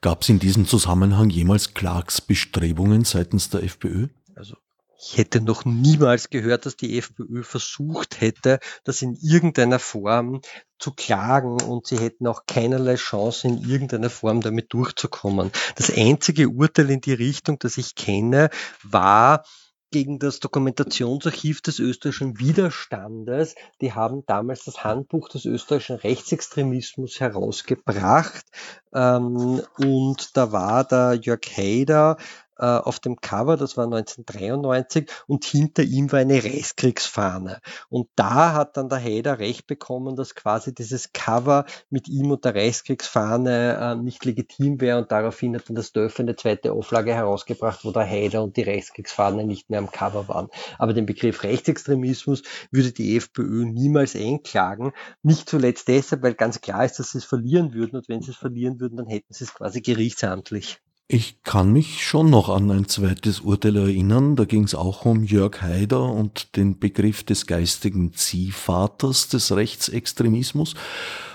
Gab 0.00 0.22
es 0.22 0.28
in 0.28 0.38
diesem 0.38 0.66
Zusammenhang 0.66 1.30
jemals 1.30 1.74
Klagsbestrebungen 1.74 3.04
seitens 3.04 3.50
der 3.50 3.62
FPÖ? 3.62 4.08
Also 4.34 4.56
ich 5.00 5.16
hätte 5.16 5.40
noch 5.40 5.64
niemals 5.64 6.28
gehört, 6.28 6.66
dass 6.66 6.76
die 6.76 6.98
FPÖ 6.98 7.44
versucht 7.44 8.20
hätte, 8.20 8.58
das 8.82 9.00
in 9.00 9.14
irgendeiner 9.14 9.78
Form 9.78 10.40
zu 10.80 10.90
klagen 10.92 11.60
und 11.62 11.86
sie 11.86 11.98
hätten 11.98 12.26
auch 12.26 12.46
keinerlei 12.46 12.96
Chance, 12.96 13.46
in 13.46 13.58
irgendeiner 13.58 14.10
Form 14.10 14.40
damit 14.40 14.72
durchzukommen. 14.72 15.52
Das 15.76 15.96
einzige 15.96 16.48
Urteil 16.48 16.90
in 16.90 17.00
die 17.00 17.12
Richtung, 17.12 17.60
das 17.60 17.78
ich 17.78 17.94
kenne, 17.94 18.50
war 18.82 19.44
gegen 19.90 20.18
das 20.18 20.40
Dokumentationsarchiv 20.40 21.60
des 21.62 21.78
österreichischen 21.78 22.38
Widerstandes. 22.38 23.54
Die 23.80 23.92
haben 23.92 24.24
damals 24.26 24.64
das 24.64 24.84
Handbuch 24.84 25.28
des 25.28 25.44
österreichischen 25.44 25.96
Rechtsextremismus 25.96 27.20
herausgebracht. 27.20 28.44
Ähm, 28.92 29.62
und 29.78 30.36
da 30.36 30.52
war 30.52 30.84
der 30.84 31.14
Jörg 31.14 31.40
Haider 31.56 32.16
äh, 32.58 32.66
auf 32.66 33.00
dem 33.00 33.16
Cover, 33.20 33.56
das 33.56 33.76
war 33.76 33.84
1993, 33.84 35.10
und 35.26 35.44
hinter 35.44 35.82
ihm 35.82 36.10
war 36.12 36.20
eine 36.20 36.42
Reichskriegsfahne. 36.42 37.60
Und 37.88 38.08
da 38.16 38.52
hat 38.52 38.76
dann 38.76 38.88
der 38.88 38.98
Haider 38.98 39.38
recht 39.38 39.66
bekommen, 39.66 40.16
dass 40.16 40.34
quasi 40.34 40.74
dieses 40.74 41.12
Cover 41.12 41.64
mit 41.90 42.08
ihm 42.08 42.30
und 42.30 42.44
der 42.44 42.54
Reichskriegsfahne 42.54 43.78
äh, 43.80 43.94
nicht 43.96 44.24
legitim 44.24 44.80
wäre 44.80 44.98
und 44.98 45.12
daraufhin 45.12 45.54
hat 45.54 45.68
dann 45.68 45.76
das 45.76 45.92
Dörfer 45.92 46.22
eine 46.22 46.36
zweite 46.36 46.72
Auflage 46.72 47.14
herausgebracht, 47.14 47.84
wo 47.84 47.92
der 47.92 48.06
Haider 48.06 48.42
und 48.42 48.56
die 48.56 48.62
Reichskriegsfahne 48.62 49.44
nicht 49.44 49.70
mehr 49.70 49.78
am 49.78 49.90
Cover 49.90 50.28
waren. 50.28 50.48
Aber 50.78 50.92
den 50.92 51.06
Begriff 51.06 51.42
Rechtsextremismus 51.42 52.42
würde 52.70 52.92
die 52.92 53.16
FPÖ 53.16 53.64
niemals 53.64 54.16
einklagen. 54.16 54.92
Nicht 55.22 55.48
zuletzt 55.48 55.88
deshalb, 55.88 56.22
weil 56.22 56.34
ganz 56.34 56.60
klar 56.60 56.84
ist, 56.84 56.98
dass 56.98 57.12
sie 57.12 57.18
es 57.18 57.24
verlieren 57.24 57.72
würden 57.74 57.96
und 57.96 58.08
wenn 58.08 58.22
sie 58.22 58.32
es 58.32 58.36
verlieren 58.36 58.80
würden, 58.80 58.96
dann 58.96 59.06
hätten 59.06 59.32
sie 59.32 59.44
es 59.44 59.54
quasi 59.54 59.80
gerichtsamtlich. 59.80 60.80
Ich 61.10 61.42
kann 61.42 61.72
mich 61.72 62.06
schon 62.06 62.28
noch 62.28 62.50
an 62.50 62.70
ein 62.70 62.86
zweites 62.86 63.40
Urteil 63.40 63.76
erinnern. 63.76 64.36
Da 64.36 64.44
ging 64.44 64.64
es 64.64 64.74
auch 64.74 65.06
um 65.06 65.24
Jörg 65.24 65.62
Haider 65.62 66.02
und 66.02 66.54
den 66.54 66.78
Begriff 66.78 67.24
des 67.24 67.46
geistigen 67.46 68.12
Ziehvaters 68.12 69.28
des 69.28 69.56
Rechtsextremismus. 69.56 70.74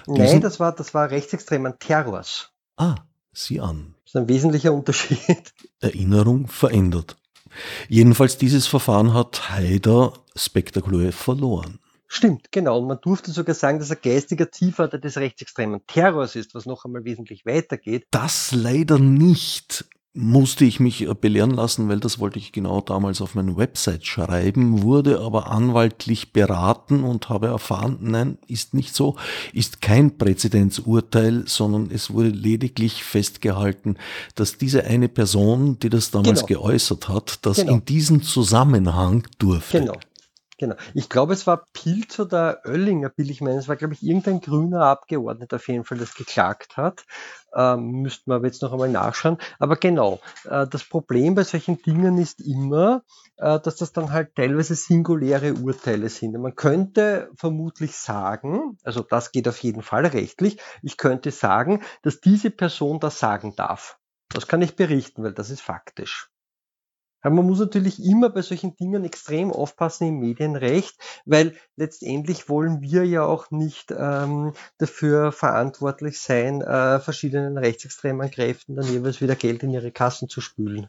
Diesen 0.06 0.24
Nein, 0.24 0.42
das 0.42 0.60
war, 0.60 0.76
das 0.76 0.94
war 0.94 1.10
rechtsextremen 1.10 1.80
Terrors. 1.80 2.52
Ah, 2.78 2.98
sieh 3.32 3.62
an. 3.62 3.96
Das 4.04 4.12
ist 4.12 4.16
ein 4.18 4.30
wesentlicher 4.30 4.74
Unterschied. 4.74 5.54
Erinnerung 5.80 6.48
verändert. 6.48 7.18
Jedenfalls 7.90 8.38
dieses 8.38 8.68
Verfahren 8.68 9.16
hat 9.16 9.50
Haider 9.50 10.14
spektakulär 10.36 11.12
verloren. 11.12 11.80
Stimmt, 12.16 12.52
genau. 12.52 12.78
Und 12.78 12.88
man 12.88 13.00
durfte 13.02 13.32
sogar 13.32 13.56
sagen, 13.56 13.80
dass 13.80 13.90
er 13.90 13.96
geistiger 13.96 14.52
Zielvater 14.52 15.00
des 15.00 15.18
rechtsextremen 15.18 15.82
Terrors 15.88 16.36
ist, 16.36 16.54
was 16.54 16.68
noch 16.68 16.86
einmal 16.86 17.06
wesentlich 17.06 17.44
weitergeht. 17.44 18.06
Das 18.12 18.52
leider 18.52 19.00
nicht 19.00 19.86
musste 20.14 20.64
ich 20.64 20.80
mich 20.80 21.08
belehren 21.22 21.50
lassen, 21.50 21.90
weil 21.90 22.00
das 22.00 22.20
wollte 22.20 22.38
ich 22.38 22.52
genau 22.52 22.82
damals 22.82 23.20
auf 23.20 23.34
meine 23.34 23.58
Website 23.58 24.06
schreiben, 24.06 24.84
wurde 24.84 25.22
aber 25.22 25.50
anwaltlich 25.50 26.34
beraten 26.34 27.04
und 27.04 27.30
habe 27.30 27.48
erfahren, 27.48 27.98
nein, 28.02 28.38
ist 28.48 28.76
nicht 28.76 28.94
so, 28.94 29.16
ist 29.52 29.82
kein 29.82 30.16
Präzedenzurteil, 30.20 31.46
sondern 31.48 31.90
es 31.90 32.14
wurde 32.14 32.30
lediglich 32.30 33.04
festgehalten, 33.04 33.98
dass 34.36 34.60
diese 34.60 34.84
eine 34.84 35.10
Person, 35.10 35.80
die 35.80 35.90
das 35.90 36.12
damals 36.12 36.46
genau. 36.46 36.62
geäußert 36.62 37.10
hat, 37.10 37.44
das 37.44 37.58
genau. 37.58 37.74
in 37.74 37.86
diesem 37.86 38.22
Zusammenhang 38.22 39.28
durfte. 39.40 39.80
Genau. 39.80 39.96
Genau. 40.64 40.78
Ich 40.94 41.10
glaube, 41.10 41.34
es 41.34 41.46
war 41.46 41.68
Pilz 41.74 42.22
oder 42.22 42.62
Oellinger, 42.66 43.10
Bill, 43.10 43.30
ich 43.30 43.42
meine, 43.42 43.58
es 43.58 43.68
war, 43.68 43.76
glaube 43.76 43.96
ich, 43.96 44.02
irgendein 44.02 44.40
grüner 44.40 44.86
Abgeordneter 44.86 45.58
auf 45.58 45.68
jeden 45.68 45.84
Fall, 45.84 45.98
das 45.98 46.16
geklagt 46.16 46.78
hat. 46.78 47.04
Ähm, 47.54 48.02
müssten 48.02 48.32
wir 48.32 48.36
aber 48.36 48.46
jetzt 48.46 48.62
noch 48.62 48.72
einmal 48.72 48.88
nachschauen. 48.88 49.40
Aber 49.60 49.76
genau, 49.76 50.22
äh, 50.46 50.66
das 50.66 50.86
Problem 50.86 51.36
bei 51.36 51.44
solchen 51.44 51.82
Dingen 51.82 52.18
ist 52.18 52.40
immer, 52.40 53.04
äh, 53.36 53.60
dass 53.60 53.76
das 53.76 53.92
dann 53.92 54.14
halt 54.14 54.36
teilweise 54.36 54.74
singuläre 54.76 55.54
Urteile 55.56 56.08
sind. 56.08 56.32
Man 56.40 56.56
könnte 56.56 57.30
vermutlich 57.36 57.98
sagen, 57.98 58.78
also 58.84 59.02
das 59.02 59.34
geht 59.34 59.50
auf 59.50 59.62
jeden 59.64 59.82
Fall 59.82 60.06
rechtlich, 60.06 60.62
ich 60.82 60.96
könnte 60.96 61.32
sagen, 61.32 61.84
dass 62.04 62.22
diese 62.22 62.52
Person 62.52 63.02
das 63.02 63.20
sagen 63.20 63.54
darf. 63.58 63.98
Das 64.30 64.48
kann 64.48 64.62
ich 64.62 64.78
berichten, 64.78 65.26
weil 65.26 65.34
das 65.34 65.50
ist 65.50 65.62
faktisch. 65.62 66.33
Man 67.24 67.46
muss 67.46 67.60
natürlich 67.60 68.04
immer 68.04 68.30
bei 68.30 68.42
solchen 68.42 68.76
Dingen 68.76 69.06
extrem 69.06 69.52
aufpassen 69.52 70.08
im 70.08 70.20
Medienrecht, 70.20 70.96
weil 71.26 71.56
letztendlich 71.78 72.50
wollen 72.50 72.82
wir 72.82 73.06
ja 73.06 73.26
auch 73.26 73.50
nicht 73.50 73.94
ähm, 73.98 74.54
dafür 74.78 75.32
verantwortlich 75.32 76.20
sein, 76.20 76.62
äh, 76.62 77.00
verschiedenen 77.00 77.58
rechtsextremen 77.58 78.30
Kräften 78.30 78.76
dann 78.76 78.92
jeweils 78.92 79.22
wieder 79.22 79.36
Geld 79.36 79.64
in 79.64 79.72
ihre 79.72 79.92
Kassen 79.92 80.28
zu 80.28 80.42
spülen. 80.42 80.88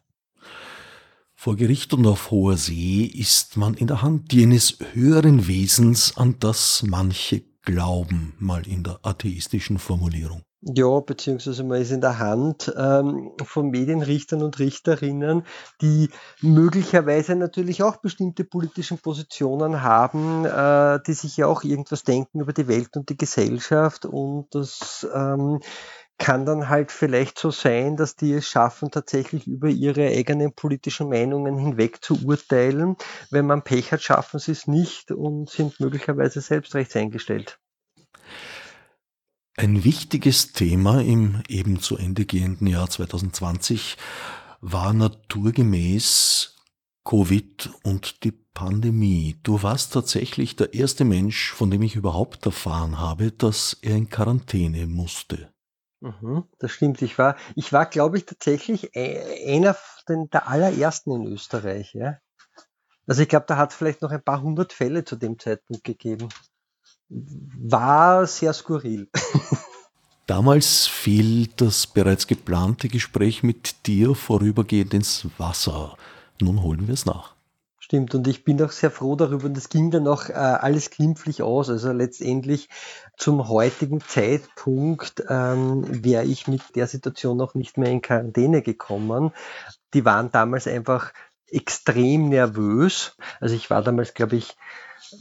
Vor 1.37 1.57
Gericht 1.57 1.93
und 1.93 2.07
auf 2.07 2.30
hoher 2.30 2.57
See 2.57 3.05
ist 3.05 3.57
man 3.57 3.74
in 3.74 3.87
der 3.87 4.03
Hand 4.03 4.32
jenes 4.32 4.78
höheren 4.93 5.47
Wesens, 5.47 6.16
an 6.16 6.37
das 6.41 6.82
manche 6.87 7.43
glauben, 7.62 8.35
mal 8.39 8.66
in 8.66 8.82
der 8.82 8.99
atheistischen 9.03 9.78
Formulierung. 9.78 10.43
Ja, 10.67 11.01
beziehungsweise 11.01 11.62
man 11.62 11.83
ist 11.83 11.91
in 11.91 12.01
der 12.01 12.19
Hand 12.19 12.73
ähm, 12.75 13.33
von 13.45 13.69
Medienrichtern 13.69 14.43
und 14.43 14.59
Richterinnen, 14.59 15.45
die 15.83 16.09
möglicherweise 16.41 17.37
natürlich 17.37 17.83
auch 17.83 17.97
bestimmte 17.99 18.45
politischen 18.45 18.99
Positionen 18.99 19.83
haben, 19.83 20.47
äh, 20.47 21.01
die 21.07 21.12
sich 21.12 21.37
ja 21.37 21.49
auch 21.49 21.65
irgendwas 21.65 22.03
denken 22.05 22.41
über 22.41 22.55
die 22.55 22.67
Welt 22.67 22.97
und 22.97 23.11
die 23.11 23.19
Gesellschaft 23.19 24.07
und 24.07 24.55
das 24.55 25.07
ähm, 25.12 25.61
kann 26.19 26.47
dann 26.47 26.71
halt 26.71 26.93
vielleicht 26.93 27.39
so 27.39 27.51
sein, 27.51 27.97
dass 27.97 28.17
die 28.17 28.33
es 28.33 28.49
schaffen, 28.49 28.91
tatsächlich 28.91 29.47
über 29.47 29.69
ihre 29.69 30.07
eigenen 30.07 30.55
politischen 30.55 31.11
Meinungen 31.11 31.59
hinweg 31.59 32.03
zu 32.03 32.25
urteilen. 32.25 32.97
Wenn 33.31 33.47
man 33.47 33.65
Pech 33.65 33.93
hat, 33.93 34.01
schaffen 34.03 34.39
sie 34.41 34.53
es 34.53 34.67
nicht 34.67 35.11
und 35.11 35.51
sind 35.51 35.79
möglicherweise 35.81 36.41
selbst 36.41 36.75
rechtseingestellt. 36.75 37.59
Ein 39.57 39.85
wichtiges 39.85 40.53
Thema 40.53 41.01
im 41.01 41.41
eben 41.49 41.79
zu 41.81 41.97
Ende 41.97 42.27
gehenden 42.27 42.67
Jahr 42.67 42.91
2020 42.91 43.97
war 44.61 44.93
naturgemäß 44.93 46.57
Covid 47.05 47.71
und 47.85 48.25
die 48.25 48.33
Pandemie. 48.33 49.39
Du 49.45 49.63
warst 49.63 49.93
tatsächlich 49.93 50.57
der 50.57 50.75
erste 50.75 51.05
Mensch, 51.05 51.53
von 51.53 51.71
dem 51.71 51.83
ich 51.83 51.95
überhaupt 51.95 52.45
erfahren 52.47 52.99
habe, 52.99 53.31
dass 53.31 53.79
er 53.81 53.95
in 53.95 54.09
Quarantäne 54.09 54.89
musste. 54.89 55.53
Mhm, 56.01 56.49
das 56.59 56.73
stimmt. 56.73 57.01
Ich 57.03 57.17
war, 57.17 57.37
ich 57.55 57.73
war, 57.73 57.87
glaube 57.87 58.19
ich, 58.19 58.27
tatsächlich 58.27 58.97
einer 58.97 59.77
der 60.09 60.49
allerersten 60.49 61.13
in 61.13 61.33
Österreich. 61.33 61.95
Ja? 61.95 62.19
Also 63.07 63.23
ich 63.23 63.29
glaube, 63.29 63.47
da 63.47 63.57
hat 63.57 63.71
es 63.71 63.77
vielleicht 63.77 64.03
noch 64.03 64.11
ein 64.11 64.23
paar 64.23 64.43
hundert 64.43 64.73
Fälle 64.73 65.05
zu 65.05 65.15
dem 65.15 65.39
Zeitpunkt 65.39 65.85
gegeben. 65.85 66.29
War 67.09 68.27
sehr 68.27 68.53
skurril. 68.53 69.09
Damals 70.27 70.87
fiel 70.87 71.49
das 71.57 71.87
bereits 71.87 72.27
geplante 72.27 72.89
Gespräch 72.89 73.43
mit 73.43 73.87
dir 73.87 74.15
vorübergehend 74.15 74.95
ins 74.95 75.27
Wasser. 75.37 75.97
Nun 76.41 76.63
holen 76.63 76.87
wir 76.87 76.95
es 76.95 77.05
nach. 77.05 77.35
Stimmt, 77.79 78.15
und 78.15 78.27
ich 78.27 78.45
bin 78.45 78.63
auch 78.63 78.71
sehr 78.71 78.91
froh 78.91 79.15
darüber, 79.15 79.45
und 79.45 79.55
das 79.55 79.69
ging 79.69 79.91
dann 79.91 80.09
auch 80.09 80.31
äh, 80.31 80.33
alles 80.33 80.89
glimpflich 80.89 81.43
aus. 81.43 81.69
Also 81.69 81.93
letztendlich 81.93 82.71
zum 83.19 83.47
heutigen 83.49 84.01
Zeitpunkt 84.01 85.23
ähm, 85.29 85.85
wäre 86.03 86.25
ich 86.25 86.49
mit 86.49 86.63
der 86.75 86.87
Situation 86.87 87.37
noch 87.37 87.55
nicht 87.55 87.77
mehr 87.77 87.91
in 87.91 88.01
Quarantäne 88.01 88.63
gekommen. 88.63 89.33
Die 89.93 90.07
waren 90.07 90.33
damals 90.33 90.67
einfach 90.67 91.13
extrem 91.47 92.31
nervös. 92.31 93.19
Also 93.39 93.55
ich 93.55 93.69
war 93.69 93.83
damals, 93.83 94.15
glaube 94.15 94.37
ich, 94.37 94.57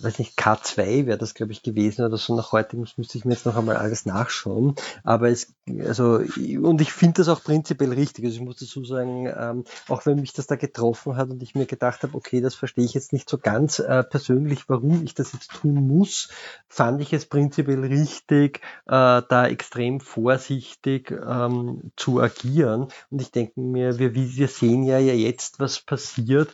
weiß 0.02 0.20
nicht, 0.20 0.38
K2 0.38 1.06
wäre 1.06 1.18
das, 1.18 1.34
glaube 1.34 1.52
ich, 1.52 1.64
gewesen 1.64 2.06
oder 2.06 2.18
so. 2.18 2.36
Nach 2.36 2.52
heute 2.52 2.78
müsste 2.78 3.18
ich 3.18 3.26
mir 3.26 3.34
jetzt 3.34 3.46
noch 3.46 3.56
einmal 3.56 3.78
alles 3.78 4.06
nachschauen. 4.06 4.76
Aber 5.04 5.30
es, 5.30 5.54
also, 5.80 6.16
und 6.16 6.82
ich 6.82 6.94
finde 6.94 7.22
das 7.22 7.30
auch 7.30 7.44
prinzipiell 7.44 7.92
richtig. 7.94 8.26
Also 8.26 8.38
ich 8.38 8.44
muss 8.44 8.58
dazu 8.58 8.84
sagen, 8.86 9.28
ähm, 9.28 9.64
auch 9.90 10.06
wenn 10.06 10.20
mich 10.20 10.34
das 10.34 10.48
da 10.48 10.56
getroffen 10.56 11.18
hat 11.18 11.30
und 11.30 11.42
ich 11.44 11.56
mir 11.56 11.66
gedacht 11.66 12.04
habe, 12.04 12.16
okay, 12.16 12.42
das 12.42 12.56
verstehe 12.56 12.86
ich 12.86 12.94
jetzt 12.94 13.14
nicht 13.14 13.30
so 13.30 13.38
ganz 13.38 13.80
äh, 13.80 14.04
persönlich, 14.04 14.70
warum 14.70 15.04
ich 15.04 15.14
das 15.14 15.34
jetzt 15.34 15.52
tun 15.52 15.88
muss, 15.88 16.30
fand 16.68 17.02
ich 17.02 17.14
es 17.14 17.26
prinzipiell 17.26 17.84
richtig, 17.84 18.62
äh, 18.86 19.22
da 19.28 19.48
extrem 19.48 20.00
vorsichtig 20.00 21.12
ähm, 21.12 21.92
zu 21.96 22.22
agieren. 22.22 22.88
Und 23.10 23.22
ich 23.22 23.32
denke 23.32 23.60
mir, 23.60 24.00
wir, 24.00 24.16
wir 24.16 24.48
sehen 24.48 24.84
ja, 24.84 24.98
ja 25.00 25.14
jetzt, 25.14 25.60
was 25.60 25.80
passiert 25.80 26.54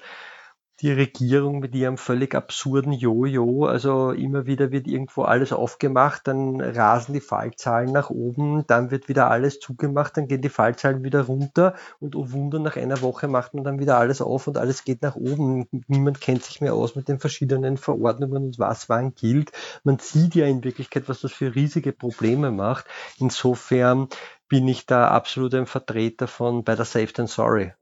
die 0.81 0.91
Regierung 0.91 1.59
mit 1.59 1.75
ihrem 1.75 1.97
völlig 1.97 2.35
absurden 2.35 2.93
Jojo. 2.93 3.65
Also 3.65 4.11
immer 4.11 4.45
wieder 4.45 4.71
wird 4.71 4.87
irgendwo 4.87 5.23
alles 5.23 5.51
aufgemacht, 5.51 6.27
dann 6.27 6.61
rasen 6.61 7.13
die 7.13 7.19
Fallzahlen 7.19 7.91
nach 7.91 8.09
oben, 8.09 8.65
dann 8.67 8.91
wird 8.91 9.09
wieder 9.09 9.29
alles 9.29 9.59
zugemacht, 9.59 10.15
dann 10.15 10.27
gehen 10.27 10.41
die 10.41 10.49
Fallzahlen 10.49 11.03
wieder 11.03 11.23
runter 11.23 11.75
und 11.99 12.15
oh 12.15 12.31
Wunder, 12.31 12.59
nach 12.59 12.77
einer 12.77 13.01
Woche 13.01 13.27
macht 13.27 13.53
man 13.53 13.63
dann 13.63 13.79
wieder 13.79 13.97
alles 13.97 14.21
auf 14.21 14.47
und 14.47 14.57
alles 14.57 14.83
geht 14.83 15.01
nach 15.01 15.15
oben. 15.15 15.67
Niemand 15.87 16.21
kennt 16.21 16.43
sich 16.43 16.61
mehr 16.61 16.73
aus 16.73 16.95
mit 16.95 17.07
den 17.07 17.19
verschiedenen 17.19 17.77
Verordnungen 17.77 18.45
und 18.45 18.59
was 18.59 18.89
wann 18.89 19.13
gilt. 19.15 19.51
Man 19.83 19.99
sieht 19.99 20.35
ja 20.35 20.45
in 20.45 20.63
Wirklichkeit, 20.63 21.09
was 21.09 21.21
das 21.21 21.31
für 21.31 21.55
riesige 21.55 21.91
Probleme 21.91 22.51
macht. 22.51 22.85
Insofern 23.17 24.07
bin 24.47 24.67
ich 24.67 24.85
da 24.85 25.09
absolut 25.09 25.53
ein 25.53 25.65
Vertreter 25.65 26.27
von 26.27 26.63
Better 26.63 26.85
Safe 26.85 27.11
Than 27.13 27.27
Sorry. 27.27 27.73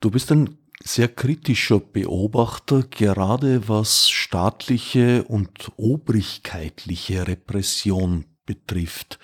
Du 0.00 0.10
bist 0.10 0.30
ein 0.32 0.56
sehr 0.82 1.08
kritischer 1.08 1.80
Beobachter, 1.80 2.82
gerade 2.82 3.68
was 3.68 4.08
staatliche 4.08 5.24
und 5.24 5.72
obrigkeitliche 5.76 7.26
Repression 7.26 8.24
betrifft. 8.46 9.18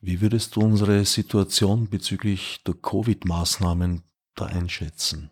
Wie 0.00 0.20
würdest 0.20 0.56
du 0.56 0.60
unsere 0.60 1.04
Situation 1.04 1.88
bezüglich 1.88 2.62
der 2.66 2.74
Covid-Maßnahmen 2.74 4.02
da 4.34 4.46
einschätzen? 4.46 5.30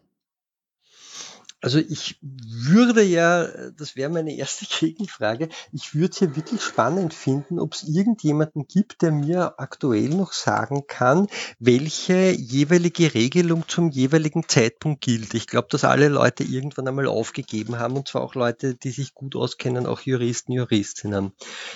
Also 1.65 1.79
ich 1.79 2.19
würde 2.21 3.03
ja, 3.03 3.49
das 3.71 3.97
wäre 3.97 4.11
meine 4.11 4.37
erste 4.37 4.67
Gegenfrage, 4.81 5.49
ich 5.73 5.95
würde 5.95 6.13
es 6.13 6.21
ja 6.21 6.37
wirklich 6.37 6.61
spannend 6.61 7.15
finden, 7.15 7.59
ob 7.59 7.73
es 7.73 7.85
irgendjemanden 7.85 8.67
gibt, 8.67 9.01
der 9.01 9.13
mir 9.13 9.55
aktuell 9.57 10.11
noch 10.11 10.35
sagen 10.35 10.87
kann, 10.87 11.27
welche 11.59 12.33
jeweilige 12.33 13.15
Regelung 13.15 13.67
zum 13.67 13.91
jeweiligen 13.91 14.47
Zeitpunkt 14.47 15.01
gilt. 15.01 15.33
Ich 15.33 15.47
glaube, 15.47 15.69
dass 15.71 15.85
alle 15.85 16.09
Leute 16.09 16.45
irgendwann 16.45 16.87
einmal 16.87 17.07
aufgegeben 17.07 17.79
haben 17.79 17.97
und 17.97 18.09
zwar 18.09 18.21
auch 18.21 18.35
Leute, 18.35 18.75
die 18.75 18.91
sich 18.91 19.15
gut 19.15 19.35
auskennen, 19.35 19.87
auch 19.87 20.03
Juristen, 20.03 20.53
Juristinnen. 20.53 21.33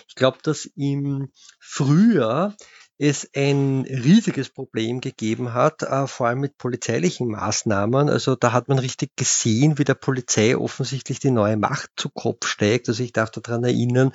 Ich 0.07 0.17
glaube, 0.17 0.37
dass 0.43 0.67
im 0.77 1.33
Frühjahr 1.61 2.55
es 2.99 3.31
ein 3.35 3.87
riesiges 3.89 4.51
Problem 4.51 5.01
gegeben 5.01 5.55
hat, 5.55 5.83
äh, 5.83 6.09
vor 6.09 6.27
allem 6.27 6.41
mit 6.41 6.59
polizeilichen 6.59 7.29
Maßnahmen. 7.29 8.09
Also 8.09 8.35
da 8.35 8.53
hat 8.53 8.69
man 8.69 8.81
richtig 8.81 9.17
gesehen, 9.17 9.79
wie 9.79 9.85
der 9.85 9.95
Polizei 9.95 10.57
offensichtlich 10.57 11.21
die 11.21 11.31
neue 11.31 11.57
Macht 11.57 11.91
zu 11.97 12.11
Kopf 12.11 12.47
steigt. 12.47 12.89
Also 12.89 13.05
ich 13.05 13.13
darf 13.13 13.31
daran 13.31 13.63
erinnern, 13.63 14.11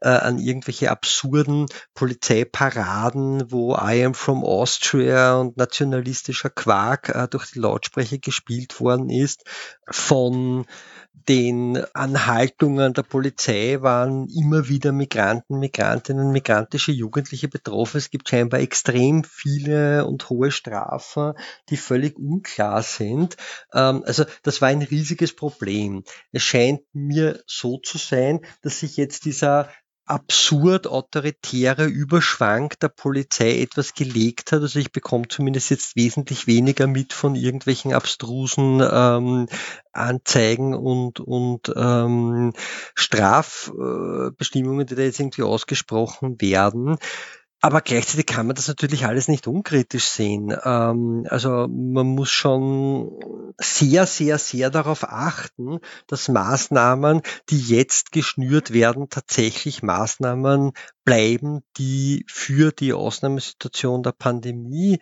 äh, 0.00 0.08
an 0.08 0.38
irgendwelche 0.38 0.90
absurden 0.90 1.66
Polizeiparaden, 1.94 3.50
wo 3.50 3.74
I 3.74 4.04
am 4.04 4.14
from 4.14 4.44
Austria 4.44 5.34
und 5.34 5.56
nationalistischer 5.56 6.50
Quark 6.50 7.08
äh, 7.08 7.26
durch 7.28 7.50
die 7.50 7.58
Lautsprecher 7.58 8.18
gespielt 8.18 8.80
worden 8.80 9.10
ist, 9.10 9.44
von 9.90 10.66
den 11.12 11.76
Anhaltungen 11.94 12.92
der 12.92 13.02
Polizei 13.02 13.78
waren 13.80 14.28
immer 14.28 14.68
wieder 14.68 14.90
Migranten, 14.90 15.58
Migrantinnen, 15.58 16.32
migrantische 16.32 16.92
Jugendliche 16.92 17.48
betroffen. 17.48 17.98
Es 17.98 18.10
gibt 18.10 18.28
scheinbar 18.28 18.60
extrem 18.60 19.22
viele 19.24 20.06
und 20.06 20.28
hohe 20.30 20.50
Strafen, 20.50 21.34
die 21.68 21.76
völlig 21.76 22.18
unklar 22.18 22.82
sind. 22.82 23.36
Ähm, 23.72 24.02
also 24.06 24.24
das 24.42 24.60
war 24.60 24.68
ein 24.68 24.82
riesiges 24.82 25.34
Problem. 25.34 26.04
Es 26.32 26.42
scheint 26.42 26.82
mir 26.92 27.42
so 27.46 27.78
zu 27.78 27.98
sein, 27.98 28.40
dass 28.62 28.80
sich 28.80 28.96
jetzt 28.96 29.24
dieser 29.24 29.68
absurd 30.10 30.88
autoritäre 30.88 31.86
Überschwang 31.86 32.74
der 32.82 32.88
Polizei 32.88 33.60
etwas 33.60 33.94
gelegt 33.94 34.50
hat. 34.50 34.60
Also 34.62 34.80
ich 34.80 34.90
bekomme 34.90 35.28
zumindest 35.28 35.70
jetzt 35.70 35.94
wesentlich 35.94 36.48
weniger 36.48 36.88
mit 36.88 37.12
von 37.12 37.36
irgendwelchen 37.36 37.92
abstrusen 37.94 38.82
ähm, 38.82 39.46
Anzeigen 39.92 40.74
und, 40.74 41.20
und 41.20 41.72
ähm, 41.76 42.52
Strafbestimmungen, 42.94 44.86
die 44.86 44.96
da 44.96 45.02
jetzt 45.02 45.20
irgendwie 45.20 45.42
ausgesprochen 45.42 46.40
werden. 46.40 46.98
Aber 47.62 47.82
gleichzeitig 47.82 48.24
kann 48.24 48.46
man 48.46 48.56
das 48.56 48.68
natürlich 48.68 49.04
alles 49.04 49.28
nicht 49.28 49.46
unkritisch 49.46 50.06
sehen. 50.06 50.56
Ähm, 50.64 51.26
also 51.28 51.68
man 51.68 52.06
muss 52.06 52.30
schon 52.30 53.20
sehr, 53.58 54.06
sehr, 54.06 54.38
sehr 54.38 54.70
darauf 54.70 55.04
achten, 55.04 55.78
dass 56.06 56.28
Maßnahmen, 56.28 57.20
die 57.50 57.60
jetzt 57.60 58.12
geschnürt 58.12 58.72
werden, 58.72 59.10
tatsächlich 59.10 59.82
Maßnahmen 59.82 60.72
bleiben, 61.04 61.60
die 61.76 62.24
für 62.28 62.72
die 62.72 62.94
Ausnahmesituation 62.94 64.02
der 64.02 64.12
Pandemie 64.12 64.98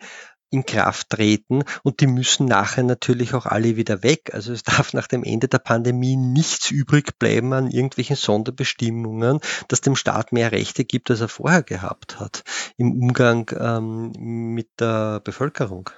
in 0.51 0.65
Kraft 0.65 1.09
treten 1.09 1.63
und 1.83 2.01
die 2.01 2.07
müssen 2.07 2.45
nachher 2.45 2.83
natürlich 2.83 3.33
auch 3.33 3.45
alle 3.45 3.75
wieder 3.75 4.03
weg. 4.03 4.31
Also 4.33 4.53
es 4.53 4.63
darf 4.63 4.93
nach 4.93 5.07
dem 5.07 5.23
Ende 5.23 5.47
der 5.47 5.59
Pandemie 5.59 6.15
nichts 6.15 6.71
übrig 6.71 7.17
bleiben 7.19 7.53
an 7.53 7.69
irgendwelchen 7.69 8.15
Sonderbestimmungen, 8.15 9.39
dass 9.67 9.81
dem 9.81 9.95
Staat 9.95 10.31
mehr 10.31 10.51
Rechte 10.51 10.85
gibt, 10.85 11.11
als 11.11 11.21
er 11.21 11.29
vorher 11.29 11.63
gehabt 11.63 12.19
hat 12.19 12.43
im 12.77 12.91
Umgang 12.93 13.51
ähm, 13.59 14.11
mit 14.53 14.69
der 14.79 15.19
Bevölkerung. 15.19 15.89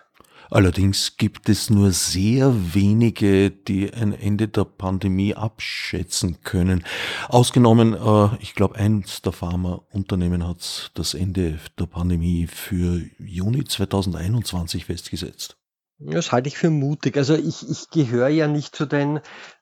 Allerdings 0.51 1.15
gibt 1.15 1.47
es 1.47 1.69
nur 1.69 1.91
sehr 1.93 2.53
wenige, 2.73 3.51
die 3.51 3.93
ein 3.93 4.11
Ende 4.11 4.49
der 4.49 4.65
Pandemie 4.65 5.33
abschätzen 5.33 6.41
können. 6.43 6.83
Ausgenommen, 7.29 7.93
äh, 7.93 8.35
ich 8.41 8.53
glaube, 8.53 8.75
eins 8.75 9.21
der 9.21 9.31
Pharmaunternehmen 9.31 10.45
hat 10.45 10.91
das 10.95 11.13
Ende 11.13 11.57
der 11.79 11.85
Pandemie 11.85 12.47
für 12.47 13.01
Juni 13.17 13.63
2021 13.63 14.83
festgesetzt. 14.83 15.55
Das 15.99 16.33
halte 16.33 16.49
ich 16.49 16.57
für 16.57 16.69
mutig. 16.69 17.15
Also 17.15 17.35
ich, 17.35 17.69
ich 17.69 17.89
gehöre 17.89 18.27
ja 18.27 18.47
nicht 18.47 18.75
zu 18.75 18.85
den 18.85 19.21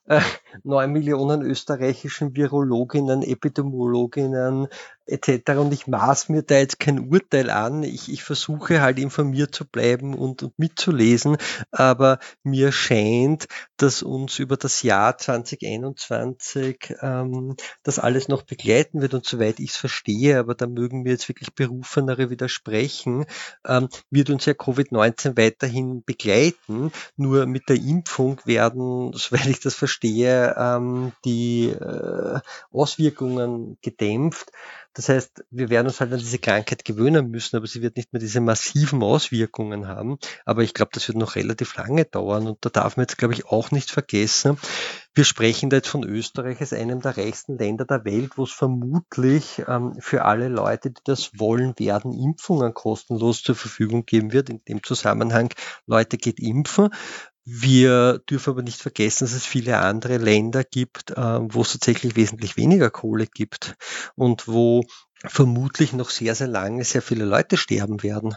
äh, 0.09 0.21
9 0.63 0.91
Millionen 0.91 1.41
österreichischen 1.43 2.35
Virologinnen, 2.35 3.21
Epidemiologinnen, 3.21 4.67
etc. 5.05 5.51
Und 5.57 5.73
ich 5.73 5.87
maß 5.87 6.29
mir 6.29 6.43
da 6.43 6.55
jetzt 6.55 6.79
kein 6.79 7.11
Urteil 7.11 7.49
an. 7.49 7.83
Ich, 7.83 8.11
ich 8.11 8.23
versuche 8.23 8.81
halt 8.81 8.99
informiert 8.99 9.53
zu 9.53 9.65
bleiben 9.65 10.13
und, 10.13 10.43
und 10.43 10.57
mitzulesen, 10.57 11.37
aber 11.71 12.19
mir 12.43 12.71
scheint, 12.71 13.47
dass 13.77 14.03
uns 14.03 14.39
über 14.39 14.57
das 14.57 14.83
Jahr 14.83 15.17
2021 15.17 16.95
ähm, 17.01 17.55
das 17.83 17.99
alles 17.99 18.27
noch 18.27 18.43
begleiten 18.43 19.01
wird 19.01 19.13
und 19.13 19.25
soweit 19.25 19.59
ich 19.59 19.71
es 19.71 19.77
verstehe, 19.77 20.39
aber 20.39 20.55
da 20.55 20.67
mögen 20.67 21.03
mir 21.03 21.11
jetzt 21.11 21.29
wirklich 21.29 21.53
Berufenere 21.53 22.29
widersprechen, 22.29 23.25
ähm, 23.65 23.89
wird 24.09 24.29
uns 24.29 24.45
ja 24.45 24.53
Covid-19 24.53 25.37
weiterhin 25.37 26.03
begleiten. 26.03 26.91
Nur 27.15 27.45
mit 27.45 27.69
der 27.69 27.77
Impfung 27.77 28.41
werden, 28.45 29.13
soweit 29.15 29.47
ich 29.47 29.59
das 29.59 29.75
verstehe, 29.75 29.98
ähm, 30.07 31.11
die 31.25 31.69
äh, 31.69 32.39
Auswirkungen 32.71 33.77
gedämpft. 33.81 34.51
Das 34.93 35.07
heißt, 35.07 35.45
wir 35.51 35.69
werden 35.69 35.87
uns 35.87 35.99
halt 35.99 36.11
an 36.11 36.19
diese 36.19 36.39
Krankheit 36.39 36.83
gewöhnen 36.83 37.29
müssen, 37.29 37.55
aber 37.55 37.67
sie 37.67 37.81
wird 37.81 37.95
nicht 37.95 38.11
mehr 38.11 38.19
diese 38.19 38.41
massiven 38.41 39.03
Auswirkungen 39.03 39.87
haben. 39.87 40.17
Aber 40.45 40.63
ich 40.63 40.73
glaube, 40.73 40.91
das 40.93 41.07
wird 41.07 41.17
noch 41.17 41.35
relativ 41.35 41.75
lange 41.75 42.05
dauern 42.05 42.47
und 42.47 42.57
da 42.61 42.69
darf 42.69 42.97
man 42.97 43.03
jetzt, 43.03 43.17
glaube 43.17 43.33
ich, 43.33 43.45
auch 43.45 43.71
nicht 43.71 43.91
vergessen, 43.91 44.57
wir 45.19 45.25
sprechen 45.25 45.69
da 45.69 45.77
jetzt 45.77 45.89
von 45.89 46.03
Österreich 46.03 46.61
als 46.61 46.71
einem 46.71 47.01
der 47.01 47.17
reichsten 47.17 47.57
Länder 47.57 47.83
der 47.83 48.05
Welt, 48.05 48.37
wo 48.37 48.43
es 48.43 48.51
vermutlich 48.51 49.61
ähm, 49.67 49.95
für 49.99 50.23
alle 50.23 50.47
Leute, 50.47 50.91
die 50.91 51.01
das 51.03 51.31
wollen 51.37 51.73
werden, 51.77 52.13
Impfungen 52.13 52.73
kostenlos 52.73 53.41
zur 53.41 53.55
Verfügung 53.55 54.05
geben 54.05 54.31
wird. 54.31 54.49
In 54.49 54.63
dem 54.63 54.83
Zusammenhang, 54.83 55.53
Leute 55.87 56.17
geht 56.17 56.39
impfen. 56.39 56.89
Wir 57.51 58.19
dürfen 58.29 58.51
aber 58.51 58.61
nicht 58.61 58.79
vergessen, 58.79 59.25
dass 59.25 59.33
es 59.33 59.43
viele 59.43 59.79
andere 59.79 60.17
Länder 60.17 60.63
gibt, 60.63 61.11
äh, 61.11 61.39
wo 61.41 61.61
es 61.61 61.71
tatsächlich 61.71 62.15
wesentlich 62.15 62.57
weniger 62.57 62.91
Kohle 62.91 63.25
gibt 63.25 63.75
und 64.15 64.47
wo 64.47 64.83
vermutlich 65.25 65.93
noch 65.93 66.11
sehr, 66.11 66.35
sehr 66.35 66.47
lange 66.47 66.83
sehr 66.83 67.01
viele 67.01 67.25
Leute 67.25 67.57
sterben 67.57 68.03
werden. 68.03 68.35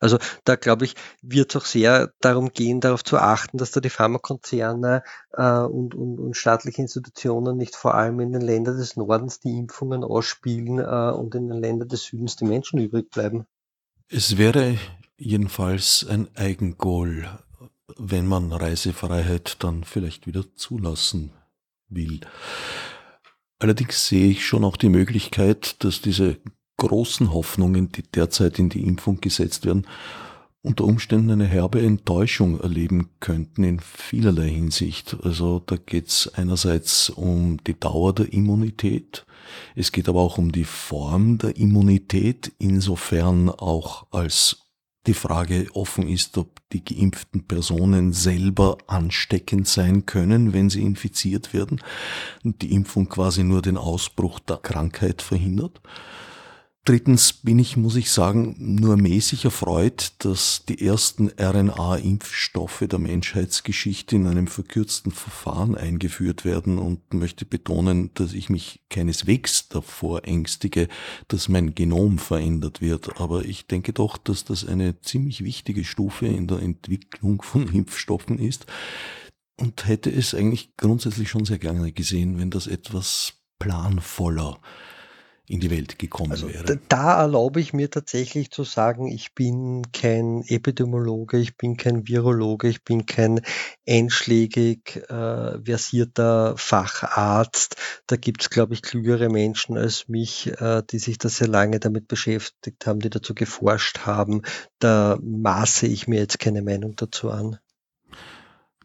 Also 0.00 0.16
da 0.44 0.56
glaube 0.56 0.86
ich, 0.86 0.94
wird 1.20 1.54
es 1.54 1.60
auch 1.60 1.66
sehr 1.66 2.10
darum 2.20 2.52
gehen, 2.52 2.80
darauf 2.80 3.04
zu 3.04 3.18
achten, 3.18 3.58
dass 3.58 3.70
da 3.70 3.80
die 3.80 3.90
Pharmakonzerne 3.90 5.02
äh, 5.32 5.58
und, 5.60 5.94
und, 5.94 6.18
und 6.18 6.34
staatliche 6.34 6.80
Institutionen 6.80 7.58
nicht 7.58 7.76
vor 7.76 7.94
allem 7.94 8.18
in 8.20 8.32
den 8.32 8.40
Ländern 8.40 8.78
des 8.78 8.96
Nordens 8.96 9.40
die 9.40 9.58
Impfungen 9.58 10.04
ausspielen 10.04 10.78
äh, 10.78 11.12
und 11.14 11.34
in 11.34 11.48
den 11.50 11.60
Ländern 11.60 11.88
des 11.88 12.04
Südens 12.04 12.36
die 12.36 12.46
Menschen 12.46 12.80
übrig 12.80 13.10
bleiben. 13.10 13.44
Es 14.08 14.38
wäre 14.38 14.78
jedenfalls 15.18 16.06
ein 16.08 16.34
Eigengoal, 16.34 17.38
wenn 17.98 18.26
man 18.26 18.52
Reisefreiheit 18.52 19.56
dann 19.60 19.84
vielleicht 19.84 20.26
wieder 20.26 20.44
zulassen 20.56 21.32
will. 21.88 22.20
Allerdings 23.58 24.08
sehe 24.08 24.30
ich 24.30 24.44
schon 24.44 24.64
auch 24.64 24.76
die 24.76 24.88
Möglichkeit, 24.88 25.82
dass 25.84 26.00
diese 26.00 26.38
großen 26.78 27.32
Hoffnungen, 27.32 27.90
die 27.92 28.02
derzeit 28.02 28.58
in 28.58 28.68
die 28.68 28.82
Impfung 28.82 29.20
gesetzt 29.20 29.66
werden, 29.66 29.86
unter 30.62 30.84
Umständen 30.84 31.32
eine 31.32 31.46
herbe 31.46 31.80
Enttäuschung 31.80 32.60
erleben 32.60 33.10
könnten 33.20 33.64
in 33.64 33.80
vielerlei 33.80 34.48
Hinsicht. 34.48 35.16
Also 35.22 35.60
da 35.66 35.76
geht 35.76 36.08
es 36.08 36.32
einerseits 36.34 37.10
um 37.10 37.62
die 37.64 37.78
Dauer 37.78 38.14
der 38.14 38.32
Immunität, 38.32 39.26
es 39.74 39.92
geht 39.92 40.08
aber 40.08 40.20
auch 40.20 40.38
um 40.38 40.52
die 40.52 40.64
Form 40.64 41.38
der 41.38 41.56
Immunität, 41.56 42.52
insofern 42.58 43.50
auch 43.50 44.06
als 44.10 44.61
die 45.06 45.14
Frage 45.14 45.66
offen 45.74 46.08
ist, 46.08 46.38
ob 46.38 46.60
die 46.70 46.84
geimpften 46.84 47.46
Personen 47.46 48.12
selber 48.12 48.78
ansteckend 48.86 49.66
sein 49.66 50.06
können, 50.06 50.52
wenn 50.52 50.70
sie 50.70 50.82
infiziert 50.82 51.52
werden 51.52 51.80
und 52.44 52.62
die 52.62 52.72
Impfung 52.72 53.08
quasi 53.08 53.42
nur 53.42 53.62
den 53.62 53.76
Ausbruch 53.76 54.38
der 54.38 54.58
Krankheit 54.58 55.20
verhindert. 55.20 55.80
Drittens 56.84 57.32
bin 57.32 57.60
ich, 57.60 57.76
muss 57.76 57.94
ich 57.94 58.10
sagen, 58.10 58.56
nur 58.58 58.96
mäßig 58.96 59.44
erfreut, 59.44 60.14
dass 60.18 60.64
die 60.68 60.84
ersten 60.84 61.30
RNA-Impfstoffe 61.38 62.82
der 62.90 62.98
Menschheitsgeschichte 62.98 64.16
in 64.16 64.26
einem 64.26 64.48
verkürzten 64.48 65.12
Verfahren 65.12 65.76
eingeführt 65.76 66.44
werden 66.44 66.78
und 66.78 67.14
möchte 67.14 67.44
betonen, 67.44 68.10
dass 68.14 68.32
ich 68.32 68.50
mich 68.50 68.80
keineswegs 68.90 69.68
davor 69.68 70.24
ängstige, 70.24 70.88
dass 71.28 71.48
mein 71.48 71.76
Genom 71.76 72.18
verändert 72.18 72.80
wird. 72.80 73.20
Aber 73.20 73.44
ich 73.44 73.68
denke 73.68 73.92
doch, 73.92 74.18
dass 74.18 74.44
das 74.44 74.66
eine 74.66 75.00
ziemlich 75.02 75.44
wichtige 75.44 75.84
Stufe 75.84 76.26
in 76.26 76.48
der 76.48 76.58
Entwicklung 76.58 77.42
von 77.42 77.72
Impfstoffen 77.72 78.40
ist 78.40 78.66
und 79.56 79.86
hätte 79.86 80.10
es 80.10 80.34
eigentlich 80.34 80.76
grundsätzlich 80.76 81.30
schon 81.30 81.44
sehr 81.44 81.58
gerne 81.58 81.92
gesehen, 81.92 82.40
wenn 82.40 82.50
das 82.50 82.66
etwas 82.66 83.34
planvoller 83.60 84.58
in 85.52 85.60
die 85.60 85.70
Welt 85.70 85.98
gekommen 85.98 86.32
also, 86.32 86.48
wäre. 86.48 86.80
Da 86.88 87.20
erlaube 87.20 87.60
ich 87.60 87.74
mir 87.74 87.90
tatsächlich 87.90 88.50
zu 88.50 88.64
sagen, 88.64 89.08
ich 89.08 89.34
bin 89.34 89.82
kein 89.92 90.42
Epidemiologe, 90.46 91.36
ich 91.36 91.58
bin 91.58 91.76
kein 91.76 92.08
Virologe, 92.08 92.68
ich 92.68 92.84
bin 92.84 93.04
kein 93.04 93.42
einschlägig 93.86 94.96
äh, 95.10 95.62
versierter 95.62 96.56
Facharzt. 96.56 97.76
Da 98.06 98.16
gibt 98.16 98.40
es, 98.40 98.48
glaube 98.48 98.72
ich, 98.72 98.80
klügere 98.80 99.28
Menschen 99.28 99.76
als 99.76 100.08
mich, 100.08 100.50
äh, 100.58 100.82
die 100.90 100.98
sich 100.98 101.18
da 101.18 101.28
sehr 101.28 101.48
lange 101.48 101.80
damit 101.80 102.08
beschäftigt 102.08 102.86
haben, 102.86 103.00
die 103.00 103.10
dazu 103.10 103.34
geforscht 103.34 104.06
haben. 104.06 104.40
Da 104.78 105.18
maße 105.20 105.86
ich 105.86 106.08
mir 106.08 106.20
jetzt 106.20 106.38
keine 106.38 106.62
Meinung 106.62 106.96
dazu 106.96 107.30
an. 107.30 107.58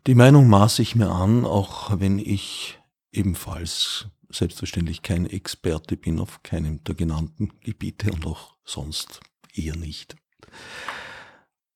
Die 0.06 0.16
Meinung 0.16 0.50
maße 0.50 0.82
ich 0.82 0.98
mir 0.98 1.12
an, 1.12 1.46
auch 1.46 1.98
wenn 1.98 2.20
ich 2.20 2.78
ebenfalls 3.14 4.10
selbstverständlich 4.30 5.02
kein 5.02 5.26
Experte 5.26 5.98
bin 5.98 6.20
auf 6.20 6.44
keinem 6.44 6.84
der 6.84 6.96
genannten 6.96 7.60
Gebiete 7.62 8.12
und 8.12 8.26
auch 8.26 8.56
sonst 8.66 9.20
eher 9.54 9.76
nicht. 9.76 10.16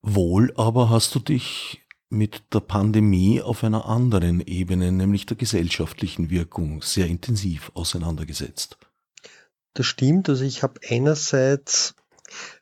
Wohl 0.02 0.52
aber 0.56 0.90
hast 0.90 1.14
du 1.14 1.20
dich 1.20 1.82
mit 2.10 2.42
der 2.52 2.60
Pandemie 2.60 3.40
auf 3.40 3.64
einer 3.64 3.86
anderen 3.86 4.40
Ebene, 4.40 4.92
nämlich 4.92 5.24
der 5.24 5.36
gesellschaftlichen 5.36 6.28
Wirkung, 6.28 6.82
sehr 6.82 7.06
intensiv 7.06 7.70
auseinandergesetzt. 7.74 8.76
Das 9.74 9.86
stimmt. 9.86 10.28
Also 10.28 10.44
ich 10.44 10.62
habe 10.62 10.80
einerseits 10.86 11.94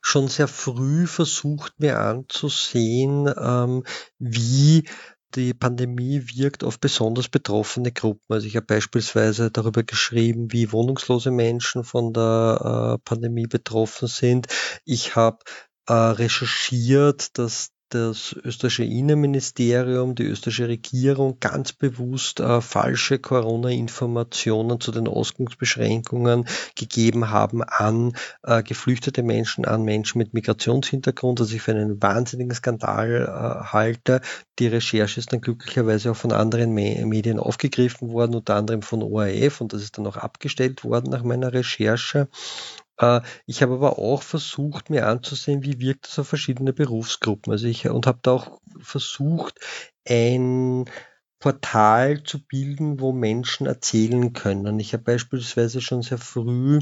schon 0.01 0.27
sehr 0.27 0.47
früh 0.47 1.07
versucht, 1.07 1.79
mir 1.79 1.99
anzusehen, 1.99 3.33
ähm, 3.37 3.83
wie 4.19 4.87
die 5.35 5.53
Pandemie 5.53 6.23
wirkt 6.35 6.63
auf 6.63 6.79
besonders 6.79 7.29
betroffene 7.29 7.91
Gruppen. 7.91 8.25
Also 8.29 8.47
ich 8.47 8.55
habe 8.55 8.65
beispielsweise 8.65 9.51
darüber 9.51 9.83
geschrieben, 9.83 10.51
wie 10.51 10.71
wohnungslose 10.71 11.31
Menschen 11.31 11.83
von 11.83 12.13
der 12.13 12.97
äh, 12.99 13.03
Pandemie 13.03 13.47
betroffen 13.47 14.07
sind. 14.07 14.47
Ich 14.85 15.15
habe 15.15 15.39
äh, 15.87 15.93
recherchiert, 15.93 17.37
dass 17.37 17.69
das 17.93 18.35
österreichische 18.43 18.83
Innenministerium, 18.83 20.15
die 20.15 20.23
österreichische 20.23 20.67
Regierung 20.67 21.37
ganz 21.39 21.73
bewusst 21.73 22.39
äh, 22.39 22.61
falsche 22.61 23.19
Corona-Informationen 23.19 24.79
zu 24.79 24.91
den 24.91 25.07
Ausgangsbeschränkungen 25.07 26.45
gegeben 26.75 27.29
haben 27.29 27.63
an 27.63 28.13
äh, 28.43 28.63
geflüchtete 28.63 29.23
Menschen, 29.23 29.65
an 29.65 29.83
Menschen 29.83 30.19
mit 30.19 30.33
Migrationshintergrund, 30.33 31.39
was 31.41 31.51
ich 31.51 31.61
für 31.61 31.71
einen 31.71 32.01
wahnsinnigen 32.01 32.55
Skandal 32.55 33.27
äh, 33.27 33.71
halte. 33.71 34.21
Die 34.59 34.67
Recherche 34.67 35.19
ist 35.19 35.33
dann 35.33 35.41
glücklicherweise 35.41 36.11
auch 36.11 36.15
von 36.15 36.31
anderen 36.31 36.73
Me 36.73 37.05
Medien 37.05 37.39
aufgegriffen 37.39 38.11
worden, 38.11 38.35
unter 38.35 38.55
anderem 38.55 38.81
von 38.81 39.03
ORF 39.03 39.59
und 39.59 39.73
das 39.73 39.81
ist 39.83 39.97
dann 39.97 40.07
auch 40.07 40.17
abgestellt 40.17 40.83
worden 40.83 41.11
nach 41.11 41.23
meiner 41.23 41.53
Recherche. 41.53 42.29
Äh, 42.97 43.21
ich 43.45 43.61
habe 43.61 43.73
aber 43.75 43.99
auch 43.99 44.21
versucht, 44.23 44.89
mir 44.89 45.07
anzusehen, 45.07 45.63
wie 45.63 45.79
wirkt 45.79 46.07
das 46.07 46.19
auf 46.19 46.27
verschiedene 46.27 46.73
Berufsgruppen. 46.73 47.51
Also 47.51 47.67
ich 47.67 47.87
und 47.89 48.07
habe 48.07 48.19
da 48.23 48.31
auch 48.33 48.61
versucht, 48.79 49.59
ein 50.07 50.85
Portal 51.39 52.23
zu 52.23 52.45
bilden, 52.45 52.99
wo 52.99 53.11
Menschen 53.13 53.65
erzählen 53.67 54.33
können. 54.33 54.79
Ich 54.79 54.93
habe 54.93 55.03
beispielsweise 55.03 55.81
schon 55.81 56.03
sehr 56.03 56.19
früh 56.19 56.79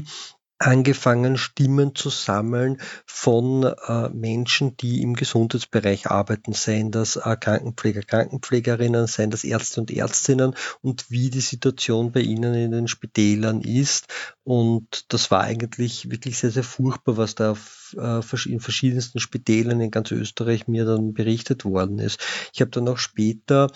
angefangen, 0.60 1.38
Stimmen 1.38 1.94
zu 1.94 2.10
sammeln 2.10 2.80
von 3.06 3.64
äh, 3.64 4.10
Menschen, 4.10 4.76
die 4.76 5.02
im 5.02 5.14
Gesundheitsbereich 5.14 6.08
arbeiten, 6.08 6.52
seien 6.52 6.90
das 6.90 7.16
äh, 7.16 7.36
Krankenpfleger, 7.36 8.02
Krankenpflegerinnen, 8.02 9.06
seien 9.06 9.30
das 9.30 9.42
Ärzte 9.42 9.80
und 9.80 9.90
Ärztinnen 9.90 10.54
und 10.82 11.10
wie 11.10 11.30
die 11.30 11.40
Situation 11.40 12.12
bei 12.12 12.20
ihnen 12.20 12.54
in 12.54 12.72
den 12.72 12.88
Spitälern 12.88 13.62
ist. 13.62 14.06
Und 14.44 15.12
das 15.12 15.30
war 15.30 15.40
eigentlich 15.40 16.10
wirklich 16.10 16.38
sehr, 16.38 16.50
sehr 16.50 16.64
furchtbar, 16.64 17.16
was 17.16 17.34
da 17.34 17.56
äh, 17.96 18.20
in 18.46 18.60
verschiedensten 18.60 19.18
Spitälern 19.18 19.80
in 19.80 19.90
ganz 19.90 20.10
Österreich 20.10 20.68
mir 20.68 20.84
dann 20.84 21.14
berichtet 21.14 21.64
worden 21.64 21.98
ist. 21.98 22.20
Ich 22.52 22.60
habe 22.60 22.70
dann 22.70 22.88
auch 22.88 22.98
später 22.98 23.70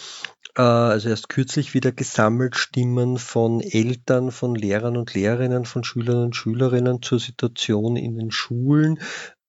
also 0.63 1.09
erst 1.09 1.29
kürzlich 1.29 1.75
wieder 1.75 1.93
gesammelt 1.93 2.57
Stimmen 2.57 3.19
von 3.19 3.61
Eltern, 3.61 4.31
von 4.31 4.55
Lehrern 4.55 4.97
und 4.97 5.15
Lehrerinnen, 5.15 5.65
von 5.65 5.83
Schülern 5.85 6.25
und 6.25 6.37
Schülerinnen 6.37 7.03
zur 7.03 7.19
Situation 7.19 7.97
in 7.97 8.17
den 8.17 8.31
Schulen, 8.31 9.01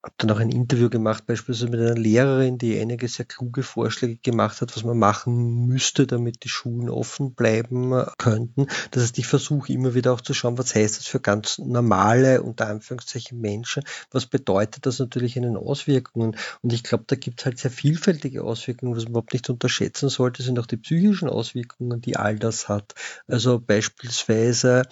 habe 0.05 0.13
dann 0.17 0.31
auch 0.31 0.39
ein 0.39 0.51
Interview 0.51 0.89
gemacht, 0.89 1.25
beispielsweise 1.25 1.71
mit 1.71 1.79
einer 1.79 1.95
Lehrerin, 1.95 2.59
die 2.59 2.79
einige 2.79 3.07
sehr 3.07 3.25
kluge 3.25 3.63
Vorschläge 3.63 4.17
gemacht 4.17 4.61
hat, 4.61 4.75
was 4.75 4.83
man 4.83 4.99
machen 4.99 5.65
müsste, 5.65 6.05
damit 6.05 6.43
die 6.43 6.49
Schulen 6.49 6.89
offen 6.89 7.33
bleiben 7.33 8.05
könnten. 8.19 8.67
Das 8.91 9.01
heißt, 9.01 9.17
ich 9.17 9.25
versuche 9.25 9.73
immer 9.73 9.95
wieder 9.95 10.13
auch 10.13 10.21
zu 10.21 10.35
schauen, 10.35 10.59
was 10.59 10.75
heißt 10.75 10.99
das 10.99 11.07
für 11.07 11.19
ganz 11.19 11.57
normale, 11.57 12.43
unter 12.43 12.67
Anführungszeichen 12.67 13.41
Menschen, 13.41 13.83
was 14.11 14.27
bedeutet 14.27 14.85
das 14.85 14.99
natürlich 14.99 15.37
in 15.37 15.43
den 15.43 15.57
Auswirkungen. 15.57 16.37
Und 16.61 16.71
ich 16.71 16.83
glaube, 16.83 17.05
da 17.07 17.15
gibt 17.15 17.39
es 17.39 17.45
halt 17.45 17.57
sehr 17.57 17.71
vielfältige 17.71 18.43
Auswirkungen, 18.43 18.95
was 18.95 19.03
man 19.03 19.11
überhaupt 19.11 19.33
nicht 19.33 19.49
unterschätzen 19.49 20.09
sollte, 20.09 20.43
sind 20.43 20.59
auch 20.59 20.67
die 20.67 20.77
psychischen 20.77 21.29
Auswirkungen, 21.29 22.01
die 22.01 22.15
all 22.15 22.37
das 22.37 22.69
hat. 22.69 22.93
Also 23.27 23.59
beispielsweise 23.59 24.83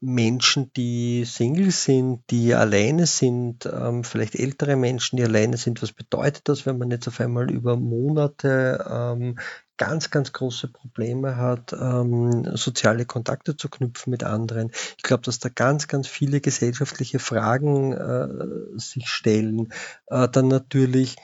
Menschen, 0.00 0.72
die 0.72 1.24
Single 1.26 1.70
sind, 1.70 2.22
die 2.30 2.54
alleine 2.54 3.06
sind, 3.06 3.66
ähm, 3.66 4.02
vielleicht 4.02 4.34
ältere 4.34 4.76
Menschen, 4.76 5.18
die 5.18 5.24
alleine 5.24 5.58
sind. 5.58 5.82
Was 5.82 5.92
bedeutet 5.92 6.48
das, 6.48 6.64
wenn 6.64 6.78
man 6.78 6.90
jetzt 6.90 7.06
auf 7.06 7.20
einmal 7.20 7.50
über 7.50 7.76
Monate 7.76 8.84
ähm, 8.90 9.38
ganz, 9.76 10.10
ganz 10.10 10.32
große 10.32 10.68
Probleme 10.68 11.36
hat, 11.36 11.72
ähm, 11.72 12.54
soziale 12.54 13.06
Kontakte 13.06 13.56
zu 13.56 13.70
knüpfen 13.70 14.10
mit 14.10 14.24
anderen. 14.24 14.70
Ich 14.98 15.02
glaube, 15.02 15.22
dass 15.22 15.38
da 15.38 15.48
ganz, 15.48 15.88
ganz 15.88 16.06
viele 16.06 16.42
gesellschaftliche 16.42 17.18
Fragen 17.18 17.94
äh, 17.94 18.78
sich 18.78 19.08
stellen. 19.08 19.72
Äh, 20.06 20.28
dann 20.28 20.48
natürlich 20.48 21.16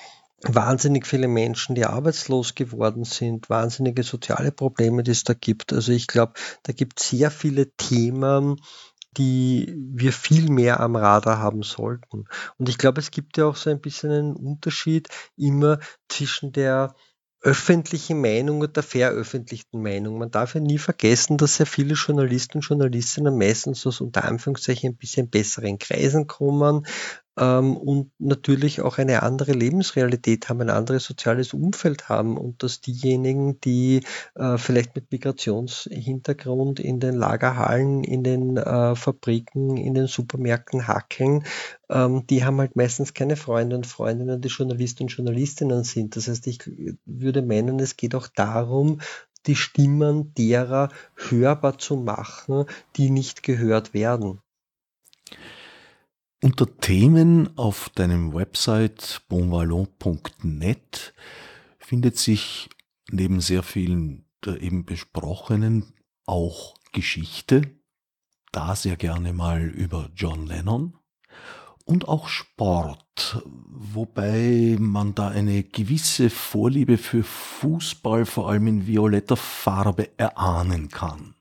wahnsinnig 0.42 1.06
viele 1.06 1.28
Menschen, 1.28 1.74
die 1.74 1.86
arbeitslos 1.86 2.54
geworden 2.54 3.04
sind, 3.04 3.48
wahnsinnige 3.48 4.02
soziale 4.02 4.52
Probleme, 4.52 5.02
die 5.02 5.12
es 5.12 5.24
da 5.24 5.34
gibt. 5.34 5.72
Also 5.72 5.92
ich 5.92 6.06
glaube, 6.06 6.34
da 6.62 6.72
gibt 6.72 7.00
es 7.00 7.08
sehr 7.10 7.30
viele 7.30 7.70
Themen, 7.76 8.60
die 9.16 9.74
wir 9.76 10.12
viel 10.12 10.50
mehr 10.50 10.80
am 10.80 10.94
Radar 10.96 11.38
haben 11.38 11.62
sollten. 11.62 12.24
Und 12.58 12.68
ich 12.68 12.76
glaube, 12.76 13.00
es 13.00 13.10
gibt 13.10 13.38
ja 13.38 13.46
auch 13.46 13.56
so 13.56 13.70
ein 13.70 13.80
bisschen 13.80 14.10
einen 14.10 14.36
Unterschied 14.36 15.08
immer 15.36 15.78
zwischen 16.08 16.52
der 16.52 16.94
öffentlichen 17.40 18.20
Meinung 18.20 18.60
und 18.60 18.76
der 18.76 18.82
veröffentlichten 18.82 19.80
Meinung. 19.80 20.18
Man 20.18 20.30
darf 20.30 20.54
ja 20.54 20.60
nie 20.60 20.78
vergessen, 20.78 21.36
dass 21.36 21.56
sehr 21.56 21.66
viele 21.66 21.94
Journalisten 21.94 22.58
und 22.58 22.64
Journalistinnen 22.64 23.38
meistens 23.38 23.86
aus 23.86 24.00
unter 24.00 24.24
Anführungszeichen 24.24 24.90
ein 24.90 24.96
bisschen 24.96 25.30
besseren 25.30 25.78
Kreisen 25.78 26.26
kommen, 26.26 26.86
ähm, 27.38 27.76
und 27.76 28.10
natürlich 28.18 28.80
auch 28.80 28.98
eine 28.98 29.22
andere 29.22 29.52
Lebensrealität 29.52 30.48
haben, 30.48 30.62
ein 30.62 30.70
anderes 30.70 31.04
soziales 31.04 31.52
Umfeld 31.52 32.08
haben 32.08 32.36
und 32.36 32.62
dass 32.62 32.80
diejenigen, 32.80 33.60
die 33.60 34.02
äh, 34.34 34.58
vielleicht 34.58 34.94
mit 34.94 35.10
Migrationshintergrund 35.12 36.80
in 36.80 37.00
den 37.00 37.14
Lagerhallen, 37.14 38.04
in 38.04 38.22
den 38.22 38.56
äh, 38.56 38.94
Fabriken, 38.96 39.76
in 39.76 39.94
den 39.94 40.06
Supermärkten 40.06 40.88
hackeln, 40.88 41.44
ähm, 41.88 42.26
die 42.26 42.44
haben 42.44 42.58
halt 42.58 42.76
meistens 42.76 43.14
keine 43.14 43.36
Freunde 43.36 43.76
und 43.76 43.86
Freundinnen, 43.86 44.40
die 44.40 44.48
Journalisten 44.48 45.04
und 45.04 45.08
Journalistinnen 45.10 45.84
sind. 45.84 46.16
Das 46.16 46.28
heißt, 46.28 46.46
ich 46.46 46.60
würde 47.04 47.42
meinen, 47.42 47.78
es 47.80 47.96
geht 47.96 48.14
auch 48.14 48.28
darum, 48.28 49.00
die 49.46 49.56
Stimmen 49.56 50.34
derer 50.34 50.88
hörbar 51.14 51.78
zu 51.78 51.96
machen, 51.96 52.66
die 52.96 53.10
nicht 53.10 53.42
gehört 53.42 53.94
werden. 53.94 54.40
Unter 56.42 56.76
Themen 56.78 57.56
auf 57.56 57.88
deinem 57.94 58.34
Website 58.34 59.22
bonvallon.net 59.28 61.14
findet 61.78 62.18
sich 62.18 62.68
neben 63.10 63.40
sehr 63.40 63.62
vielen 63.62 64.26
der 64.44 64.60
eben 64.60 64.84
besprochenen 64.84 65.94
auch 66.26 66.74
Geschichte, 66.92 67.62
da 68.52 68.76
sehr 68.76 68.96
gerne 68.96 69.32
mal 69.32 69.62
über 69.62 70.10
John 70.14 70.46
Lennon 70.46 70.98
und 71.84 72.08
auch 72.08 72.28
Sport, 72.28 73.42
wobei 73.44 74.76
man 74.78 75.14
da 75.14 75.28
eine 75.28 75.62
gewisse 75.62 76.30
Vorliebe 76.30 76.98
für 76.98 77.22
Fußball 77.22 78.26
vor 78.26 78.50
allem 78.50 78.66
in 78.66 78.86
violetter 78.86 79.36
Farbe 79.36 80.10
erahnen 80.18 80.88
kann. 80.88 81.35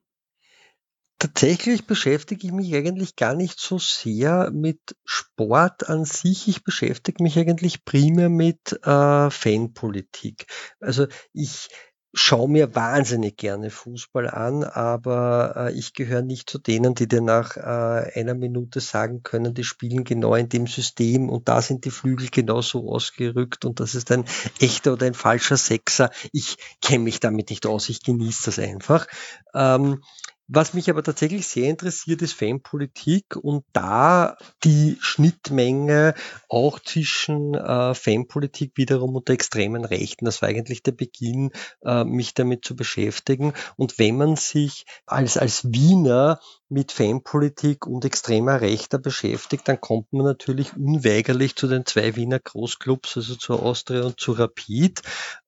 Tatsächlich 1.25 1.87
beschäftige 1.87 2.45
ich 2.45 2.53
mich 2.53 2.75
eigentlich 2.75 3.15
gar 3.15 3.33
nicht 3.33 3.59
so 3.59 3.79
sehr 3.79 4.51
mit 4.51 4.95
Sport 5.05 5.89
an 5.89 6.05
sich. 6.05 6.47
Ich 6.47 6.63
beschäftige 6.63 7.23
mich 7.23 7.39
eigentlich 7.39 7.83
primär 7.83 8.29
mit 8.29 8.79
äh, 8.85 9.31
Fanpolitik. 9.31 10.45
Also 10.79 11.07
ich 11.33 11.69
schaue 12.13 12.47
mir 12.47 12.75
wahnsinnig 12.75 13.37
gerne 13.37 13.71
Fußball 13.71 14.29
an, 14.29 14.63
aber 14.63 15.55
äh, 15.57 15.73
ich 15.73 15.93
gehöre 15.93 16.21
nicht 16.21 16.47
zu 16.47 16.59
denen, 16.59 16.93
die 16.93 17.07
dir 17.07 17.21
nach 17.21 17.57
äh, 17.57 18.19
einer 18.19 18.35
Minute 18.35 18.79
sagen 18.79 19.23
können, 19.23 19.55
die 19.55 19.63
spielen 19.63 20.03
genau 20.03 20.35
in 20.35 20.47
dem 20.47 20.67
System 20.67 21.29
und 21.29 21.49
da 21.49 21.59
sind 21.63 21.85
die 21.85 21.91
Flügel 21.91 22.29
genauso 22.29 22.87
ausgerückt 22.91 23.65
und 23.65 23.79
das 23.79 23.95
ist 23.95 24.11
ein 24.11 24.25
echter 24.59 24.93
oder 24.93 25.07
ein 25.07 25.15
falscher 25.15 25.57
Sechser. 25.57 26.11
Ich 26.31 26.57
kenne 26.83 27.03
mich 27.03 27.19
damit 27.19 27.49
nicht 27.49 27.65
aus, 27.65 27.89
ich 27.89 28.03
genieße 28.03 28.45
das 28.45 28.59
einfach. 28.59 29.07
Ähm, 29.55 30.03
was 30.47 30.73
mich 30.73 30.89
aber 30.89 31.01
tatsächlich 31.01 31.47
sehr 31.47 31.69
interessiert, 31.69 32.21
ist 32.21 32.33
Fanpolitik 32.33 33.35
und 33.35 33.65
da 33.73 34.37
die 34.63 34.97
Schnittmenge 34.99 36.13
auch 36.49 36.79
zwischen 36.79 37.55
äh, 37.55 37.95
Fanpolitik 37.95 38.73
wiederum 38.75 39.15
und 39.15 39.27
der 39.27 39.35
extremen 39.35 39.85
Rechten. 39.85 40.25
Das 40.25 40.41
war 40.41 40.49
eigentlich 40.49 40.83
der 40.83 40.91
Beginn, 40.91 41.51
äh, 41.83 42.03
mich 42.03 42.33
damit 42.35 42.63
zu 42.63 42.75
beschäftigen. 42.75 43.53
Und 43.75 43.97
wenn 43.97 44.17
man 44.17 44.35
sich 44.35 44.85
als, 45.05 45.37
als 45.37 45.65
Wiener 45.71 46.39
mit 46.69 46.91
Fanpolitik 46.91 47.85
und 47.85 48.05
extremer 48.05 48.61
Rechter 48.61 48.97
beschäftigt, 48.97 49.67
dann 49.67 49.79
kommt 49.79 50.11
man 50.13 50.25
natürlich 50.25 50.75
unweigerlich 50.75 51.55
zu 51.55 51.67
den 51.67 51.85
zwei 51.85 52.15
Wiener 52.15 52.39
Großclubs, 52.39 53.17
also 53.17 53.35
zur 53.35 53.61
Austria 53.61 54.03
und 54.03 54.19
zu 54.19 54.33
Rapid. 54.33 55.01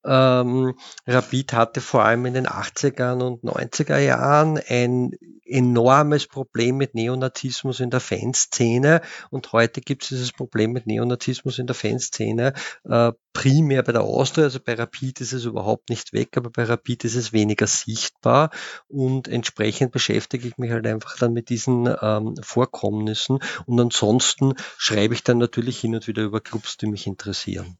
Ähm, 0.07 0.73
Rapid 1.05 1.53
hatte 1.53 1.81
vor 1.81 2.03
allem 2.03 2.25
in 2.25 2.33
den 2.33 2.47
80er 2.47 3.21
und 3.21 3.43
90er 3.43 3.97
Jahren 3.99 4.59
ein 4.67 5.11
enormes 5.45 6.27
Problem 6.27 6.77
mit 6.77 6.95
Neonazismus 6.95 7.79
in 7.79 7.89
der 7.89 7.99
Fanszene. 7.99 9.01
Und 9.29 9.51
heute 9.53 9.81
gibt 9.81 10.03
es 10.03 10.09
dieses 10.09 10.31
Problem 10.31 10.71
mit 10.71 10.87
Neonazismus 10.87 11.59
in 11.59 11.67
der 11.67 11.75
Fanszene 11.75 12.53
äh, 12.85 13.11
primär 13.33 13.83
bei 13.83 13.91
der 13.91 14.01
Austria, 14.01 14.45
also 14.45 14.59
bei 14.59 14.73
Rapid 14.73 15.21
ist 15.21 15.33
es 15.33 15.45
überhaupt 15.45 15.89
nicht 15.89 16.11
weg, 16.11 16.37
aber 16.37 16.49
bei 16.49 16.63
Rapid 16.63 17.05
ist 17.05 17.15
es 17.15 17.33
weniger 17.33 17.67
sichtbar. 17.67 18.49
Und 18.87 19.27
entsprechend 19.27 19.91
beschäftige 19.91 20.47
ich 20.47 20.57
mich 20.57 20.71
halt 20.71 20.87
einfach 20.87 21.17
dann 21.17 21.33
mit 21.33 21.49
diesen 21.49 21.87
ähm, 22.01 22.35
Vorkommnissen. 22.41 23.39
Und 23.65 23.79
ansonsten 23.79 24.53
schreibe 24.77 25.13
ich 25.13 25.23
dann 25.23 25.37
natürlich 25.37 25.79
hin 25.79 25.95
und 25.95 26.07
wieder 26.07 26.23
über 26.23 26.41
Clubs, 26.41 26.77
die 26.77 26.87
mich 26.87 27.05
interessieren. 27.07 27.77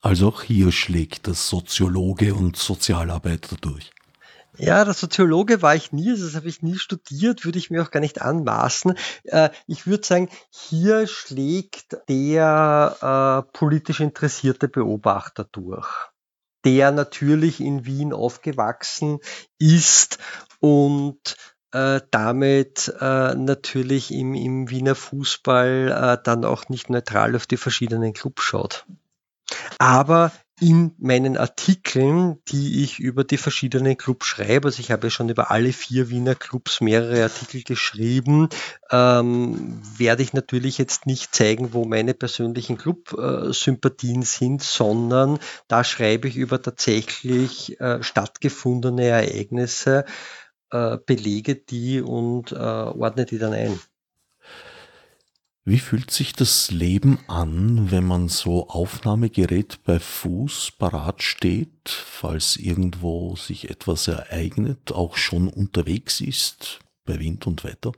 Also 0.00 0.28
auch 0.28 0.42
hier 0.42 0.72
schlägt 0.72 1.26
das 1.26 1.48
Soziologe 1.48 2.34
und 2.34 2.56
Sozialarbeiter 2.56 3.56
durch. 3.60 3.90
Ja, 4.56 4.84
der 4.84 4.94
Soziologe 4.94 5.62
war 5.62 5.74
ich 5.74 5.92
nie, 5.92 6.10
das 6.10 6.34
habe 6.34 6.48
ich 6.48 6.62
nie 6.62 6.76
studiert, 6.76 7.44
würde 7.44 7.58
ich 7.58 7.70
mir 7.70 7.82
auch 7.82 7.90
gar 7.90 8.00
nicht 8.00 8.20
anmaßen. 8.20 8.94
Äh, 9.24 9.50
ich 9.66 9.86
würde 9.86 10.06
sagen, 10.06 10.28
hier 10.50 11.06
schlägt 11.06 11.96
der 12.08 13.46
äh, 13.46 13.56
politisch 13.56 14.00
interessierte 14.00 14.68
Beobachter 14.68 15.44
durch, 15.44 15.88
der 16.64 16.90
natürlich 16.90 17.60
in 17.60 17.86
Wien 17.86 18.12
aufgewachsen 18.12 19.20
ist 19.58 20.18
und 20.58 21.36
äh, 21.72 22.00
damit 22.10 22.92
äh, 23.00 23.34
natürlich 23.34 24.10
im, 24.10 24.34
im 24.34 24.68
Wiener 24.68 24.94
Fußball 24.94 26.18
äh, 26.18 26.22
dann 26.22 26.44
auch 26.44 26.68
nicht 26.68 26.90
neutral 26.90 27.36
auf 27.36 27.46
die 27.46 27.56
verschiedenen 27.56 28.12
Clubs 28.12 28.42
schaut. 28.42 28.84
Aber 29.78 30.32
in 30.60 30.94
meinen 30.98 31.38
Artikeln, 31.38 32.38
die 32.48 32.84
ich 32.84 32.98
über 32.98 33.24
die 33.24 33.38
verschiedenen 33.38 33.96
Clubs 33.96 34.26
schreibe, 34.26 34.68
also 34.68 34.80
ich 34.80 34.90
habe 34.90 35.06
ja 35.06 35.10
schon 35.10 35.30
über 35.30 35.50
alle 35.50 35.72
vier 35.72 36.10
Wiener 36.10 36.34
Clubs 36.34 36.82
mehrere 36.82 37.22
Artikel 37.22 37.62
geschrieben, 37.62 38.48
ähm, 38.90 39.80
werde 39.96 40.22
ich 40.22 40.34
natürlich 40.34 40.76
jetzt 40.76 41.06
nicht 41.06 41.34
zeigen, 41.34 41.72
wo 41.72 41.86
meine 41.86 42.12
persönlichen 42.12 42.76
Club-Sympathien 42.76 44.22
sind, 44.22 44.62
sondern 44.62 45.38
da 45.66 45.82
schreibe 45.82 46.28
ich 46.28 46.36
über 46.36 46.60
tatsächlich 46.60 47.80
äh, 47.80 48.02
stattgefundene 48.02 49.06
Ereignisse, 49.06 50.04
äh, 50.70 50.98
belege 51.04 51.56
die 51.56 52.02
und 52.02 52.52
äh, 52.52 52.56
ordne 52.56 53.24
die 53.24 53.38
dann 53.38 53.54
ein. 53.54 53.80
Wie 55.70 55.78
fühlt 55.78 56.10
sich 56.10 56.32
das 56.32 56.72
Leben 56.72 57.20
an, 57.28 57.92
wenn 57.92 58.02
man 58.02 58.28
so 58.28 58.68
Aufnahmegerät 58.68 59.78
bei 59.84 60.00
Fuß 60.00 60.72
parat 60.72 61.22
steht, 61.22 61.88
falls 61.88 62.56
irgendwo 62.56 63.36
sich 63.36 63.70
etwas 63.70 64.08
ereignet, 64.08 64.90
auch 64.90 65.16
schon 65.16 65.46
unterwegs 65.46 66.20
ist 66.20 66.80
bei 67.04 67.20
Wind 67.20 67.46
und 67.46 67.62
Wetter? 67.62 67.92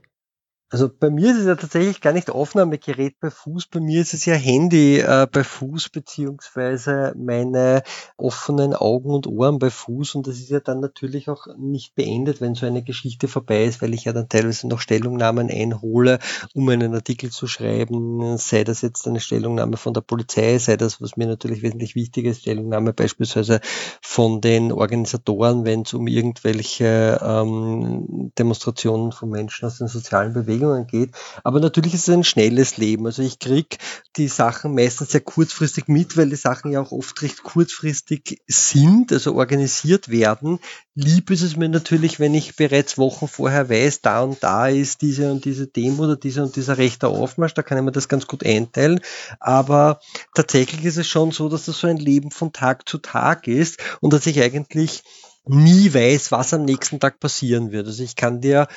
Also 0.73 0.89
bei 0.89 1.11
mir 1.11 1.29
ist 1.29 1.37
es 1.37 1.45
ja 1.45 1.53
tatsächlich 1.53 2.01
gar 2.01 2.13
nicht 2.13 2.31
Aufnahmegerät 2.31 3.19
bei 3.19 3.29
Fuß, 3.29 3.67
bei 3.67 3.79
mir 3.79 4.01
ist 4.01 4.15
es 4.15 4.25
ja 4.25 4.33
Handy 4.33 4.97
äh, 4.97 5.27
bei 5.31 5.43
Fuß 5.43 5.89
beziehungsweise 5.89 7.13
meine 7.15 7.83
offenen 8.17 8.73
Augen 8.73 9.11
und 9.11 9.27
Ohren 9.27 9.59
bei 9.59 9.69
Fuß. 9.69 10.15
Und 10.15 10.25
das 10.25 10.37
ist 10.37 10.49
ja 10.49 10.61
dann 10.61 10.79
natürlich 10.79 11.29
auch 11.29 11.45
nicht 11.59 11.93
beendet, 11.93 12.41
wenn 12.41 12.55
so 12.55 12.65
eine 12.65 12.81
Geschichte 12.81 13.27
vorbei 13.27 13.65
ist, 13.65 13.83
weil 13.83 13.93
ich 13.93 14.05
ja 14.05 14.13
dann 14.13 14.29
teilweise 14.29 14.67
noch 14.67 14.79
Stellungnahmen 14.79 15.51
einhole, 15.51 16.17
um 16.55 16.67
einen 16.69 16.95
Artikel 16.95 17.29
zu 17.29 17.45
schreiben, 17.45 18.39
sei 18.39 18.63
das 18.63 18.81
jetzt 18.81 19.07
eine 19.07 19.19
Stellungnahme 19.19 19.77
von 19.77 19.93
der 19.93 20.01
Polizei, 20.01 20.57
sei 20.57 20.75
das, 20.75 20.99
was 20.99 21.17
mir 21.17 21.27
natürlich 21.27 21.61
wesentlich 21.61 21.93
wichtiger 21.93 22.31
ist, 22.31 22.41
Stellungnahme 22.41 22.93
beispielsweise 22.93 23.61
von 24.01 24.41
den 24.41 24.71
Organisatoren, 24.71 25.65
wenn 25.65 25.83
es 25.83 25.93
um 25.93 26.07
irgendwelche 26.07 27.19
ähm, 27.21 28.31
Demonstrationen 28.39 29.11
von 29.11 29.29
Menschen 29.29 29.67
aus 29.67 29.77
den 29.77 29.87
sozialen 29.87 30.33
Bewegungen 30.33 30.62
Bewegungen 30.63 30.87
geht. 30.87 31.11
Aber 31.43 31.59
natürlich 31.59 31.93
ist 31.93 32.07
es 32.07 32.13
ein 32.13 32.23
schnelles 32.23 32.77
Leben. 32.77 33.05
Also 33.05 33.21
ich 33.21 33.39
kriege 33.39 33.77
die 34.15 34.27
Sachen 34.27 34.75
meistens 34.75 35.11
sehr 35.11 35.21
kurzfristig 35.21 35.87
mit, 35.87 36.17
weil 36.17 36.29
die 36.29 36.35
Sachen 36.35 36.71
ja 36.71 36.81
auch 36.81 36.91
oft 36.91 37.21
recht 37.21 37.43
kurzfristig 37.43 38.41
sind, 38.47 39.11
also 39.11 39.35
organisiert 39.35 40.09
werden. 40.09 40.59
Lieb 40.95 41.31
ist 41.31 41.41
es 41.41 41.55
mir 41.55 41.69
natürlich, 41.69 42.19
wenn 42.19 42.33
ich 42.33 42.55
bereits 42.55 42.97
Wochen 42.97 43.27
vorher 43.27 43.69
weiß, 43.69 44.01
da 44.01 44.21
und 44.21 44.43
da 44.43 44.67
ist 44.67 45.01
diese 45.01 45.31
und 45.31 45.45
diese 45.45 45.67
Demo 45.67 46.03
oder 46.03 46.15
dieser 46.15 46.43
und 46.43 46.55
dieser 46.55 46.77
rechter 46.77 47.09
Aufmarsch, 47.09 47.53
da 47.53 47.63
kann 47.63 47.77
ich 47.77 47.83
mir 47.83 47.91
das 47.91 48.07
ganz 48.07 48.27
gut 48.27 48.45
einteilen. 48.45 48.99
Aber 49.39 49.99
tatsächlich 50.35 50.85
ist 50.85 50.97
es 50.97 51.07
schon 51.07 51.31
so, 51.31 51.49
dass 51.49 51.65
das 51.65 51.79
so 51.79 51.87
ein 51.87 51.97
Leben 51.97 52.31
von 52.31 52.53
Tag 52.53 52.87
zu 52.87 52.99
Tag 52.99 53.47
ist 53.47 53.79
und 54.01 54.13
dass 54.13 54.25
ich 54.27 54.41
eigentlich 54.41 55.03
nie 55.45 55.93
weiß, 55.93 56.31
was 56.31 56.53
am 56.53 56.63
nächsten 56.63 56.99
Tag 57.01 57.19
passieren 57.19 57.71
wird. 57.71 57.87
Also 57.87 58.01
ich 58.01 58.15
kann 58.15 58.39
dir 58.39 58.67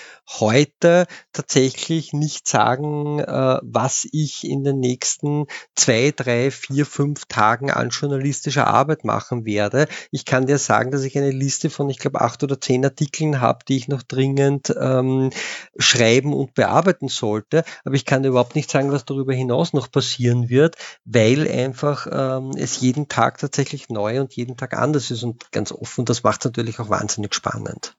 heute 0.40 1.06
tatsächlich 1.32 2.12
nicht 2.12 2.48
sagen, 2.48 3.20
äh, 3.20 3.58
was 3.62 4.06
ich 4.10 4.44
in 4.44 4.64
den 4.64 4.80
nächsten 4.80 5.46
zwei, 5.76 6.12
drei, 6.14 6.50
vier, 6.50 6.84
fünf 6.84 7.26
Tagen 7.26 7.70
an 7.70 7.90
journalistischer 7.90 8.66
Arbeit 8.66 9.04
machen 9.04 9.44
werde. 9.44 9.86
Ich 10.10 10.24
kann 10.24 10.46
dir 10.46 10.58
sagen, 10.58 10.90
dass 10.90 11.04
ich 11.04 11.16
eine 11.16 11.30
Liste 11.30 11.70
von, 11.70 11.88
ich 11.88 11.98
glaube, 11.98 12.20
acht 12.20 12.42
oder 12.42 12.60
zehn 12.60 12.84
Artikeln 12.84 13.40
habe, 13.40 13.60
die 13.68 13.76
ich 13.76 13.86
noch 13.86 14.02
dringend 14.02 14.74
ähm, 14.78 15.30
schreiben 15.78 16.34
und 16.34 16.54
bearbeiten 16.54 17.06
sollte. 17.06 17.62
Aber 17.84 17.94
ich 17.94 18.04
kann 18.04 18.24
dir 18.24 18.30
überhaupt 18.30 18.56
nicht 18.56 18.72
sagen, 18.72 18.90
was 18.90 19.04
darüber 19.04 19.32
hinaus 19.32 19.72
noch 19.72 19.88
passieren 19.88 20.48
wird, 20.48 20.76
weil 21.04 21.48
einfach 21.48 22.08
ähm, 22.10 22.50
es 22.56 22.80
jeden 22.80 23.06
Tag 23.06 23.38
tatsächlich 23.38 23.88
neu 23.88 24.20
und 24.20 24.34
jeden 24.34 24.56
Tag 24.56 24.76
anders 24.76 25.12
ist 25.12 25.22
und 25.22 25.52
ganz 25.52 25.70
offen. 25.70 26.04
Das 26.04 26.24
macht 26.24 26.44
es 26.44 26.55
natürlich 26.56 26.80
auch 26.80 26.90
wahnsinnig 26.90 27.34
spannend. 27.34 27.96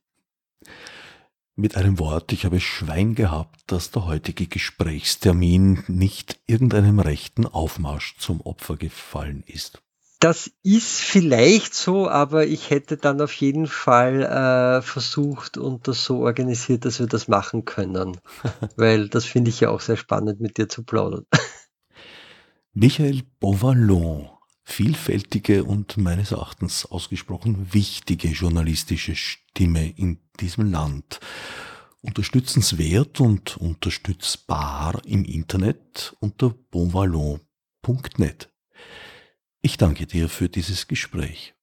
Mit 1.55 1.75
einem 1.75 1.97
Wort, 1.97 2.31
ich 2.33 2.45
habe 2.45 2.59
Schwein 2.59 3.15
gehabt, 3.15 3.61
dass 3.67 3.89
der 3.89 4.05
heutige 4.05 4.45
Gesprächstermin 4.45 5.83
nicht 5.87 6.39
irgendeinem 6.45 6.99
rechten 6.99 7.47
Aufmarsch 7.47 8.15
zum 8.19 8.41
Opfer 8.41 8.77
gefallen 8.77 9.43
ist. 9.47 9.81
Das 10.19 10.51
ist 10.63 10.99
vielleicht 10.99 11.75
so, 11.75 12.09
aber 12.09 12.47
ich 12.47 12.71
hätte 12.71 12.97
dann 12.97 13.21
auf 13.21 13.33
jeden 13.33 13.67
Fall 13.67 14.23
äh, 14.23 14.81
versucht 14.81 15.57
und 15.57 15.87
das 15.87 16.03
so 16.03 16.21
organisiert, 16.21 16.85
dass 16.85 16.99
wir 16.99 17.07
das 17.07 17.27
machen 17.27 17.65
können. 17.65 18.17
Weil 18.75 19.09
das 19.09 19.25
finde 19.25 19.49
ich 19.49 19.59
ja 19.59 19.69
auch 19.69 19.81
sehr 19.81 19.97
spannend, 19.97 20.39
mit 20.39 20.57
dir 20.57 20.69
zu 20.69 20.83
plaudern. 20.83 21.25
Michael 22.73 23.23
Beauvallon 23.39 24.29
vielfältige 24.67 25.63
und 25.63 25.95
meines 25.97 26.31
Erachtens 26.31 26.85
ausgesprochen 26.85 27.73
wichtige 27.73 28.27
journalistische 28.27 29.15
Stimme 29.15 29.89
in 29.89 30.19
diesem 30.41 30.69
Land. 30.69 31.21
Unterstützenswert 32.01 33.21
und 33.21 33.57
unterstützbar 33.57 35.01
im 35.05 35.23
Internet 35.23 36.15
unter 36.19 36.49
bonvallon.net. 36.69 38.49
Ich 39.61 39.77
danke 39.77 40.05
dir 40.05 40.27
für 40.27 40.49
dieses 40.49 40.87
Gespräch. 40.87 41.55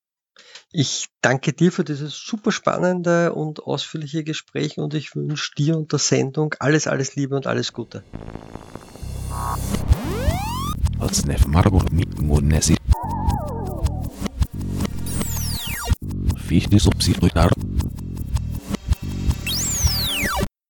Ich 0.72 1.08
danke 1.20 1.52
dir 1.52 1.70
für 1.70 1.84
dieses 1.84 2.16
super 2.16 2.52
spannende 2.52 3.34
und 3.34 3.62
ausführliche 3.62 4.24
Gespräch 4.24 4.78
und 4.78 4.94
ich 4.94 5.14
wünsche 5.14 5.52
dir 5.56 5.76
und 5.76 5.92
der 5.92 5.98
Sendung 5.98 6.54
alles, 6.58 6.86
alles 6.86 7.14
Liebe 7.14 7.36
und 7.36 7.46
alles 7.46 7.72
Gute. 7.74 8.02
Fichte 16.36 16.78
subsidiar 16.78 17.50